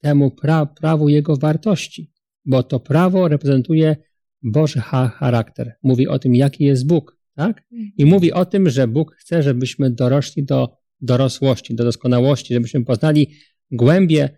temu 0.01 0.31
pra, 0.31 0.67
prawu 0.67 1.09
jego 1.09 1.37
wartości, 1.37 2.13
bo 2.45 2.63
to 2.63 2.81
prawo 2.81 3.29
reprezentuje 3.29 3.97
Boży 4.43 4.81
charakter. 4.81 5.75
Mówi 5.83 6.09
o 6.09 6.19
tym, 6.19 6.35
jaki 6.35 6.65
jest 6.65 6.87
Bóg, 6.87 7.19
tak? 7.35 7.63
I 7.99 8.07
mówi 8.07 8.33
o 8.33 8.45
tym, 8.45 8.71
że 8.71 8.89
Bóg 8.89 9.15
chce, 9.15 9.43
żebyśmy 9.43 9.91
dorośli 9.91 10.45
do 10.45 10.69
dorosłości, 11.01 11.75
do 11.75 11.85
doskonałości, 11.85 12.55
żebyśmy 12.55 12.85
poznali 12.85 13.31
głębię, 13.71 14.29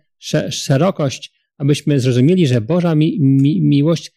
szerokość, 0.49 1.33
abyśmy 1.57 1.99
zrozumieli, 1.99 2.47
że 2.47 2.61
Boża 2.61 2.95
mi, 2.95 3.17
mi, 3.19 3.61
miłość 3.61 4.11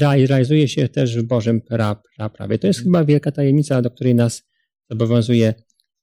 realizuje 0.00 0.68
się 0.68 0.88
też 0.88 1.18
w 1.18 1.22
Bożym 1.22 1.60
pra, 1.60 2.02
pra, 2.16 2.30
prawie. 2.30 2.58
To 2.58 2.66
jest 2.66 2.82
chyba 2.82 3.04
wielka 3.04 3.32
tajemnica, 3.32 3.82
do 3.82 3.90
której 3.90 4.14
nas 4.14 4.42
zobowiązuje 4.90 5.54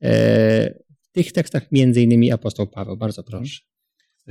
e, 0.02 0.10
w 1.02 1.12
tych 1.12 1.32
tekstach 1.32 1.72
między 1.72 2.02
innymi 2.02 2.32
apostoł 2.32 2.68
Paweł. 2.68 2.98
Bardzo 2.98 3.24
proszę. 3.24 3.62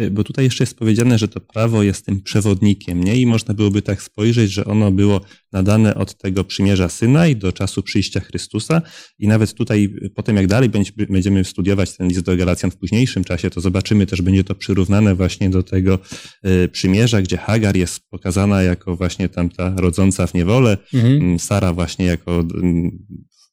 Y, 0.01 0.11
bo 0.11 0.25
tutaj 0.25 0.45
jeszcze 0.45 0.65
jest 0.65 0.79
powiedziane, 0.79 1.19
że 1.19 1.29
to 1.29 1.41
prawo 1.41 1.83
jest 1.83 2.07
tym 2.07 2.23
przewodnikiem, 2.23 3.05
nie? 3.05 3.17
I 3.17 3.27
można 3.27 3.55
byłoby 3.55 3.83
tak 3.83 4.03
spojrzeć, 4.03 4.53
że 4.53 4.65
ono 4.65 4.91
było 4.91 5.21
nadane 5.53 5.95
od 5.95 6.19
tego 6.19 6.45
przymierza 6.45 6.89
Synaj 6.89 7.37
do 7.37 7.53
czasu 7.53 7.83
przyjścia 7.83 8.21
Chrystusa 8.21 8.83
i 9.19 9.29
nawet 9.29 9.55
tutaj, 9.55 9.85
y, 10.03 10.11
potem 10.11 10.37
jak 10.37 10.47
dalej 10.47 10.71
będziemy 11.09 11.45
studiować 11.45 11.97
ten 11.97 12.09
list 12.09 12.21
do 12.21 12.37
Galacjan 12.37 12.71
w 12.71 12.77
późniejszym 12.77 13.25
czasie, 13.25 13.51
to 13.51 13.61
zobaczymy 13.61 14.07
też, 14.07 14.23
będzie 14.23 14.45
to 14.45 14.55
przyrównane 14.55 15.15
właśnie 15.15 15.51
do 15.51 15.63
tego 15.63 15.99
y, 16.47 16.69
przymierza, 16.69 17.23
gdzie 17.23 17.37
Hagar 17.37 17.77
jest 17.77 18.01
pokazana 18.11 18.63
jako 18.63 18.97
właśnie 18.97 19.29
tamta 19.29 19.75
rodząca 19.77 20.27
w 20.27 20.35
niewolę, 20.35 20.79
mhm. 20.95 21.17
Mm, 21.17 21.39
Sara 21.39 21.73
właśnie 21.73 22.07
jako 22.07 22.41
mm, 22.41 22.91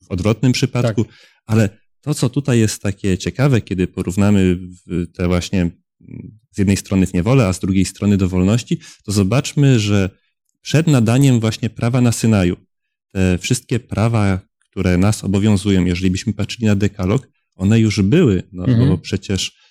w 0.08 0.12
odwrotnym 0.12 0.52
przypadku, 0.52 1.04
tak. 1.04 1.14
ale 1.46 1.70
to, 2.02 2.14
co 2.14 2.30
tutaj 2.30 2.60
jest 2.60 2.82
takie 2.82 3.18
ciekawe, 3.18 3.62
kiedy 3.62 3.88
porównamy 3.88 4.60
te 5.14 5.28
właśnie 5.28 5.83
z 6.52 6.58
jednej 6.58 6.78
strony 6.78 7.08
w 7.08 7.14
niewolę, 7.14 7.48
a 7.48 7.54
z 7.54 7.60
drugiej 7.60 7.86
strony 7.86 8.18
do 8.18 8.30
wolności, 8.30 8.80
to 9.04 9.12
zobaczmy, 9.12 9.80
że 9.80 10.10
przed 10.62 10.88
nadaniem 10.88 11.40
właśnie 11.40 11.70
prawa 11.70 12.02
na 12.02 12.12
Synaju, 12.12 12.56
te 13.12 13.38
wszystkie 13.38 13.80
prawa, 13.80 14.40
które 14.60 14.98
nas 14.98 15.24
obowiązują, 15.24 15.86
jeżeli 15.86 16.12
byśmy 16.12 16.34
patrzyli 16.34 16.68
na 16.68 16.76
dekalog, 16.76 17.30
one 17.56 17.80
już 17.80 18.02
były, 18.02 18.44
no, 18.52 18.66
mhm. 18.66 18.90
bo 18.90 18.98
przecież 18.98 19.63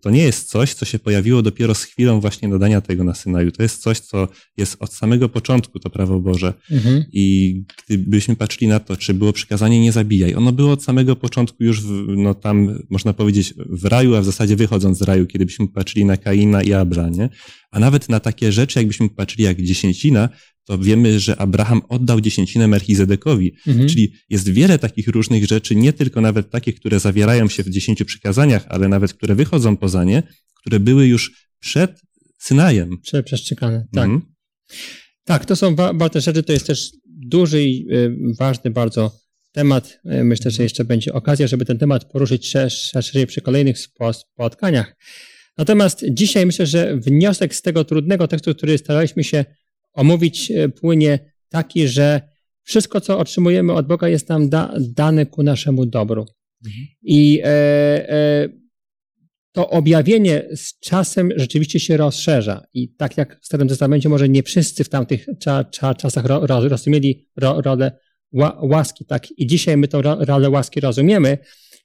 to 0.00 0.10
nie 0.10 0.22
jest 0.22 0.48
coś, 0.48 0.74
co 0.74 0.84
się 0.84 0.98
pojawiło 0.98 1.42
dopiero 1.42 1.74
z 1.74 1.82
chwilą 1.84 2.20
właśnie 2.20 2.48
nadania 2.48 2.80
tego 2.80 3.04
na 3.04 3.14
Synaju. 3.14 3.52
To 3.52 3.62
jest 3.62 3.82
coś, 3.82 4.00
co 4.00 4.28
jest 4.56 4.76
od 4.80 4.92
samego 4.92 5.28
początku, 5.28 5.78
to 5.78 5.90
prawo 5.90 6.20
Boże. 6.20 6.54
Mhm. 6.70 7.04
I 7.12 7.64
gdybyśmy 7.88 8.36
patrzyli 8.36 8.68
na 8.68 8.80
to, 8.80 8.96
czy 8.96 9.14
było 9.14 9.32
przykazanie 9.32 9.80
nie 9.80 9.92
zabijaj, 9.92 10.34
ono 10.34 10.52
było 10.52 10.72
od 10.72 10.84
samego 10.84 11.16
początku 11.16 11.64
już, 11.64 11.82
w, 11.82 12.04
no 12.16 12.34
tam, 12.34 12.78
można 12.90 13.12
powiedzieć, 13.12 13.54
w 13.58 13.84
raju, 13.84 14.14
a 14.14 14.20
w 14.20 14.24
zasadzie 14.24 14.56
wychodząc 14.56 14.98
z 14.98 15.02
raju, 15.02 15.26
kiedybyśmy 15.26 15.68
patrzyli 15.68 16.04
na 16.04 16.16
Kaina 16.16 16.62
i 16.62 16.72
Abra, 16.72 17.08
nie? 17.08 17.28
A 17.70 17.80
nawet 17.80 18.08
na 18.08 18.20
takie 18.20 18.52
rzeczy, 18.52 18.78
jakbyśmy 18.78 19.08
patrzyli 19.08 19.44
jak 19.44 19.62
dziesięcina, 19.62 20.28
to 20.66 20.78
wiemy, 20.78 21.20
że 21.20 21.36
Abraham 21.36 21.82
oddał 21.88 22.20
dziesięcinę 22.20 22.68
Melchizedekowi. 22.68 23.54
Mhm. 23.66 23.88
Czyli 23.88 24.12
jest 24.30 24.48
wiele 24.48 24.78
takich 24.78 25.08
różnych 25.08 25.46
rzeczy, 25.46 25.76
nie 25.76 25.92
tylko 25.92 26.20
nawet 26.20 26.50
takie, 26.50 26.72
które 26.72 27.00
zawierają 27.00 27.48
się 27.48 27.62
w 27.62 27.70
dziesięciu 27.70 28.04
przykazaniach, 28.04 28.66
ale 28.68 28.88
nawet 28.88 29.12
które 29.12 29.34
wychodzą 29.34 29.76
poza 29.76 30.04
nie, 30.04 30.22
które 30.60 30.80
były 30.80 31.06
już 31.06 31.48
przed 31.60 32.00
Synajem. 32.38 32.98
Przed 33.02 33.26
przestrzegane, 33.26 33.86
tak. 33.92 34.04
Mhm. 34.04 34.22
Tak, 35.24 35.44
to 35.44 35.56
są 35.56 35.74
warte 35.74 36.20
rzeczy, 36.20 36.42
to 36.42 36.52
jest 36.52 36.66
też 36.66 36.90
duży 37.06 37.62
i 37.64 37.94
y, 37.94 38.16
ważny 38.38 38.70
bardzo 38.70 39.18
temat. 39.52 39.98
Y, 40.20 40.24
myślę, 40.24 40.50
że 40.50 40.62
jeszcze 40.62 40.84
będzie 40.84 41.12
okazja, 41.12 41.46
żeby 41.46 41.64
ten 41.64 41.78
temat 41.78 42.04
poruszyć 42.04 42.54
szerzej 42.68 43.26
przy 43.26 43.40
kolejnych 43.40 43.76
spotkaniach. 43.78 44.96
Natomiast 45.58 46.04
dzisiaj 46.10 46.46
myślę, 46.46 46.66
że 46.66 46.96
wniosek 46.96 47.54
z 47.54 47.62
tego 47.62 47.84
trudnego 47.84 48.28
tekstu, 48.28 48.54
który 48.54 48.78
staraliśmy 48.78 49.24
się 49.24 49.44
omówić 49.96 50.50
e, 50.50 50.68
płynie 50.68 51.18
taki, 51.48 51.88
że 51.88 52.20
wszystko, 52.62 53.00
co 53.00 53.18
otrzymujemy 53.18 53.72
od 53.72 53.86
Boga, 53.86 54.08
jest 54.08 54.28
nam 54.28 54.48
da, 54.48 54.74
dane 54.80 55.26
ku 55.26 55.42
naszemu 55.42 55.86
dobru. 55.86 56.26
Mhm. 56.66 56.86
I 57.02 57.40
e, 57.44 57.48
e, 58.10 58.48
to 59.52 59.70
objawienie 59.70 60.42
z 60.54 60.78
czasem 60.80 61.30
rzeczywiście 61.36 61.80
się 61.80 61.96
rozszerza. 61.96 62.66
I 62.74 62.94
tak 62.94 63.16
jak 63.16 63.40
w 63.40 63.46
Starym 63.46 63.68
Testamencie 63.68 64.08
może 64.08 64.28
nie 64.28 64.42
wszyscy 64.42 64.84
w 64.84 64.88
tamtych 64.88 65.26
cza, 65.40 65.64
cza, 65.64 65.94
czasach 65.94 66.24
ro, 66.24 66.46
ro, 66.46 66.68
rozumieli 66.68 67.28
ro, 67.36 67.60
rolę 67.60 67.98
ła, 68.32 68.58
łaski, 68.62 69.04
tak 69.04 69.26
i 69.38 69.46
dzisiaj 69.46 69.76
my 69.76 69.88
tą 69.88 70.02
rolę 70.02 70.50
łaski 70.50 70.80
rozumiemy, 70.80 71.38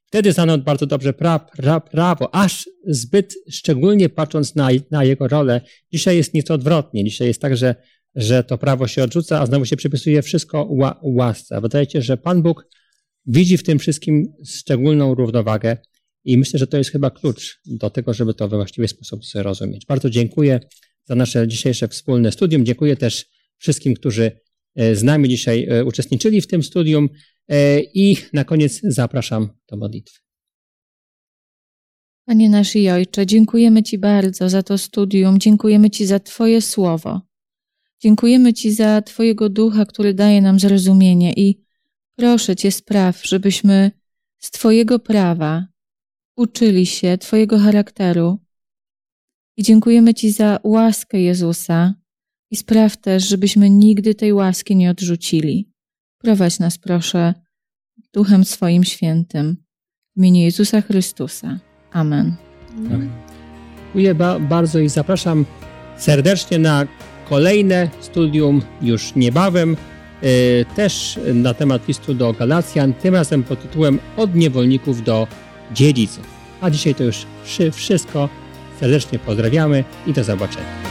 wtedy 0.06 0.32
znano 0.32 0.58
bardzo 0.58 0.86
dobrze 0.86 1.14
pra, 1.14 1.40
pra, 1.40 1.80
prawo, 1.80 2.36
aż 2.36 2.70
zbyt 2.88 3.34
szczególnie 3.52 4.10
patrząc 4.10 4.56
na, 4.56 4.70
na 4.92 5.04
jego 5.04 5.28
rolę, 5.28 5.62
dzisiaj 5.94 6.18
jest 6.18 6.34
nieco 6.34 6.54
odwrotnie. 6.54 7.04
Dzisiaj 7.04 7.28
jest 7.28 7.42
tak, 7.42 7.58
że, 7.58 7.76
że 8.16 8.44
to 8.44 8.58
prawo 8.58 8.88
się 8.88 9.04
odrzuca, 9.04 9.40
a 9.40 9.46
znowu 9.46 9.66
się 9.66 9.78
przypisuje 9.78 10.22
wszystko 10.22 10.68
ła, 10.70 11.00
łasce. 11.04 11.62
Wydaje 11.62 11.90
się, 11.90 12.02
że 12.02 12.18
Pan 12.18 12.42
Bóg 12.42 12.68
widzi 13.26 13.58
w 13.58 13.64
tym 13.64 13.80
wszystkim 13.80 14.34
szczególną 14.46 15.16
równowagę 15.16 15.78
i 16.24 16.38
myślę, 16.38 16.60
że 16.60 16.68
to 16.68 16.78
jest 16.78 16.92
chyba 16.92 17.10
klucz 17.12 17.60
do 17.66 17.90
tego, 17.90 18.14
żeby 18.14 18.34
to 18.34 18.48
we 18.48 18.58
właściwy 18.58 18.88
sposób 18.88 19.26
zrozumieć. 19.26 19.86
Bardzo 19.86 20.10
dziękuję 20.10 20.60
za 21.06 21.16
nasze 21.16 21.48
dzisiejsze 21.48 21.88
wspólne 21.88 22.32
studium. 22.32 22.66
Dziękuję 22.66 22.96
też 22.96 23.26
wszystkim, 23.58 23.94
którzy 23.94 24.32
e, 24.76 24.96
z 24.96 25.04
nami 25.04 25.30
dzisiaj 25.30 25.68
e, 25.70 25.86
uczestniczyli 25.86 26.42
w 26.42 26.48
tym 26.48 26.64
studium 26.64 27.10
e, 27.48 27.82
i 27.82 28.18
na 28.34 28.44
koniec 28.44 28.80
zapraszam 28.84 29.50
do 29.72 29.78
modlitwy. 29.78 30.20
Panie 32.26 32.50
nasz 32.50 32.76
i 32.76 32.90
Ojcze, 32.90 33.26
dziękujemy 33.26 33.84
Ci 33.84 33.98
bardzo 33.98 34.50
za 34.50 34.64
to 34.64 34.78
studium, 34.78 35.40
dziękujemy 35.40 35.90
Ci 35.90 36.06
za 36.06 36.20
Twoje 36.20 36.62
słowo. 36.62 37.31
Dziękujemy 38.02 38.54
Ci 38.54 38.72
za 38.72 39.02
Twojego 39.02 39.50
ducha, 39.50 39.86
który 39.86 40.14
daje 40.14 40.42
nam 40.42 40.60
zrozumienie 40.60 41.34
i 41.34 41.64
proszę 42.16 42.56
Cię 42.56 42.72
spraw, 42.72 43.26
żebyśmy 43.26 43.92
z 44.40 44.52
Twojego 44.52 45.00
prawa 45.00 45.66
uczyli 46.38 46.86
się 46.86 47.18
Twojego 47.18 47.60
charakteru. 47.60 48.40
I 49.58 49.64
dziękujemy 49.64 50.14
Ci 50.14 50.32
za 50.32 50.60
łaskę 50.64 51.22
Jezusa 51.22 51.94
i 52.52 52.56
spraw 52.56 52.98
też, 52.98 53.28
żebyśmy 53.28 53.70
nigdy 53.70 54.16
tej 54.16 54.34
łaski 54.34 54.76
nie 54.76 54.92
odrzucili. 54.92 55.72
Prowadź 56.18 56.60
nas, 56.60 56.78
proszę, 56.78 57.34
Duchem 58.14 58.46
swoim 58.46 58.84
świętym. 58.84 59.58
W 60.16 60.20
imieniu 60.20 60.42
Jezusa 60.42 60.82
Chrystusa. 60.82 61.60
Amen. 61.92 62.36
Tak. 62.90 63.02
Dziękuję 63.84 64.16
ba 64.16 64.40
bardzo 64.40 64.80
i 64.80 64.90
zapraszam 64.90 65.46
serdecznie 65.98 66.60
na 66.60 66.88
kolejne 67.32 67.90
studium 68.00 68.62
już 68.82 69.16
niebawem, 69.16 69.78
yy, 70.22 70.30
też 70.76 71.20
na 71.34 71.54
temat 71.54 71.88
listu 71.88 72.14
do 72.14 72.34
Galacjan, 72.34 72.94
tym 72.94 73.14
razem 73.16 73.44
pod 73.44 73.62
tytułem 73.62 74.00
Od 74.18 74.36
niewolników 74.36 75.04
do 75.04 75.28
dziedziców. 75.74 76.24
A 76.62 76.70
dzisiaj 76.70 76.96
to 76.96 77.04
już 77.04 77.26
wszystko. 77.72 78.30
Serdecznie 78.80 79.20
pozdrawiamy 79.20 79.84
i 80.08 80.14
do 80.14 80.24
zobaczenia. 80.24 80.91